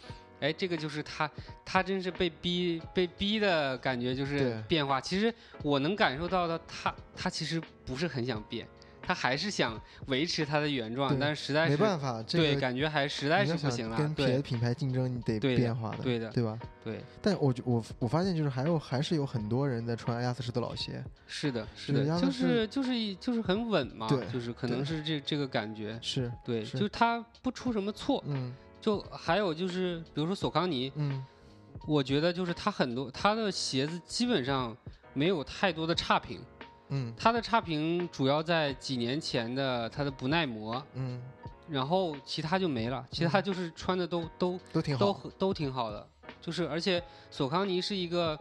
[0.41, 1.31] 哎，这个就是他，
[1.67, 4.99] 他真是被逼被逼的感觉，就是变化。
[4.99, 5.31] 其实
[5.63, 8.67] 我能感受到的，他他其实不是很想变。
[9.05, 13.97] 他还是想维持它的原状，但是实在是没办法，对，感觉还实在是不行了。
[13.97, 16.59] 跟别的品牌竞争，你得变化的，对的，对吧？
[16.83, 17.01] 对。
[17.21, 21.05] 但我我我发现，就是还有还是有很多人在穿亚瑟士的老鞋。
[21.27, 25.99] 是的，是的，就是就是就是很稳嘛，就是可能是这这个感觉。
[26.01, 28.23] 是对，就它不出什么错。
[28.27, 28.55] 嗯。
[28.81, 31.25] 就还有就是，比如说索康尼，嗯，
[31.87, 34.77] 我觉得就是它很多它的鞋子基本上
[35.15, 36.39] 没有太多的差评。
[36.89, 41.21] 嗯，它的差评主要在几年前的它的不耐磨，嗯，
[41.69, 46.07] 然后其他就没了，其他就是穿的都都都挺好，都都挺好的，
[46.41, 48.39] 就是而且索康尼是一个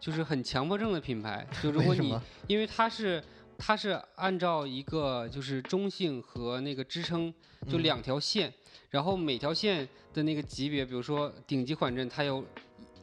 [0.00, 3.22] 就是很强迫症的品牌， 就如果你因为它是
[3.56, 7.32] 它是按照一个就是中性和那个支撑
[7.70, 8.52] 就两条线，
[8.90, 12.44] 然后每条线的那个级别，比如说顶级缓震，它有。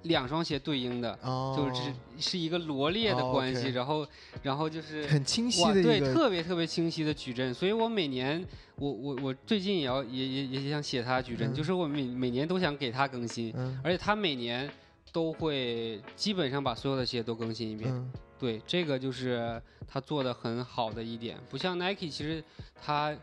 [0.03, 1.17] 两双鞋对应的，
[1.55, 4.07] 就是是一个罗列的关系，然后，
[4.41, 7.53] 然后就是很清晰的对，特别特别清晰的矩阵。
[7.53, 8.43] 所以我每年，
[8.77, 13.53] 我我我最近也要也也也想写他矩阵，就是我每每年都想给他更新，
[13.83, 14.67] 而且他每年
[15.11, 18.11] 都会基本上把所有的鞋都更新一遍。
[18.39, 22.43] 对，这个就是他做的很好的一点，不像 Nike，其实
[22.81, 23.15] 他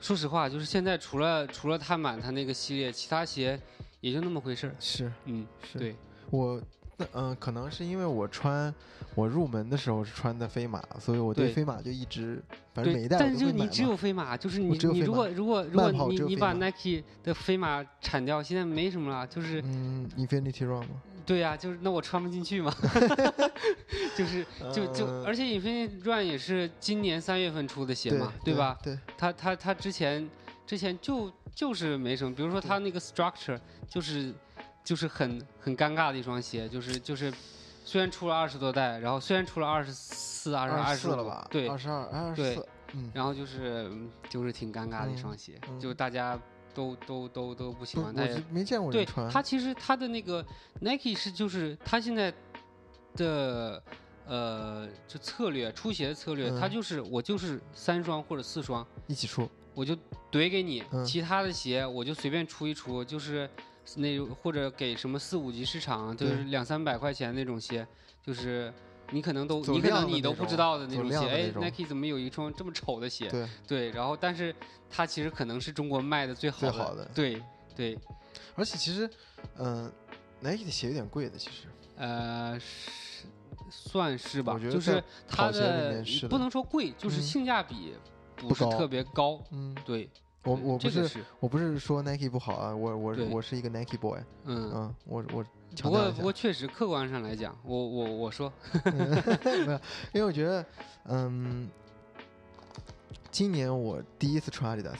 [0.00, 3.60] 说实话，就是现在除了除了碳板它那个系列，其他鞋。
[4.00, 5.96] 也就那么回事儿，是，嗯，是对，
[6.30, 6.60] 我，
[7.12, 8.72] 嗯，可能是因为我穿，
[9.14, 12.42] 我入门的时候是穿的飞马，所以我对飞马就一直，
[12.72, 21.02] 反正每一代但是就你只有飞马，就是你你如果如果如果你你把 Nike 的飞马铲掉，现在没什么了，就是嗯，Infinity Run 吗？
[21.26, 22.74] 对呀，就是那我穿不进去嘛，
[24.16, 28.78] 就是就就而且 Infinity Run 也是今年三月份出的鞋嘛，对吧？
[28.82, 30.28] 对，他他他之前
[30.66, 31.30] 之前就。
[31.58, 33.58] 就是没什么，比如说它那个 structure
[33.88, 34.32] 就是
[34.84, 37.34] 就是很很尴尬的一双鞋，就是就是
[37.84, 43.90] 虽然出了二十多代，然后虽然出了二十四、二十二十了吧，对，二十二、二十四，嗯，然后就是
[44.30, 46.40] 就是挺尴尬的一双鞋，就大家
[46.72, 49.28] 都都都都不喜欢，它也没见过人穿。
[49.28, 50.46] 它其实他的那个
[50.80, 52.32] Nike 是就是他现在
[53.16, 53.82] 的
[54.26, 59.50] 呃就策略出鞋的策略，它就是我就是三双或者四双一起出。
[59.78, 59.94] 我就
[60.32, 63.48] 怼给你，其他的鞋我就随便出一出，就是
[63.94, 67.86] 那或者给什么四五级市场，就是两三百块钱那种鞋，
[68.20, 68.74] 就是
[69.12, 71.28] 你可能都你可能你都不知道的那种鞋。
[71.28, 73.28] 哎，Nike 怎么有一双这么丑的鞋？
[73.28, 74.52] 对对，然后但是
[74.90, 76.72] 它其实可能是中国卖的最好的。
[76.72, 77.04] 最好的。
[77.14, 77.42] 对
[77.76, 77.98] 对，
[78.56, 79.08] 而且其实，
[79.58, 79.88] 嗯
[80.40, 81.68] ，Nike 的鞋有点贵的，其实。
[81.96, 82.88] 呃，是
[83.70, 87.94] 算是吧，就是它的不能说贵，就是性价比。
[88.38, 90.08] 不是特别高，嗯，对，
[90.44, 95.44] 我我不是我不是说 Nike 不好啊，我我我是一个 Nike boy，嗯嗯，我我
[95.82, 98.52] 不过不过确实客观上来讲，我我我说，
[98.86, 99.80] 没有，
[100.12, 100.64] 因为我觉得，
[101.04, 101.68] 嗯，
[103.30, 104.98] 今年我第一次穿 Adidas，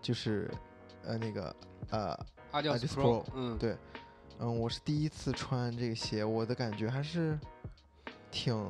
[0.00, 0.50] 就是
[1.04, 1.54] 呃那个
[1.90, 2.16] 呃
[2.52, 3.76] Adidas Pro，嗯，对，
[4.38, 7.38] 嗯，我是第一次穿这个鞋，我的感觉还是
[8.30, 8.64] 挺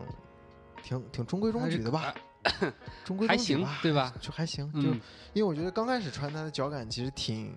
[0.82, 2.14] 挺挺中规中矩的吧，
[3.04, 4.12] 中规中矩吧，对吧？
[4.20, 4.88] 就还行，就
[5.32, 7.52] 因为我觉得刚开始穿它的脚感其实挺。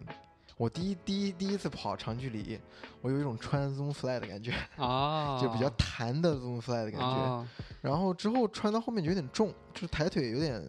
[0.57, 2.59] 我第一第一第一次跑长距离，
[3.01, 7.47] 我有一种穿 Zoom Fly 的感觉啊， 就比较弹的 Zoom Fly 的感觉。
[7.81, 10.63] 然后之后穿到后面就有点重，就是抬腿有点，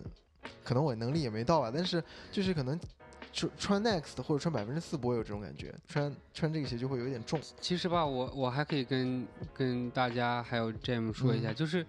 [0.64, 1.70] 可能我能力也没到吧。
[1.74, 2.78] 但是就是可能
[3.32, 7.40] 穿穿 Next 或者穿百分之四不会有这种感觉，穿穿这个鞋就会有点重。
[7.60, 11.84] 其实吧，我我还可以跟跟大家还有 Jam 说一下，就是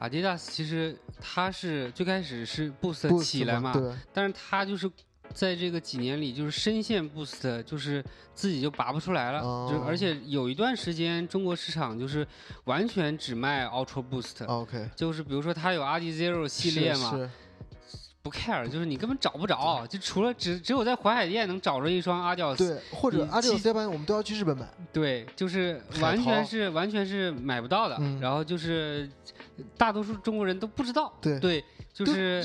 [0.00, 3.72] Adidas 其实它是最开始是 Boost 起来嘛，
[4.12, 4.90] 但是它就是。
[5.34, 8.04] 在这个几年里，就是深陷 Boost，就是
[8.34, 9.40] 自己就拔不出来了。
[9.66, 12.26] 就而且有一段时间，中国市场就是
[12.64, 14.44] 完全只卖 Ultra Boost。
[14.44, 17.30] OK，就是比如说它有 Adizero 系列嘛，
[18.22, 22.68] 不 care，就是你根本找不着，就除了只只有在淮海店能找着一双阿迪奥斯。
[22.68, 24.64] 对，或者阿迪奥斯要不然我们都要去日本买。
[24.92, 27.98] 对，就是完全是完全是买不到的。
[28.20, 29.10] 然后就是
[29.76, 31.12] 大多数中国人都不知道。
[31.20, 31.38] 对。
[31.40, 31.64] 对。
[31.92, 32.42] 就是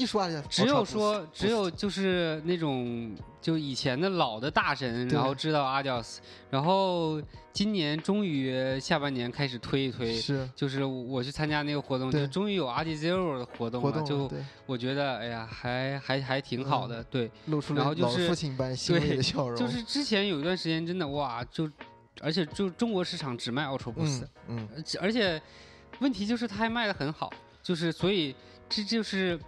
[0.50, 6.20] 只有说，只有就是那种就以前的老的大神，然后知道阿迪奥斯，
[6.50, 7.22] 然后
[7.54, 10.46] 今年终于下半年开始推一推，是。
[10.54, 14.30] 就是我去参加那个活动，就终于有阿迪 Zero 的活动了，就
[14.66, 21.72] 我觉得哎呀，还还还挺好的，对，露出然后就是父亲般欣慰的笑容，就是之前有一段时间真的哇，就
[22.20, 24.68] 而且就中国市场只卖 Ultra Boost，嗯，
[25.00, 25.42] 而且
[26.00, 28.36] 问题就是它还卖的很好，就是所以。
[28.70, 29.40] 这就是，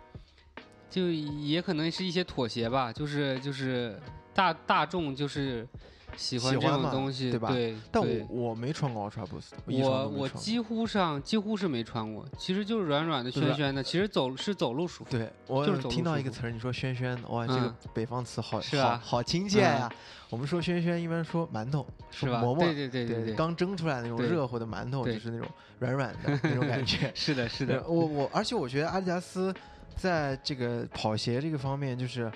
[0.89, 3.99] 就也可能是一些妥协吧，就是就是
[4.33, 5.67] 大大众就是
[6.15, 7.49] 喜欢这种东西，对吧？
[7.49, 7.75] 对。
[7.91, 15.09] 但我我没穿过 Ultra Boost，我我几乎上几乎是没穿过，其实就是软软的、暄暄的，其实走是走路舒服。
[15.11, 19.89] 对，我就是听到一个词儿，你说暄暄，哇，这个北方词好好好亲切呀。
[20.29, 22.39] 我们说暄暄，一般说馒头，是吧？
[22.41, 25.47] 馍馍，对对对对对，刚蒸出来那种热乎的馒头，就是那种
[25.79, 27.11] 软软的那种感觉。
[27.15, 27.83] 是的，是的。
[27.87, 29.51] 我我，而且我觉得阿迪达斯
[29.95, 32.31] 在这个跑鞋这个方面，就是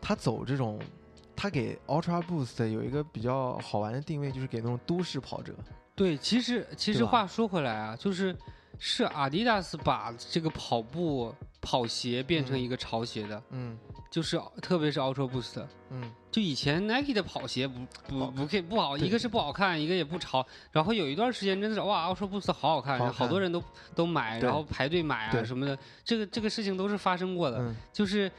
[0.00, 0.78] 他走这种，
[1.34, 5.54] 他给 Ultra Boost 有一个比较好玩的定位，就是给那种都市跑者。
[5.94, 8.36] 对，其实其实话说回来啊，就是
[8.78, 13.42] 是 Adidas 把这个跑步跑鞋变成一个潮鞋的。
[13.50, 13.78] 嗯。
[14.10, 20.46] 就是特别是 Ultra Boost，嗯，就以前 Nike 的跑鞋不不不可以不好，一个是不好看，一个也不潮。
[20.70, 23.64] 然后有一段时间真的是哇，Ultra Boost 好好看，好多人都
[23.94, 25.78] 都买，然后排队买啊什么的。
[26.04, 27.74] 这个这个事情都是发生过的。
[27.90, 28.30] 就是，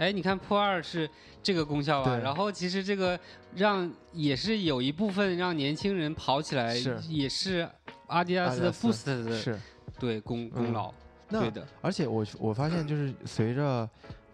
[0.00, 1.08] 哎，你看破二是
[1.42, 2.16] 这个功效吧？
[2.16, 3.18] 然后其实这个
[3.54, 6.74] 让也是有一部分让年轻人跑起来，
[7.06, 7.68] 也是
[8.06, 9.58] 阿迪达斯的 Boost 的，
[9.98, 10.92] 对功功劳。
[11.28, 11.66] 对的。
[11.82, 13.88] 而且我我发现就是随着。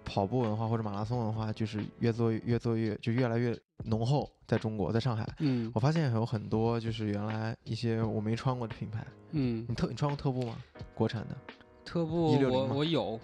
[0.09, 10.57] 跑步文化或者马拉松文化，就是越做越做越就越来越浓厚，在中国，在上海，嗯，我发现有很多就是原来一些我没穿过的品牌，嗯，你特你穿过特步吗？
[10.95, 11.37] 国产的，
[11.85, 13.19] 特步我我有，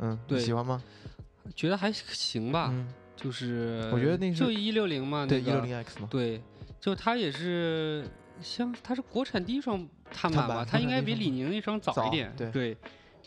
[0.00, 0.82] 嗯，对，喜欢吗？
[1.54, 2.72] 觉得还行吧，
[3.16, 6.42] 就是我觉得那就一六零嘛，对，一六零 X 嘛，对，
[6.80, 8.06] 就它也是
[8.40, 12.76] 像它是国产第一双碳板吧，它应该比李宁那双早一点，对，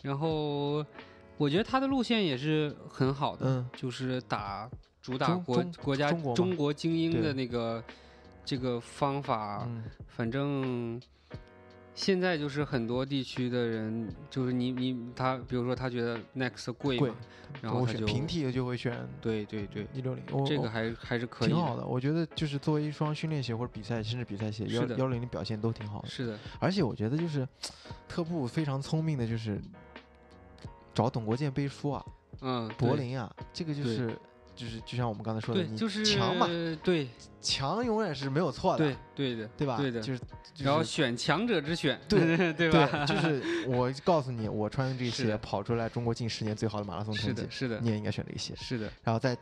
[0.02, 0.84] 然后。
[1.38, 4.70] 我觉得它的路线也是很好的，就是打
[5.00, 7.82] 主打国国家中国精英的那个
[8.44, 9.66] 这个方法。
[10.06, 11.00] 反正
[11.94, 17.14] 现在就是很多地区的人，就是你你他，比如说他觉得 Next 贵嘛，
[17.60, 19.06] 然后他就平替的就会选。
[19.20, 21.86] 对对对，一六零，这个还还是可以，挺好的。
[21.86, 26.08] 我觉得就是作为一双训练鞋或者比赛甚至比赛鞋，幺幺六零表现都挺好的。
[26.08, 27.46] 是的，而且我觉得就是
[28.08, 29.60] 特步非常聪明的，就是。
[30.94, 32.04] 找董国建背书啊，
[32.42, 34.14] 嗯，柏林啊，这个就是
[34.54, 36.48] 就是就像我们刚才说的，就是强嘛，
[36.82, 37.08] 对，
[37.40, 39.76] 强永远是没有错的，对对的，对吧？
[39.76, 40.20] 对的，就是
[40.58, 43.04] 然后选强者之选， 对对吧？
[43.06, 48.90] 就是我告诉你，我穿这鞋跑出来中国近十年最好的马拉松成绩，是的，你也应该选这个鞋，是的。
[49.02, 49.36] 然后再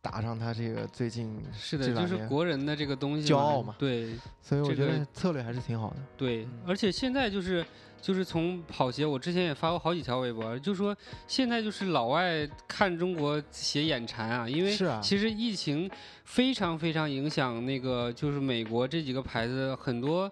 [0.00, 7.64] 打上他这个最近是的，就是国人的这个东西骄傲嘛，对，所以我觉得策略还是挺好的，对，而且现在就是。
[8.04, 10.94] 就是从跑鞋，我之前也发过好几条微博，就说
[11.26, 15.90] 现在就是老外看中国鞋眼馋啊，因为其实疫情
[16.22, 20.30] 非常非常影响那个就是美国这几个牌子很多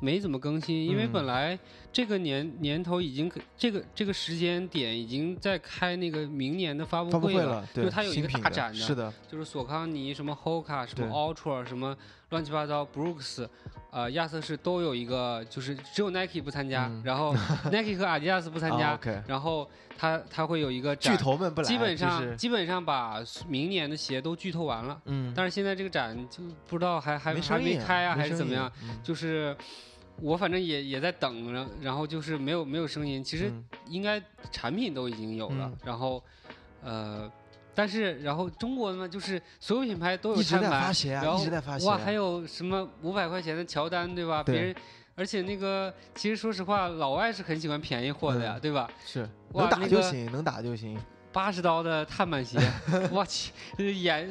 [0.00, 1.56] 没怎么更新，因为本来
[1.92, 11.96] 这个年年头已经这个这个时间点已经在开那个明年的发布会了，就它有一个大展的，是的，就是索康尼什么 Hoka 什么 Ultra 什么。
[12.32, 13.46] 乱七八糟，Brooks，
[13.90, 17.32] 呃，亚瑟士都有一个，就是只有 Nike 不参加，然后
[17.70, 18.96] Nike 和阿迪达斯不参加，
[19.28, 28.72] 然后他他会有一个巨头们不来，基本上基本上把明年的鞋都剧透完了，嗯，但是现在这个展就不知道还还还没开啊，还是怎么样，
[29.04, 29.54] 就是
[30.20, 33.52] 我反正也也在等，着然后就是没有没有声音，其实
[33.88, 36.22] 应该产品都已经有了，然后
[36.82, 37.30] 呃。
[37.74, 41.44] 但是，然后中国呢，就是所有品牌都有摊牌，然后
[41.86, 44.42] 哇，还有什么五百块钱的乔丹，对吧？
[44.42, 44.74] 别人，
[45.14, 48.88] 而且那个，其实说实话，老外是很喜欢便宜货的呀，对吧？
[49.06, 50.98] 是，能打就行，能打就行。
[51.32, 52.58] 八十刀的碳板鞋，
[53.10, 54.28] 我去，眼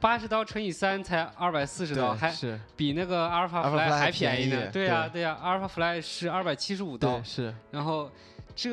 [0.00, 4.68] 八十刀乘以三才二百四十刀，还是比那个阿尔法 fly 还便宜呢。
[4.72, 7.54] 对呀，对呀，阿尔法 fly 是二百七十五刀，是。
[7.70, 8.10] 然后
[8.56, 8.72] 这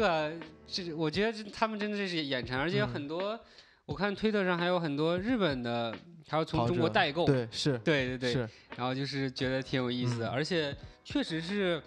[0.65, 3.40] 这，我觉得他们真的是眼馋，而且有很多。
[3.90, 5.91] 我看推特上还有很多日本的，
[6.28, 8.48] 还有从中国代购，对，是，对对对，是，
[8.78, 11.82] 然后就是觉得挺有意思的，而且确实是，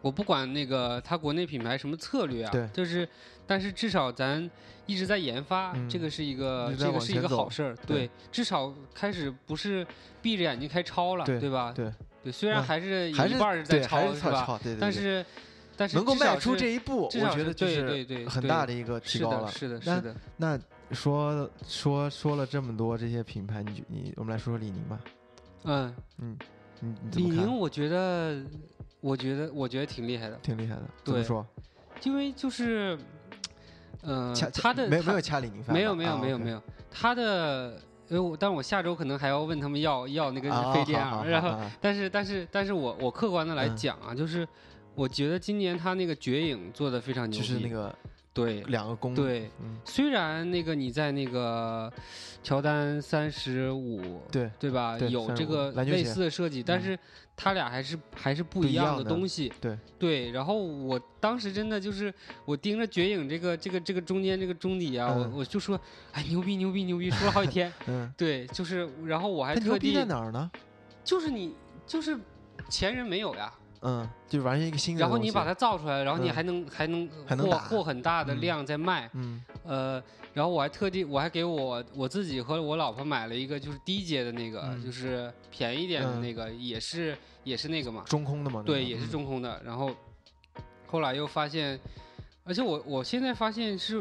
[0.00, 3.08] 我不管那个他国内品牌什么策略啊，对，就是，
[3.44, 4.48] 但是至少咱
[4.86, 9.84] 一直在研发，这个是一个，这个是一个好事儿，对，至少开始不是
[10.22, 11.72] 闭着眼睛开抄了，对吧？
[11.74, 11.92] 对，
[12.22, 14.60] 对，虽然还是有一半是在抄，是吧？
[14.78, 15.26] 但是。
[15.78, 19.50] 但是能够迈出这一步，我觉得就是很大的一个提高了。
[19.50, 20.16] 是的，是的。
[20.38, 20.58] 那
[20.92, 25.00] 说说说了这么多这些品牌，你你我们来说说李宁吧。
[25.64, 26.38] 嗯嗯
[26.82, 28.42] 嗯，李宁，我觉得
[29.00, 30.82] 我觉得我觉得挺厉害的，挺厉害的。
[31.04, 31.46] 怎么说？
[32.04, 32.98] 因为就是，
[34.02, 44.46] 嗯，他的没有没有掐李宁没有没有没有没有他的，因为，我但我下周可能还要问他们要要那个飞碟啊， 然后但是但是但是我我客观的来讲啊，就是。
[44.98, 47.94] 我觉得今年他那个绝影做的非常牛逼，就是那个
[48.36, 49.50] 对两个公对，
[49.82, 51.90] 虽然那个你在那个
[52.42, 56.98] 乔丹三十五对对吧有这个类似的设计，但是
[57.34, 60.30] 他俩还是还是不一样的东西，对对。
[60.32, 62.12] 然后我当时真的就是
[62.44, 65.80] 我盯着绝影这个这个这个中间这个中底啊，我我就说
[66.12, 70.50] 哎牛逼牛逼牛逼，说了好几天， 嗯，对，就是然后我还特地在哪儿呢？
[71.02, 71.54] 就是你
[71.86, 72.18] 就是
[72.68, 73.50] 前人没有呀。
[73.82, 75.00] 嗯，就完全一个新的。
[75.00, 77.08] 然后你把它造出来，然后你还能还能
[77.38, 79.08] 货货很大的量在卖。
[79.14, 79.42] 嗯。
[79.64, 88.02] 呃，然后我还特地我还给我我自己和我老婆买了一个就是低阶的那个，就是便宜点的那个，也是也是那个嘛。
[88.06, 88.62] 中空的嘛。
[88.64, 89.60] 对，也是中空的。
[89.64, 89.94] 然后
[90.86, 91.78] 后来又发现，
[92.44, 93.98] 而且我我现在发现是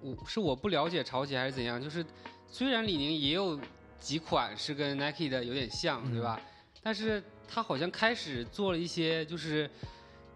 [0.00, 2.04] 我是我不了解潮鞋还是怎样，就是
[2.48, 3.58] 虽然李宁也有
[4.00, 6.40] 几款是跟 Nike 的有点像，对吧？
[6.82, 7.22] 但是。
[7.48, 9.68] 他好像开始做了一些，就是，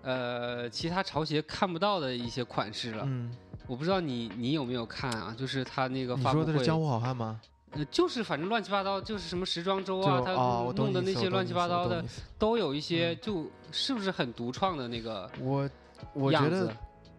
[0.02, 3.04] 呃，其他潮鞋看不到的一些款式了。
[3.06, 3.30] 嗯，
[3.66, 5.34] 我不知道你你有没有看啊？
[5.36, 6.44] 就是他那个发布会。
[6.44, 7.40] 你说的是江湖好汉吗？
[7.72, 10.32] 呃，就是反正乱七八糟，就是什么时装周啊，他
[10.76, 12.04] 弄的那些乱七八糟的，
[12.38, 15.30] 都有一些，就是不是很独创的那个？
[15.40, 15.68] 我
[16.12, 16.74] 我觉得，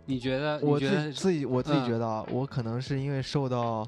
[0.05, 0.59] 你觉得？
[0.61, 3.87] 我自自己我自己觉得啊，我可能是因为受到。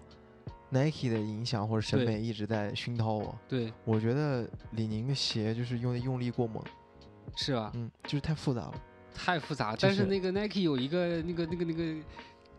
[0.69, 3.35] Nike 的影响或者审美一直在熏陶我。
[3.47, 6.63] 对，我觉得李宁的鞋就是用的用力过猛，
[7.35, 7.71] 是吧？
[7.75, 8.81] 嗯，就是太复杂了，
[9.13, 9.75] 太复杂。
[9.79, 11.95] 但是那个 Nike 有一个那个那个那个，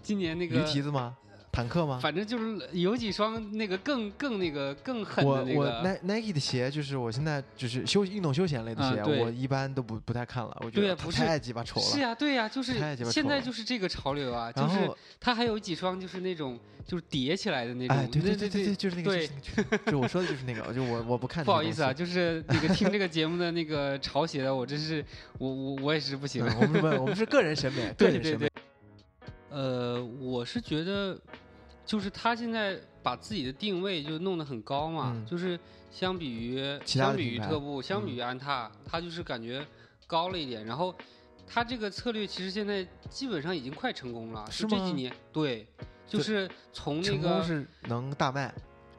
[0.02, 1.16] 今年那个驴蹄子吗？
[1.52, 1.98] 坦克吗？
[2.00, 5.60] 反正就是有几双那个更更那个更狠的那个。
[5.60, 10.56] 我我 Nike 的鞋就是我现在就是休运动休闲类的鞋，我一般都不不太看了。
[10.64, 11.86] 我觉得太鸡巴丑了。
[11.86, 12.74] 是呀，对呀，就是
[13.10, 17.96] 现在就是这个潮流啊，就是它还有几双就是那种就是叠起来的那种。
[17.96, 19.10] 哎，对对对对，就是那个。
[19.10, 19.28] 对，
[19.86, 21.44] 就我说的就是那个，就我我不看。
[21.44, 25.04] 不好意思啊，就是那个听这个节目的那个潮鞋的，我真是
[25.38, 26.44] 我我我也是不行。
[26.44, 28.48] 我们不，我们是个人审美，个人审美。
[29.50, 31.18] 呃，我是觉得。
[31.86, 35.58] 就是他现在把自己的定位就弄得很高嘛，就是
[35.90, 39.66] 相比于相比于特步，相比于安踏，他就是感觉
[40.06, 40.64] 高了一点。
[40.64, 40.94] 然后
[41.48, 45.66] 他这个策略其实现在基本上已经快成功了，是这几年对，
[46.06, 48.54] 就是从那个是能大卖。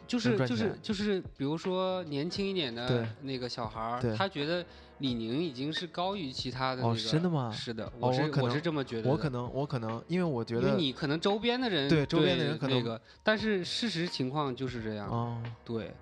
[0.06, 4.66] 就是就是就是，比如说年轻一点的那个小孩儿，他觉得
[5.02, 6.94] 李宁已经是高于其他的那个。
[6.94, 7.52] 哦，真的吗？
[7.52, 9.10] 是的，我是我是这么觉得。
[9.10, 15.10] 我可能我可能因为我觉得，你可能周边的人对周边的人可能那个，但是事实情况就是这样。
[15.10, 15.94] 哦，对，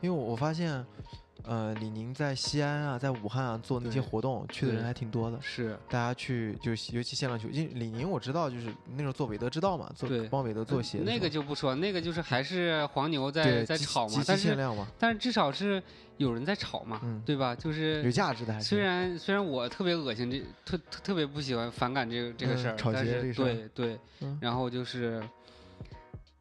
[0.00, 0.84] 因为我发现。
[1.48, 5.38] 呃，李宁在西安啊，在武汉啊做那些活动，去的人还挺多的。
[5.40, 10.98] 是，大家去就尤其限量球，因为李宁我知道，就是那时候做韦德之道嘛，做帮韦德做鞋。
[10.98, 14.54] 那个就不说，那个就是还是黄牛在在炒嘛，但是
[14.98, 15.82] 但是至少是
[16.18, 17.54] 有人在炒嘛，对吧？
[17.54, 18.60] 就是有价值的。
[18.60, 23.98] 虽然虽然我特别恶心这特特特别不喜欢反感这个这个事儿，炒鞋这事儿，对对，
[24.38, 25.22] 然后就是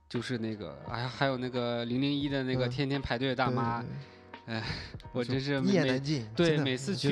[0.09, 3.81] 就是那个哎呀，还有那个零零一的那个天天排队的大妈。
[4.47, 4.63] 哎，
[5.11, 6.25] 我真是一言难尽。
[6.33, 7.11] 对，每次去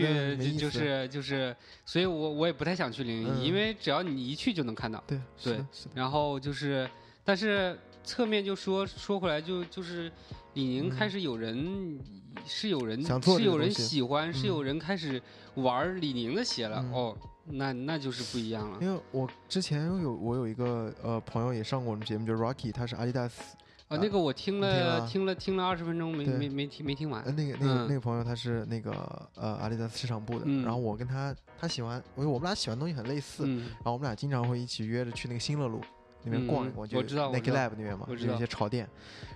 [0.57, 1.53] 就是就是，
[1.85, 5.03] 所以我我也不太想去零零一，因为只要你一去就能看到。
[5.05, 5.59] 对对，
[5.93, 6.89] 然后就是，
[7.25, 10.09] 但是侧面就说说回来，就就是
[10.53, 11.99] 李宁开始有人
[12.45, 15.21] 是有人是有人喜欢，是有人开始
[15.55, 16.77] 玩李宁的鞋了。
[16.93, 17.17] 哦，
[17.47, 18.77] 那那就是不一样了。
[18.81, 23.57] 因为我之前有我有一个呃朋友也上过我们节目，就是 Rocky，他是阿迪达斯。
[23.87, 27.23] 啊，那个我听了听了听了二十分钟，没没没听没听完。
[27.35, 28.91] 那个那个那个朋友他是那个
[29.35, 35.79] 呃阿迪达斯市场部的，然后我跟他他喜欢，我我们俩喜欢东西很类似，然后我们俩经常会一起约着去那个新乐路
[36.23, 38.89] 那边逛一逛，就 Nike Lab 那边嘛，就一些潮店。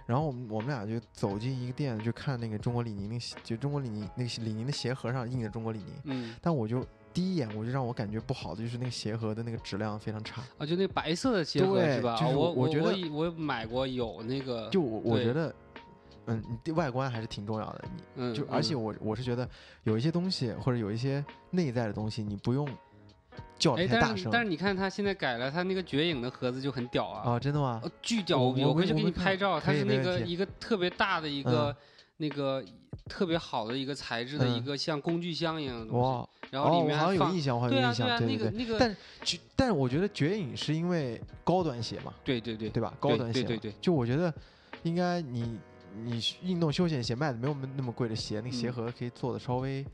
[0.08, 5.94] 然后我们我们俩就走进一个店，就看那个中国李宁那就中国李宁那个李宁的鞋盒上印着中国李宁。
[6.06, 6.84] 嗯，但我就。
[7.20, 12.18] 第一眼我就让我感觉不好的就是那个鞋盒的那个质量非常差啊，就那白色的鞋盒是吧？
[12.30, 15.54] 我我觉得我买过有那个，就我我觉得，
[16.28, 17.84] 嗯，你外观还是挺重要的。
[18.16, 19.46] 你就而且我我是觉得
[19.84, 21.22] 有一些东西或者有一些
[21.52, 22.66] 内在的东西，你不用
[23.58, 24.32] 叫太大声。
[24.32, 27.32] 但是你看他现在改了，他那个绝影的盒子就很屌啊！
[27.32, 27.82] 啊，真的吗？
[28.02, 28.40] 巨屌！
[28.40, 31.76] 我回去给你拍照，它是那个一个特别大的一个
[32.20, 32.64] 那个
[33.06, 36.30] 特别好的一个材质的一个像工具箱一样的东西。
[36.52, 38.78] 然后里面好像有印象，我好像有印象，对对对。
[38.80, 42.92] 但绝，但是我觉得绝影是因为高端鞋嘛，对对对，对吧？
[43.00, 43.76] 高端鞋，对对对。
[43.80, 44.34] 就我觉得，
[44.82, 45.60] 应该你
[45.96, 49.86] 你运动休闲鞋卖的没有那么贵的鞋，那个鞋盒可以做的稍微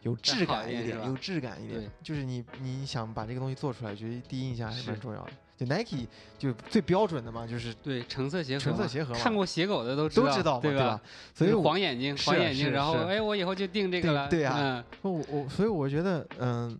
[0.00, 1.90] 有质感一点，有质感一点。
[2.02, 5.30] 就是你你想把这个东西做出来，觉得第一印象还是蛮重要的。
[5.60, 6.06] 就 Nike
[6.38, 10.98] 就最标准的嘛，就是对橙色鞋盒，橙色鞋盒看过鞋狗的都都知道，对吧？
[11.34, 14.26] 所以黄眼睛，黄眼睛，然后哎，我以后就定这个了。
[14.28, 16.78] 对呀，我我所以我觉得，嗯，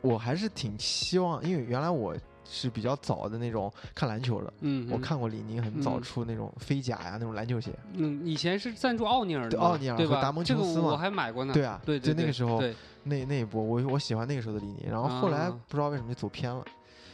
[0.00, 2.16] 我还是挺希望，因为原来我
[2.48, 11.52] 是比较早的那种看篮球的，嗯，我看过李宁很早出那种飞甲呀那种篮球鞋，嗯，以前是赞助奥尼尔的，奥尼尔和达蒙琼斯嘛，我还买过呢。
[11.52, 12.62] 对啊，对，就那个时候，
[13.02, 16.64] 那那一波，我我喜欢那个时候的李宁，然后后来不知道为什么就走偏了。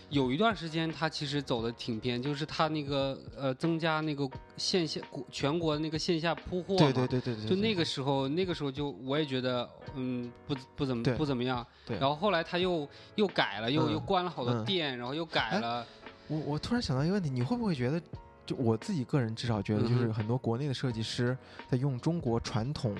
[0.08, 6.78] 有一段时间，他其实走的挺偏，就是他那个呃，增加那个线下国全国的那个线下铺货嘛。
[6.78, 7.46] 对对对对对。
[7.46, 11.66] 就那个时候，那个时候就我也觉得，嗯，不不怎么不怎么样。
[11.84, 11.98] 对。
[11.98, 15.84] 然后后来他又又改了，又又关了好多店，然后又改了。
[16.28, 18.00] 我我突然想到一个问题，你会不会觉得，
[18.46, 21.36] 就我自己个人至少觉得，就是很多国内的设计师
[21.68, 22.94] 在用中国传统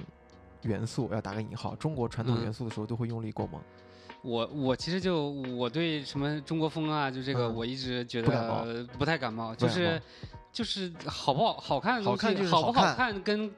[0.63, 3.61] 元素，要打个引号，中国传统元素的时候，都会用力过猛。
[4.27, 10.03] 我我其实就我对什么中国风啊，就这个我一直觉得不太感冒，就是
[10.53, 13.49] 就是好不好好看的东西，好不好看跟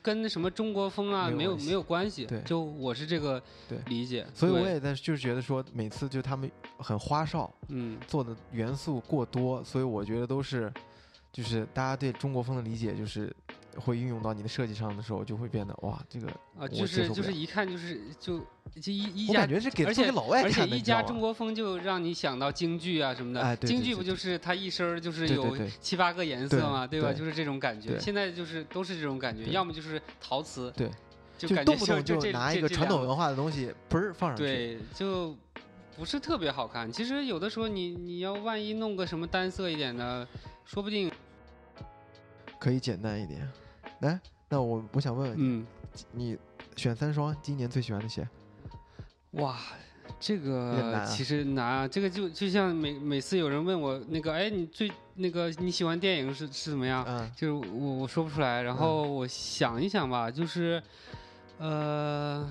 [0.00, 3.42] 跟什么中国风啊没有没有关系，就我是这个
[3.86, 10.72] 理解，所以我也在就是觉得说每次就他们很花哨，嗯，做的元素过多，所以我觉得都是
[11.30, 13.30] 就是大家对中国风的理解就是。
[13.80, 16.28] 会运用到你的设计上的时候，就会变得哇，这个
[16.58, 18.38] 啊，就是就是一看就是就
[18.80, 23.40] 就一一家，感觉是给而且老外而且一家中国风就让你想到京剧啊什么的。
[23.40, 27.12] 哎，京剧不就是它一身就是有七八个颜色嘛，对吧？
[27.12, 27.98] 就是这种感觉。
[27.98, 30.90] 现在就是都是这种感觉，要么就是陶瓷，对，
[31.36, 35.36] 就动不动就拿一个传统文化的东西嘣儿放上去，对，就
[35.96, 36.90] 不是特别好看。
[36.90, 40.26] 其实有的时候你你要万一弄个什么单色一点的，
[40.64, 41.10] 说不定
[42.58, 43.48] 可以简单一点。
[44.04, 45.66] 来，那我我想问问你，
[46.12, 46.38] 你
[46.76, 48.28] 选三双今年最喜欢的鞋？
[49.32, 49.56] 哇，
[50.20, 57.04] 这个其实难啊，这个就就像每每次有人问我那个，哎，你最那个你喜欢电影是是怎么样？
[57.08, 60.82] 嗯，就是我我说不出来，然后我想一想吧，就是，
[61.58, 62.46] 呃，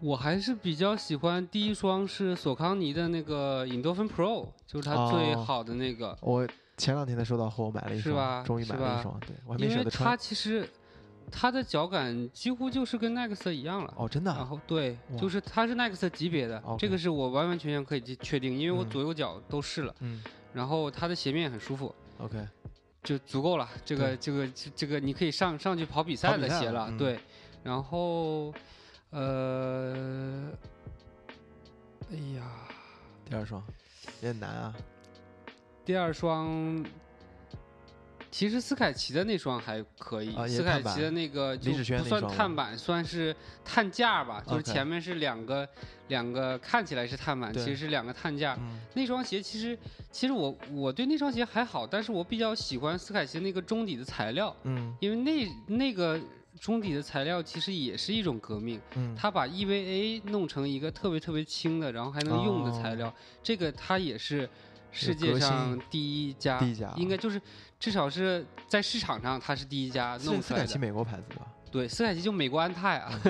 [0.00, 6.16] 我还是比较喜欢第一双是索康尼的那个影多芬 Pro，就是它最好的那个。
[6.20, 6.46] 我。
[6.78, 9.20] 前两天才收到货，我买了一双，终于买了一双。
[9.20, 10.08] 对，我还没舍得穿。
[10.08, 10.66] 它其实
[11.30, 13.92] 它的脚感几乎就是跟 Next 一样了。
[13.96, 14.32] 哦，真的。
[14.32, 19.94] 然后对，就是它是 Next 级别的，这个是我完完全全可以确定，因为我左右脚都试了。
[20.00, 20.22] 嗯。
[20.54, 21.94] 然后它的鞋面很舒服。
[22.18, 22.38] OK。
[23.02, 26.90] 就足够了，这个这个这个你可以上上去跑比赛的鞋了。
[26.96, 27.18] 对。
[27.64, 28.54] 然后，
[29.10, 30.48] 呃，
[32.10, 32.42] 哎呀，
[33.28, 33.62] 第二双
[34.20, 34.74] 有点难啊。
[35.88, 36.84] 第二双，
[38.30, 40.30] 其实斯凯奇的那双还可以。
[40.46, 43.34] 斯凯奇的那个就不算碳板，算是
[43.64, 44.44] 碳架吧。
[44.46, 45.66] 就是前面是两个
[46.08, 48.54] 两个看起来是碳板，其实是两个碳架。
[48.92, 49.78] 那双鞋其实
[50.12, 54.54] 其实我我对那双鞋还好，但是我比较喜欢斯凯奇那个中底的材料。
[54.64, 56.20] 嗯，因为那那个
[56.60, 58.78] 中底的材料其实也是一种革命。
[58.94, 63.10] 嗯，他把 EVA 弄成一个特别特别轻的，然后还能用的材料，
[63.42, 64.46] 这个它也是。
[64.90, 67.40] 世界上第一家，第一家应该就是
[67.78, 70.42] 至少是在市场上它是第一家弄出来的。
[70.42, 71.46] 斯凯奇美国牌子吧？
[71.70, 73.20] 对，斯凯奇就美国安泰啊，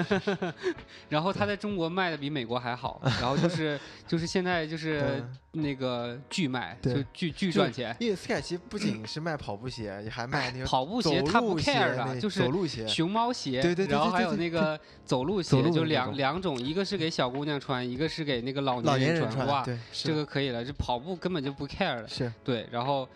[1.09, 7.97] 然后他在中国卖的比美国还好， 然后就是就是现在就是那个巨卖，就巨巨赚钱。
[7.99, 19.47] 因为斯凯奇不仅是卖跑步鞋，也还卖那个跑步鞋，他不 care 的，就是走路鞋、熊猫鞋，对对对，然后还有那个走路鞋，就两两种，一个是给小姑娘穿，一个是给那个老年人穿。
[19.47, 22.07] 哇，对，这个可以了，这跑步根本就不 care 了。
[22.07, 23.09] 是对，然后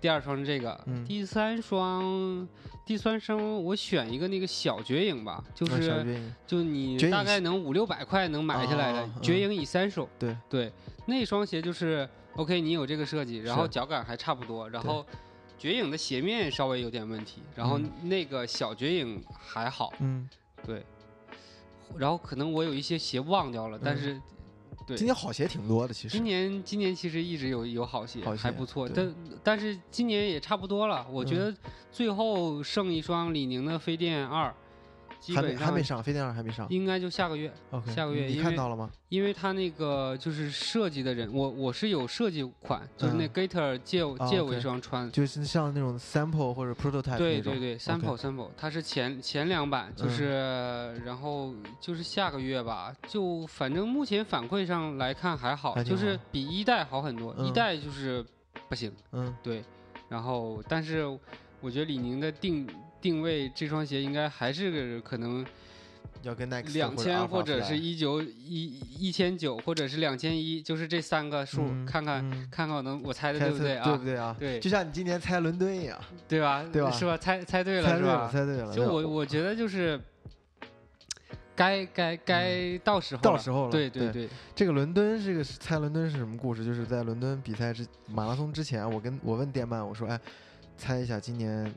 [0.00, 2.46] 第二双是这个，第三双。
[2.86, 10.08] 第三双，我选一个那个小绝影吧，就是就你大概能五六百块能买下来的绝影以三手。
[10.18, 10.72] 对对，
[11.04, 15.04] 那双鞋就是 OK，你有这个设计，然后脚感还差不多，然后
[15.58, 19.92] 绝影的鞋面稍微有点问题，然后那个小绝影还好。
[19.98, 20.26] 嗯，
[20.64, 20.82] 对。
[21.98, 24.18] 然后可能我有一些鞋忘掉了，但是。
[24.96, 26.16] 今年好鞋挺多的，其实。
[26.16, 31.06] 今年今年其实一直有有好鞋，好鞋还不错，但但是今年也差不多了。
[31.10, 31.54] 我觉得
[31.90, 34.54] 最后剩一双李宁的飞电二。
[35.34, 37.52] 还没还没上，飞天二还没上，应该就下个月。
[37.70, 38.90] OK，下个月你看到了吗？
[39.08, 58.24] 因为他那个就是设计的人，我我是有设计款，就是那 Gator 借借我一双穿，就是像那种 sample 或者 prototype 对对对，sample sample，它是前前两版，就是然后就是下个月吧，就反正目前反馈上来看还好，就是比一代好很多，一代就是
[58.68, 58.92] 不行。
[59.12, 59.64] 嗯，对，
[60.08, 61.04] 然后但是
[61.60, 62.66] 我觉得李宁的定。
[63.00, 65.44] 定位这双鞋应该还是可能
[66.22, 73.84] 要跟两千或者是一九一一千九或者是两千一，就是这三个数，看看看看我能我猜的对不对啊？
[73.84, 74.36] 对不对啊？
[74.36, 75.96] 对，就像你今年猜伦敦一样，
[76.26, 76.64] 对吧？
[76.72, 76.90] 对吧？
[76.90, 77.16] 是吧？
[77.16, 78.28] 猜猜对了是吧？
[78.32, 78.74] 猜对了。
[78.74, 80.00] 就我我觉得就是
[81.54, 83.70] 该该该到时候到时候了。
[83.70, 86.64] 对对对，这个伦敦这个猜伦敦是什么故事？
[86.64, 90.20] 就是在伦敦比赛之马拉松之前，我跟我问电鳗，我说哎，
[90.76, 91.72] 猜一下今年。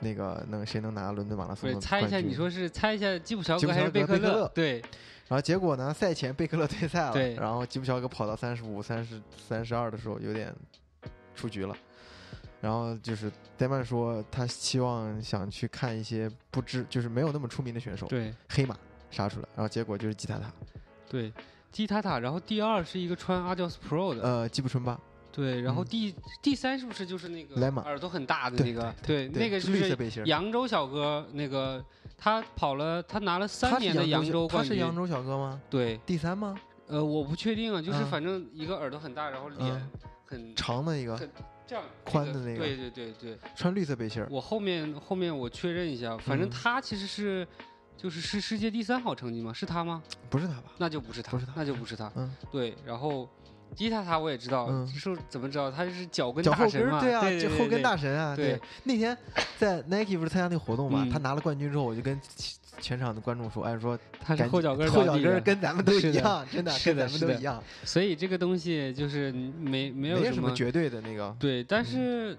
[0.00, 1.70] 那个能谁能拿伦敦马拉松？
[1.70, 4.50] 对，猜一下，你说是猜一下吉普乔格还是贝克勒？
[4.54, 4.80] 对。
[5.26, 5.92] 然后结果呢？
[5.94, 7.12] 赛前贝克勒退赛了。
[7.12, 7.34] 对。
[7.36, 10.54] 然后吉普乔格跑到三十五、三十三十二的时候，有点
[11.34, 11.74] 出局了。
[12.60, 18.06] 然后就是戴曼说，他希望想去看一些不知，就是没有那么出名的选手。
[18.06, 18.34] 对。
[18.48, 18.76] 黑马
[19.10, 20.52] 杀出来，然后结果就是吉塔塔。
[21.08, 21.32] 对，
[21.72, 22.18] 吉塔塔。
[22.18, 25.00] 然后第二是一个穿阿迪斯 Pro 的，呃，吉普春巴。
[25.34, 28.94] 对，然后第第三是不是就是那个耳朵很大的那个？
[29.04, 31.84] 对，那个就是扬州小哥，那个
[32.16, 34.70] 他跑了，他拿了三年的扬州冠军。
[34.70, 35.60] 他是扬州小哥吗？
[35.68, 36.56] 对，第三吗？
[36.86, 39.90] 呃，我不确定啊，就是反正一个耳朵很大，然后脸
[40.24, 41.18] 很长的一个，
[41.66, 42.58] 这样宽的那个。
[42.58, 47.44] 对对对对，穿绿色背心我后面后面我确认一下，反正他其实是
[47.96, 49.52] 就是是世界第三好成绩吗？
[49.52, 50.00] 是他吗？
[50.30, 50.72] 不是他吧？
[50.78, 52.12] 那就不是他，不是他，那就不是他。
[52.14, 53.28] 嗯，对，然后。
[53.74, 55.70] 吉塔塔我也知道，是怎么知道？
[55.70, 58.34] 他就是脚跟大神嘛，对啊，就后跟大神啊。
[58.34, 59.16] 对，那天
[59.58, 61.06] 在 Nike 不是参加那个活动嘛？
[61.12, 62.18] 他拿了冠军之后，我就跟
[62.80, 71.34] 全场的观众说：“哎，说他是后脚跟，后脚跟跟咱们都一样，真的，跟咱们都一样。”所以这个东西就是没没有什么绝对的那个。
[71.38, 72.36] 对，但是。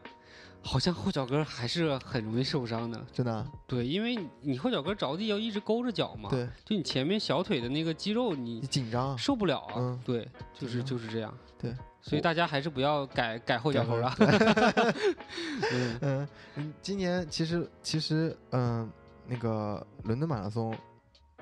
[0.67, 3.45] 好像后脚跟还是很容易受伤的，真的。
[3.67, 10.01] 对，因为你后脚跟着地要一直勾着脚嘛，对，就你前面小腿的那个肌肉你紧张受不了啊，嗯。
[10.03, 10.27] 对，
[10.57, 11.71] 就是就是这样，对，
[12.01, 14.15] 所以大家还是不要改改后脚跟了。
[15.71, 18.91] 嗯嗯，今年其实其实嗯，
[19.27, 20.75] 那个伦敦马拉松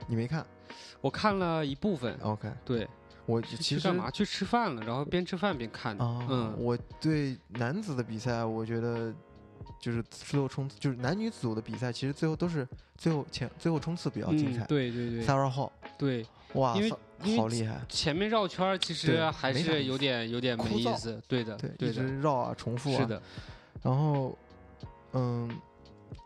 [0.05, 0.45] 你没看？
[0.99, 2.17] 我看了一部分。
[2.21, 2.87] OK，对。
[3.25, 6.03] 我其实干嘛去吃饭了，然后边吃饭边看的。
[6.29, 9.13] 嗯，我对男子的比赛，我觉得
[9.79, 12.67] 就是最后冲刺，就是男女组的比赛，其实最后都是
[12.97, 14.65] 最后前最后冲刺比较精彩。
[14.65, 15.21] 对对对。
[15.21, 15.71] 三二号。
[15.97, 16.25] 对。
[16.55, 17.81] 哇，因为好厉害。
[17.89, 21.19] 前面绕圈其实还是有点有点没意思。
[21.27, 22.97] 对的，对，一直绕啊，重复啊。
[22.97, 23.21] 是的。
[23.81, 24.37] 然后，
[25.13, 25.49] 嗯，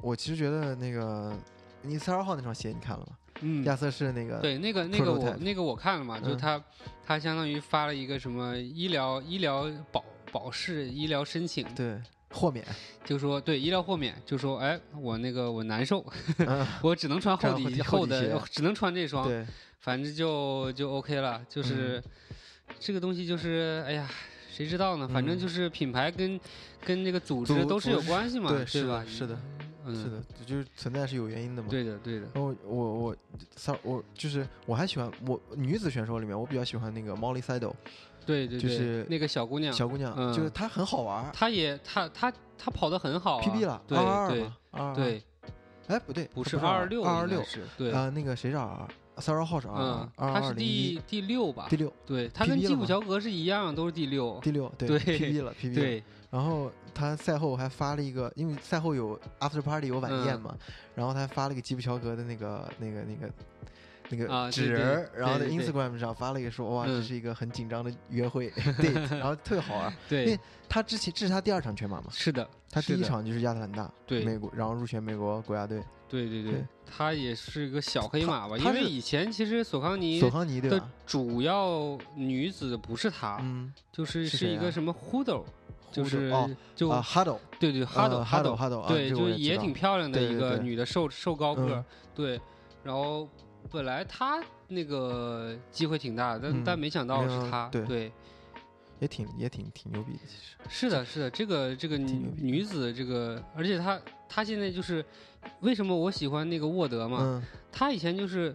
[0.01, 1.33] 我其实觉得那个
[1.81, 3.17] 你三二号那双鞋你看了吗？
[3.41, 6.61] 嗯，亚瑟士那个对，那个那个我那个我看了嘛，就他
[7.05, 12.01] 他相当于发了一个什么医疗医疗保保释医疗申请，对，
[12.31, 12.65] 豁免，
[13.05, 16.05] 就说对医疗豁免，就说哎，我那个我难受，
[16.81, 19.45] 我只能穿厚底厚的，只能穿这双，对，
[19.79, 22.03] 反正就就 OK 了，就是
[22.79, 24.09] 这个东西就是哎呀，
[24.49, 25.07] 谁知道呢？
[25.07, 26.39] 反正就是品牌跟
[26.83, 28.65] 跟那个组织都是有关系嘛，对吧？
[28.65, 29.05] 是的。
[29.05, 29.39] 是的，
[30.45, 31.67] 就是存在是有原因的嘛。
[31.69, 32.27] 对的，对的。
[32.33, 33.15] 然后我我
[33.55, 37.73] 三我就是我还喜欢我女子选手里面，我比较喜欢那个 Molly Siddle。
[38.25, 39.71] 对对，就是那个小姑娘。
[39.73, 41.31] 小姑娘，就是她很好玩。
[41.33, 43.39] 她也她她她跑的很好。
[43.41, 44.51] PB 了，对二对
[44.95, 45.23] 对。
[45.87, 47.63] 哎，不对，不是二二六，二二六是。
[47.77, 48.85] 对啊，那个谁是二二
[49.15, 51.67] ？Sarah Hodge 嗯，他是第第六吧？
[51.69, 54.37] 第六，对她跟基普乔格是一样，都是第六。
[54.43, 55.73] 第六，对，PB 了，PB。
[55.73, 60.57] 对，然后他赛后还发了一个，因为赛后有 After Party 有晚宴嘛，
[60.95, 63.33] 然后他发了个吉普乔格的那个那个那个
[64.09, 68.51] 那个纸人，然后在 Instagram 上发了一个说，哇，这是一个很紧张的约会，
[68.81, 69.93] 对，然后特别好玩。
[70.09, 72.07] 对，因为他之前这是他第二场全马嘛？
[72.09, 75.83] 是的，他第一场就是亚特兰大，对，美国，然后入选美国国家队。
[76.09, 78.57] 对对对，他也是个小黑马吧？
[78.57, 85.43] 因为以前其实索康尼索康尼的主要女子不是他，嗯，就是是一个什么 Huddle，
[85.97, 91.83] 就是就 Huddle，对对 Huddle Huddle Huddle，对，就也挺漂亮的一个女的瘦瘦高个，
[92.13, 92.39] 对，
[92.83, 93.27] 然后
[93.71, 98.11] 本来她那个机会挺大，但但没想到是她，对。
[98.99, 105.05] 也挺也挺挺牛逼的，其实是的，是的，这个这个女女子这个，而且她她现在就是
[105.59, 107.39] 为什么我喜欢那个沃德嘛？
[107.71, 108.51] 她以前就是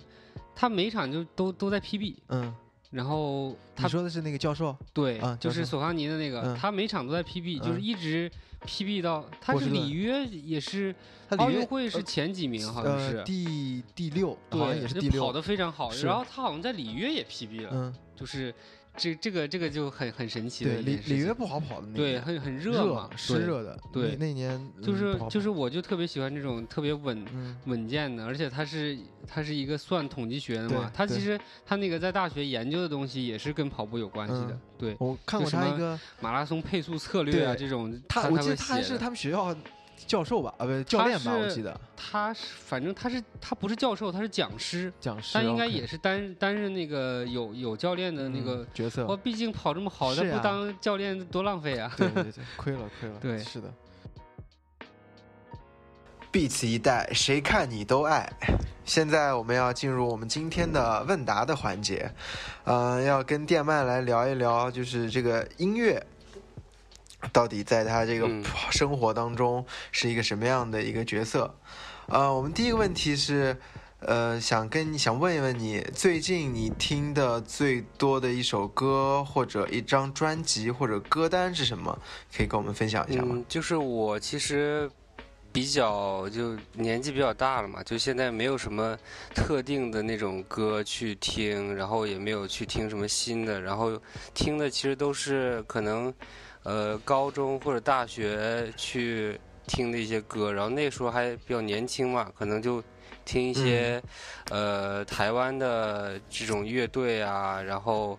[0.53, 2.53] 她每场就都都在 PB，嗯，
[2.93, 4.77] 然后他说的是那个教授？
[4.93, 8.31] 对，就是索康尼的那个，他每场都在 PB，就是一直
[8.65, 10.95] PB 到他是里约也是
[11.39, 15.93] 奥运会是前几名，好像是第第六，对，也是第六，跑的非常好。
[16.05, 18.55] 然后他好像在里约也 PB 了，嗯，就是。
[18.97, 27.25] 这这个这个就很很神奇的，里里约不好跑的那，对，很很热嘛，湿热的，对，那年就是就是，我就特别喜欢这种特别稳
[27.65, 39.57] 稳健的，而且他是他是一个算统计学的嘛，他其实他那个在大学研究的东西也是跟跑步有关系的，对，我看过他一个马拉松配速策略啊这种，他我记得他还是他们学校。
[40.07, 49.07] 教授吧，啊，不，教练吧，我记得他是，反正他是，他不是教授，他是讲师，讲师，他应该也是担担任那个有有教练的那个角色。
[49.07, 51.93] 我，毕竟跑这么好，他不当教练多浪费啊！
[51.97, 53.15] 对对对， 亏了亏了。
[53.21, 53.73] 对，是的。
[56.33, 58.27] Beats 一代，谁看你都爱。
[58.87, 62.11] 现在我们要进入我们今天的问答的环节，
[62.65, 66.03] 呃，要跟电鳗来聊一聊，就是这个音乐。
[67.33, 68.29] 到底在他这个
[68.73, 71.55] 生活当中是一个什么样的一个角色？
[72.07, 73.57] 呃，我们第一个问题是，
[74.01, 81.97] 呃，想跟你想问一问你，最近你听的最多的一首歌或者一张专辑或者歌单是什么？
[82.37, 83.41] 可以跟我们分享一下吗？
[83.49, 84.91] 就是我其实
[85.53, 88.99] 比较就年纪比较大了嘛，就现在没有什么
[89.33, 93.99] 特定的那种歌去听，然后也没有去听什么新的，然后
[94.35, 96.13] 听的其实都是可能。
[96.65, 99.37] 呃，高中或者大学去
[99.67, 102.83] 听的一些歌，然后那时候还比较年轻嘛，可能就
[103.25, 104.01] 听一些
[104.51, 108.17] 呃台湾的这种乐队啊，然后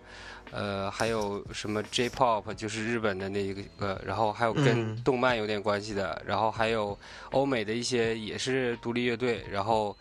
[0.50, 6.98] 呃还有什么 J-pop，就是日本的那一个，然后还有跟动漫有点关系的，然后还有
[7.30, 9.96] 欧美的一些也是独立乐队，然后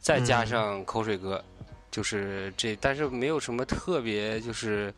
[0.00, 1.40] 再加上口水歌，
[1.92, 4.92] 就是这，但是没有什么特别就是。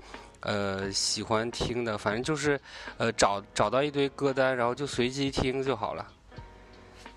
[0.47, 2.59] 呃，喜欢听的，反正就是，
[2.99, 6.07] 呃，找找到一堆歌单，然后就随机听就好了。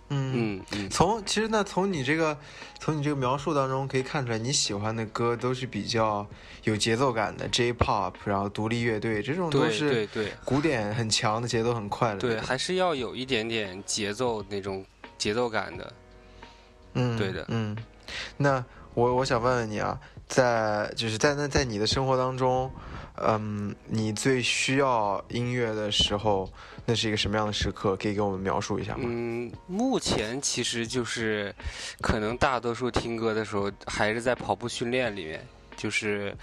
[0.07, 2.35] 嗯嗯，从其实呢，从你这个
[2.79, 6.25] 从你这个描述当中可以看出来，你喜欢的歌都是比较
[6.63, 12.17] 有节奏感的，J-pop，然后独立乐队这种都是对对古典很强的，节奏很快的。
[12.17, 14.83] 对，还是要有一点点节奏那种
[15.19, 15.93] 节奏感的。
[16.95, 17.77] 嗯，对的，嗯。
[18.37, 18.65] 那
[18.95, 22.71] 我我想问问你啊，在就是在那在你的生活当中。
[23.27, 26.49] 嗯，你最需要音乐的时候，
[26.85, 27.95] 那是一个什么样的时刻？
[27.97, 29.03] 可以给我们描述一下吗？
[29.05, 31.53] 嗯，目前其实就是，
[32.01, 36.35] 可能大多数听歌的时候还是在跑步训练里面，就是，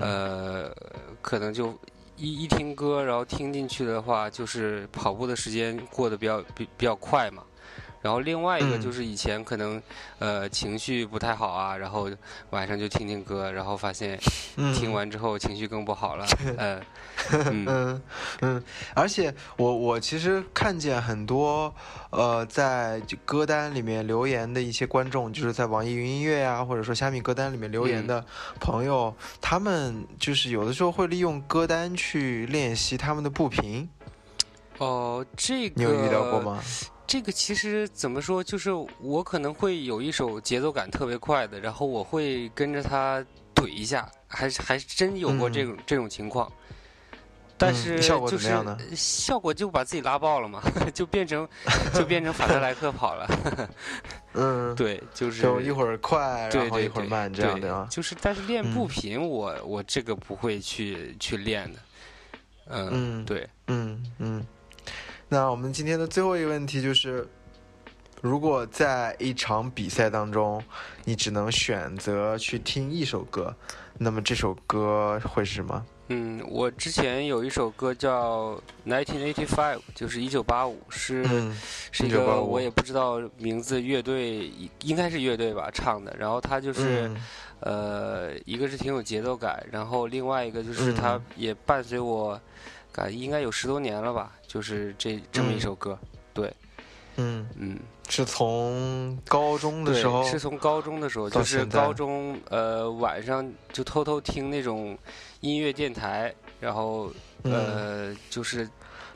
[0.00, 0.74] 呃，
[1.22, 1.76] 可能就
[2.16, 7.42] 一一听歌，然后听进去的话，就是跑步的时间过得比较比比较快嘛。
[8.04, 9.82] 然后另外一个就是以前可能，
[10.18, 12.10] 呃，情绪不太好啊，然后
[12.50, 14.20] 晚上就听听歌，然后发现
[14.74, 16.26] 听完之后情绪更不好了。
[17.32, 18.02] 嗯嗯
[18.42, 18.62] 嗯，
[18.92, 21.74] 而且我我其实看见很多
[22.10, 28.22] 呃在歌单里面留言的一些观众，就是在网易云音乐呀，或者说虾米歌单里面留言的
[28.60, 33.88] 朋友，他们就是有的时候会利用歌单去练习他们的步频。
[34.76, 36.62] 哦，这个你有遇到过吗？
[37.06, 38.70] 这个其实怎么说，就是
[39.00, 43.24] 我可能会有一首节奏感特别快的，然后我会跟着它
[43.54, 46.50] 怼一下，还是还是真有过这种这种情况。
[47.56, 48.48] 但是就是
[48.96, 50.60] 效果就把自己拉爆了嘛，
[50.92, 51.48] 就变成
[51.94, 53.68] 就变成法特莱克跑了。
[54.34, 57.86] 嗯，对，就是就一会儿快，然后一会儿慢这样的。
[57.88, 61.78] 就是但是练步频，我我这个不会去去练的。
[62.66, 64.44] 嗯，对，嗯嗯。
[65.34, 67.26] 那我们今天的最后一个问题就是，
[68.22, 70.62] 如果在一场比赛当中，
[71.04, 73.52] 你只能选择去听一首歌，
[73.98, 75.84] 那么这首歌会是什么？
[76.06, 78.52] 嗯，我之前有一首歌叫
[78.88, 81.24] 《Nineteen Eighty Five》，就是一九八五，是
[81.90, 84.52] 是一个我也不知道名字乐队，
[84.82, 86.14] 应该是乐队吧唱的。
[86.16, 87.10] 然后它就是，
[87.58, 92.40] 呃，一个是挺有节奏感，然后另外一个就是它也伴随我，
[92.94, 95.98] 感应该有十多年了吧，就是这这么一首歌，
[96.32, 96.50] 对，
[97.16, 97.78] 嗯嗯。
[98.06, 104.96] 是从高中的时候，是从高中的时候，就是高中呃晚上就偷偷听那种
[105.40, 107.10] 音乐电台，然后
[107.44, 108.68] 呃就是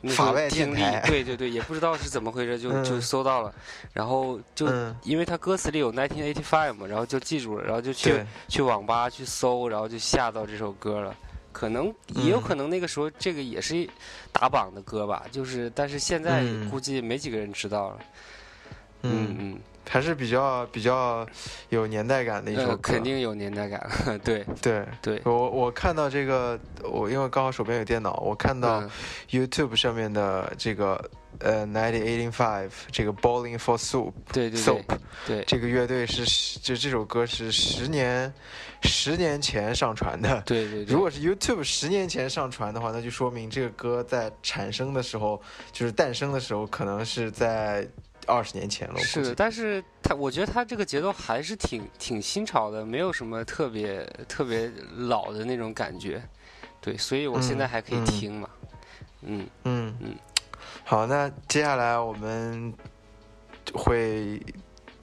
[0.07, 3.53] 法外电台，对对对，也不知道是怎么回事，就就搜到了，
[3.93, 4.67] 然后就
[5.03, 11.15] 因为它歌词里有 nineteen eighty five 嘛，然后就记住了，然后就去去网吧去搜，然后就下到这首歌了。
[11.59, 13.85] 可能也有可能那个时候这个也是
[14.31, 16.41] 打榜的歌吧，就是但是现在
[16.71, 17.99] 估计没几个人知道了。
[19.01, 19.35] 嗯。
[19.37, 19.59] 嗯，
[19.89, 21.27] 还是比较比较
[21.67, 23.89] 有年代感的一首歌，肯定有年代感。
[24.23, 24.45] 对。
[24.61, 24.85] 对。
[25.01, 28.81] 对，我我看到这个，我因为刚好手边有电脑，我看到
[29.29, 31.09] YouTube 上面的这个
[31.39, 34.85] 呃 Ninety Eighty Five 这个 Bowling for Soup，对对对，
[35.27, 35.43] 对。
[35.45, 38.33] 这个乐队是就这首歌是十年
[38.83, 40.41] 十年前上传的。
[40.45, 45.41] 对对，如果是 YouTube 十年前上传的话，那就说明这个歌在产生的时候，
[45.71, 47.87] 就是诞生的时候，可能是在。
[48.27, 56.21] 二十年前了，是，但是他我觉得他这个节奏还是挺挺新潮的，没有什么特别特别老的那种感觉，
[56.79, 58.49] 对，所以我现在还可以听嘛，
[59.23, 59.47] 嗯。
[59.63, 59.97] 嗯。
[59.99, 60.15] 嗯，
[60.83, 62.71] 好，那接下来我们
[63.73, 64.39] 会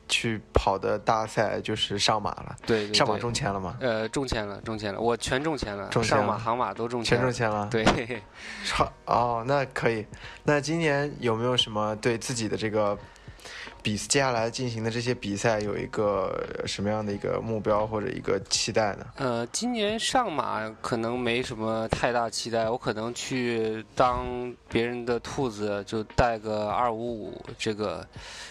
[0.08, 3.76] 去跑的大赛就是上马了，对，上马中签了吗？
[3.80, 7.84] 呃，中签了，中签了，我全中签了，上马、杭马都中签，全中签了，对，
[8.72, 10.06] 好，哦，那可以，
[10.44, 12.98] 那今年有没有什么对自己的这个？
[13.82, 19.06] 比接下来进行的这些比赛有一个什么样的一个目标或者一个期待呢？
[19.14, 28.04] 呃，今年上马可能没什么太大期待，我可能去当别人的兔子，就带个二五五这个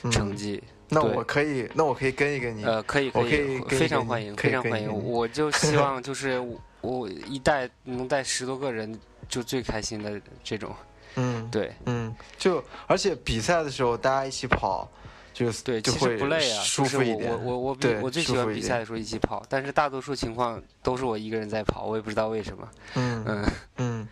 [0.10, 0.64] 成绩。
[0.90, 2.64] 那我可以，那我可以跟一跟你。
[2.64, 4.92] 呃，可以，可以，非常欢迎，非常欢迎。
[4.92, 6.42] 我就希望就是
[6.82, 10.76] 我一带能带十多个人，就最开心的这种。
[11.16, 14.90] 嗯，对，嗯，就而且比赛的时候大家一起跑。
[15.34, 17.30] 就是对，其实不累啊，舒服一点。
[17.30, 22.70] 我我我我最喜欢比赛的时候一起跑，但是大多数情况都是我一个人在跑，我也不知道为什么。
[22.94, 23.46] 嗯嗯
[23.76, 24.08] 嗯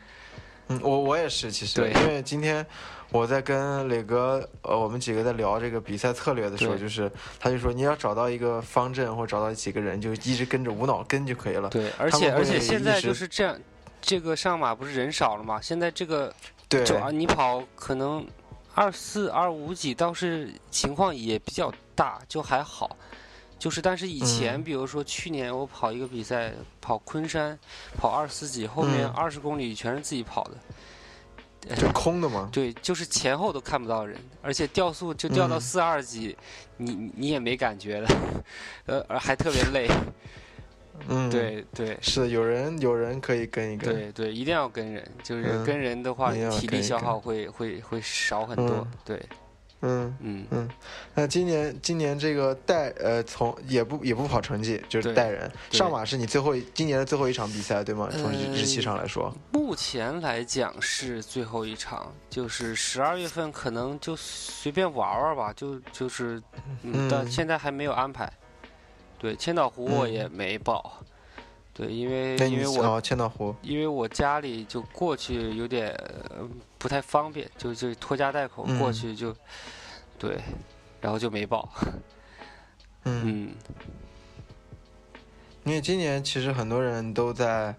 [0.67, 2.65] 嗯，我我也是，其实因为今天
[3.13, 7.09] 我在跟磊哥呃我们几个在聊这个比赛策略的时候，就是
[7.39, 11.69] 他就说你要找到一个方阵或者找到几个人，就一直跟着无脑跟就可以了。
[11.69, 13.55] 对，而且而且现在就是这样，
[14.01, 15.61] 这个上马不是人少了吗？
[15.61, 16.33] 现在这个
[16.67, 18.25] 对，你跑可能。
[18.75, 22.97] 二四二五几倒是情况也比较大，就还好。
[23.59, 27.55] 就是，但是以前，比如说去年我跑一个比赛，跑昆山，
[27.99, 30.53] 跑二四几，后面二十公里全是自己跑的，
[31.77, 32.49] 就空的吗？
[32.51, 36.35] 对，就是前后都看不到人，而且掉速就掉到四二级，
[36.77, 38.07] 你你也没感觉了，
[38.87, 39.89] 呃，还特别累。
[41.07, 49.19] 嗯，对对，是有人有人可以跟一跟，对对，一定要跟人，就是跟人的话，体力消耗会会会少很多，对，
[49.83, 50.47] 嗯嗯。
[50.49, 50.69] 嗯。
[51.13, 55.51] 那今年今年这个带呃，从也不也不跑成绩，就是带人。
[55.69, 58.09] 上马是你最后今年的最后一场比赛对吗？
[58.11, 66.41] 从日期上来说，目前来讲是最后一场，就是十二月份可能就随便玩玩吧，就就是
[66.81, 68.31] 嗯，但现在还没有安排。
[69.19, 70.99] 对，千岛湖我也没报，
[71.73, 75.93] 对，因为因为我千岛湖，因为我家里就过去有点
[76.77, 79.35] 不太方便，就就拖家带口过去就，
[80.19, 80.39] 对，
[81.01, 81.67] 然后就没报。
[83.05, 83.51] 嗯，
[85.63, 87.75] 因为今年其实很多人都在。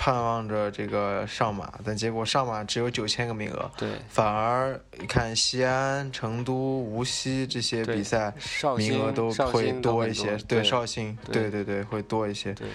[0.00, 8.32] 盼望着这个上马，但结果上马只有九千个名额，对，反而你看西安、成都、无锡这些比赛
[8.76, 12.68] 名额都会多一些，对，绍兴，对对对，会多一些，对，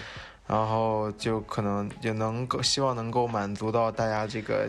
[0.46, 4.68] 然后就可能就能够希望能够满足到大家这个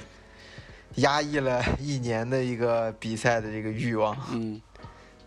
[0.95, 4.61] 压抑了一年的一个比赛的这个欲望，嗯，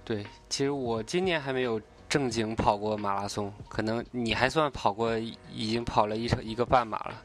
[0.04, 1.80] 对，其实我今年还没有。
[2.08, 5.14] 正经跑过马拉松，可能你还算跑过，
[5.52, 7.22] 已经跑了一场一个半马了，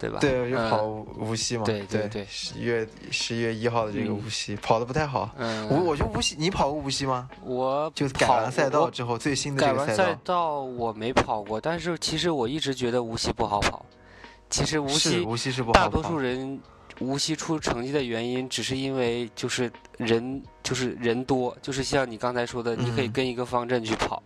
[0.00, 0.18] 对吧？
[0.18, 0.86] 对，我就跑
[1.18, 1.64] 无锡嘛。
[1.64, 5.30] 对对对，十一月十一月一号的这个无锡跑的不太好。
[5.36, 5.68] 嗯。
[5.68, 7.28] 我，我就无锡，你跑过无锡吗？
[7.44, 13.84] 我就改完赛道之后，最新的改完赛道我没跑过，但是其实我一直觉得无锡不好跑。
[14.48, 16.58] 其实无锡无锡是不好跑大多数人
[16.98, 24.22] 无锡出成绩的原因，只是因为就是人就是人多，就是像你刚才说的，你可以跟一个方阵去跑。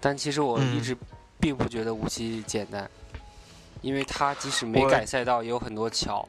[0.00, 0.96] 但其实我一直
[1.40, 2.90] 并不觉得无锡简单，
[3.84, 6.26] 因为它即使没改赛道，也有很多桥。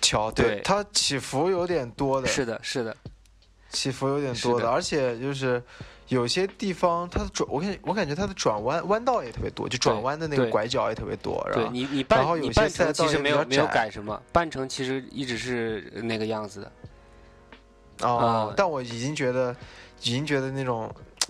[0.00, 2.28] 桥对它起伏有点多的。
[2.28, 2.96] 是的，是的，
[3.70, 5.60] 起伏有点多的，而且就是
[6.06, 11.44] 有些地方它的转，我感我感觉它的转弯弯道也特别多，就转弯的那个拐角也特别多。
[11.52, 16.72] 对你你半你半程其实没有没有改什么，半程其实一直是那个样子的。
[18.02, 19.56] 哦，但我已经觉得
[20.02, 20.88] 已经觉得那种。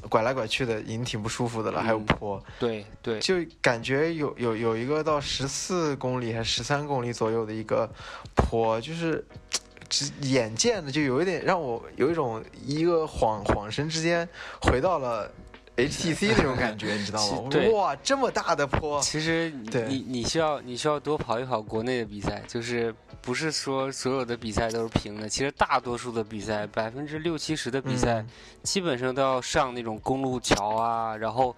[0.09, 7.89] 拐来拐去的已经挺不舒服的了，还有坡，对对，就感觉有有有一个到十四公里还是十三公里左右的一个
[8.35, 9.25] 坡，就是
[9.89, 14.29] 只眼见的就有一点让我有一种一个恍恍神之间
[14.61, 15.31] 回到了。
[15.77, 17.51] HTC 那种感觉， 你知道吗？
[17.73, 19.01] 哇，这么大的坡！
[19.01, 19.51] 其实
[19.89, 25.29] 你你需要你需要多跑一跑国内的比赛，就是不是说所有的比赛都是平的。
[25.29, 28.25] 其实大多数的比赛，百分之六七十的比赛，
[28.63, 31.55] 基本上都要上那种公路桥啊，然后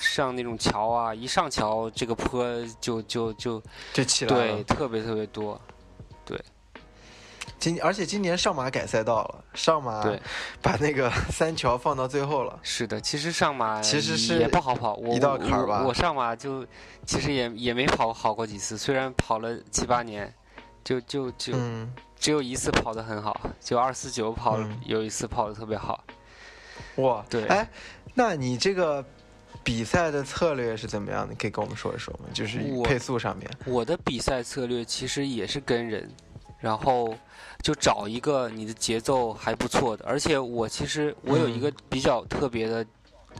[0.00, 2.44] 上那种桥啊，一上桥这个坡
[2.80, 3.62] 就就就
[3.92, 5.60] 就起来了，对，特别特别多，
[6.24, 6.36] 对。
[7.64, 10.20] 今而且今年上马改赛道了，上马对，
[10.60, 12.58] 把那个 三桥放到最后了。
[12.62, 15.82] 是的，其实上马其实是也不好跑，一道坎儿吧。
[15.86, 16.66] 我上马就
[17.06, 20.30] 其实也也没跑好过几次，虽然跑了七八年，
[20.84, 21.54] 就就就
[22.18, 26.04] 只有一次跑得很好，就二四九跑有一次跑得特别好。
[26.96, 27.66] 哇，对，哎，
[28.12, 29.02] 那你这个
[29.62, 31.34] 比赛的策略是怎么样的？
[31.36, 32.26] 可以跟我们说一说吗？
[32.34, 33.50] 就是配速上面。
[33.64, 36.06] 我的比赛策略其实也是跟人。
[36.60, 37.14] 然后
[37.64, 42.86] 就找一个你的节奏还不错的，而且我其实我有一个比较特别的，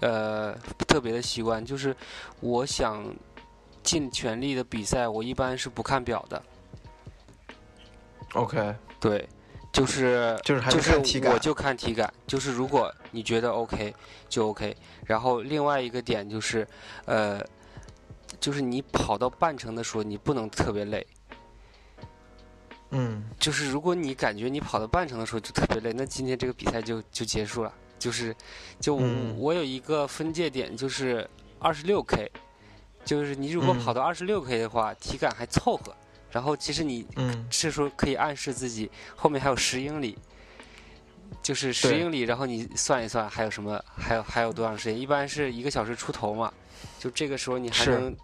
[0.00, 0.54] 呃，
[0.88, 1.94] 特别的习惯，就是
[2.40, 3.04] 我想
[3.82, 6.42] 尽全力的比赛，我一般是不看表的。
[8.32, 9.28] OK，对，
[9.70, 10.96] 就是就是就是
[11.28, 13.94] 我就看体感，就是如果你觉得 OK
[14.30, 14.74] 就 OK。
[15.04, 16.66] 然后另外一个点就是，
[17.04, 17.44] 呃，
[18.40, 21.06] 就是你跑到半程的时候，你不能特别累。
[22.94, 27.72] 嗯，就是如果你感觉你跑到半程的时候就特别累，那今天这个比赛就就结束了。
[27.98, 28.34] 就是，
[28.78, 32.30] 就我有一个分界点，就是二十六 K，
[33.04, 35.94] 就是你如果跑到二十六 K 的话，体感还凑合。
[36.30, 37.06] 然后其实你
[37.50, 40.18] 是说可以暗示自己后面还有十英里，
[41.42, 45.00] 就是十英里，然后你算一算还有什么，还有还有多长时间？
[45.00, 46.52] 一般是一个小时出头嘛，
[46.98, 48.14] 就这个时候你还能。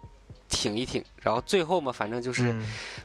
[0.51, 2.53] 挺一挺，然后最后嘛，反正就是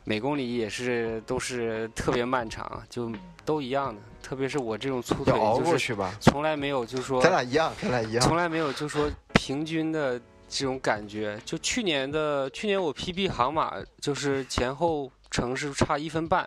[0.05, 3.11] 每公里也是都是特别漫长，就
[3.45, 4.03] 都一样的。
[4.21, 11.41] 特别是我这种粗腿，就是从来没有就说咱俩一样，咱俩一样，从来没有就说平均的这种感觉。
[11.45, 16.45] 就去年的去年我 PB 航马就是前后程是差一分半，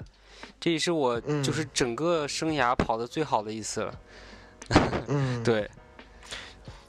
[0.60, 3.94] 这也是我就是整个生涯跑的最好的一次了。
[5.08, 5.70] 嗯，对。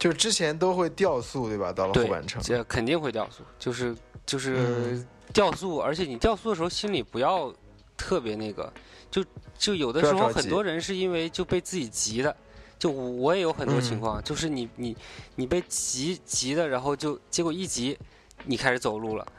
[0.01, 1.71] 就是之前都会掉速，对吧？
[1.71, 3.95] 到了后半程，这肯定会掉速，就是
[4.25, 7.55] 就是掉速，而且你掉速的时候心里不要
[7.99, 8.73] 特别那个，
[9.11, 9.23] 就
[9.59, 12.35] 就有的时候很多人是因为就被自己急的，
[12.79, 14.97] 就我也有很多情况，就是你你
[15.35, 17.99] 你被急急的，然后就结果一急，
[18.47, 19.33] 你开始走路了，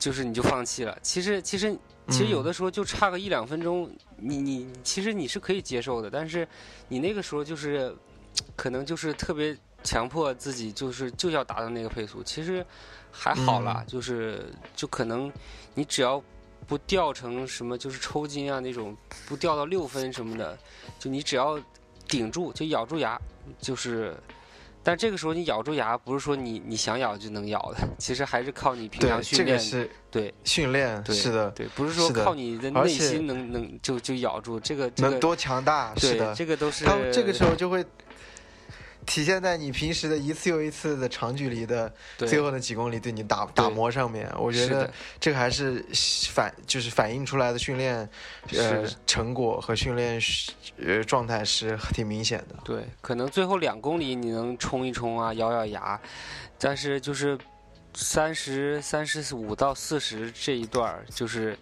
[0.00, 0.98] 就是你就放弃了。
[1.00, 1.78] 其实其实
[2.08, 6.44] 其实有的时候就差个一两分钟，你你其实你是可以接受的，但是
[6.88, 7.96] 你那个时候就是。
[8.56, 12.22] 可能就是特别强迫自己，就是就要达到那个配速。
[12.22, 12.64] 其实
[13.10, 15.32] 还好啦，就是就可能
[15.74, 16.22] 你只要
[16.66, 18.96] 不掉成什么，就是抽筋啊那种，
[19.26, 20.58] 不掉到六分什么的，
[20.98, 21.58] 就你只要
[22.06, 23.20] 顶住，就咬住牙，
[23.58, 24.14] 就是。
[24.82, 29.46] 但这个时候你咬住牙，不是说你你想咬就能咬的，其实还是靠你平常训练。
[29.46, 34.90] 这个是对训练，是的，对，不是说靠你的内心能能就就咬住这个。
[34.96, 35.94] 能多强大？
[35.96, 36.86] 是的，这个都是。
[36.86, 37.84] 他这个时候就会。
[39.10, 44.88] 体现在你平时的一次又一次的长距离的最后的几公里对你打打磨上面，我觉得
[45.18, 45.84] 这个还是
[46.28, 48.08] 反就是反映出来的训练
[48.52, 50.20] 呃成果和训练
[50.78, 52.54] 呃状态是挺明显的。
[52.62, 56.00] 对，可能最后两公里你能冲一冲啊，咬咬牙，
[56.56, 57.36] 但是就是
[57.94, 61.58] 三十三十五到四十这一段就是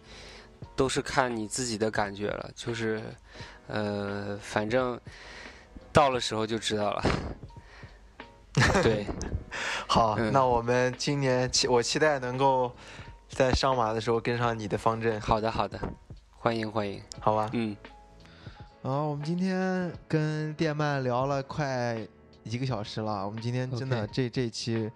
[0.76, 3.00] 都是看你自己的感觉了，就是
[3.68, 5.00] 呃反正。
[5.92, 7.02] 到了时候就知道了。
[8.82, 9.06] 对，
[9.86, 12.72] 好，那我们今年期我期待能够
[13.28, 15.20] 在上马的时候跟上你的方阵。
[15.20, 15.78] 好的，好的，
[16.38, 17.48] 欢迎欢迎，好吧。
[17.52, 17.76] 嗯，
[18.82, 21.98] 啊，我们今天跟电鳗聊了快
[22.42, 23.24] 一个小时了。
[23.24, 24.90] 我们今天真的这这期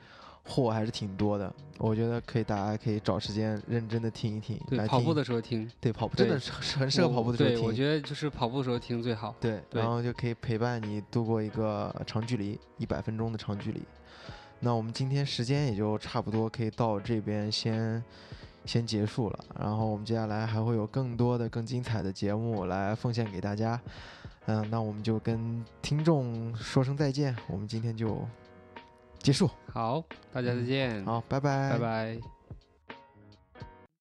[0.45, 1.53] 货还是挺多的。
[1.79, 4.57] 我觉得可以，大家可以找时间认真的听一听。
[4.69, 5.69] 对，跑步的时候听。
[5.81, 7.59] 对，跑步真的是很适合跑步的时候听。
[7.59, 9.35] 对，我觉得就是跑步的时候听最好。
[9.41, 13.83] 对，然后就可以陪伴你度过一个长距离，一百分钟的长距离。
[14.61, 18.01] 那我们今天时间也就差不多，可以到这边先
[18.65, 19.45] 先结束了。
[19.59, 23.81] 然后我们接下来还会有更多的、更精彩的节目来奉献给大家。
[24.47, 27.35] 嗯，那我们就跟听众说声再见。
[27.49, 28.25] 我们今天就
[29.23, 29.49] 结束。
[29.73, 31.05] 好，大家再见。
[31.05, 32.42] 好，拜拜，拜拜。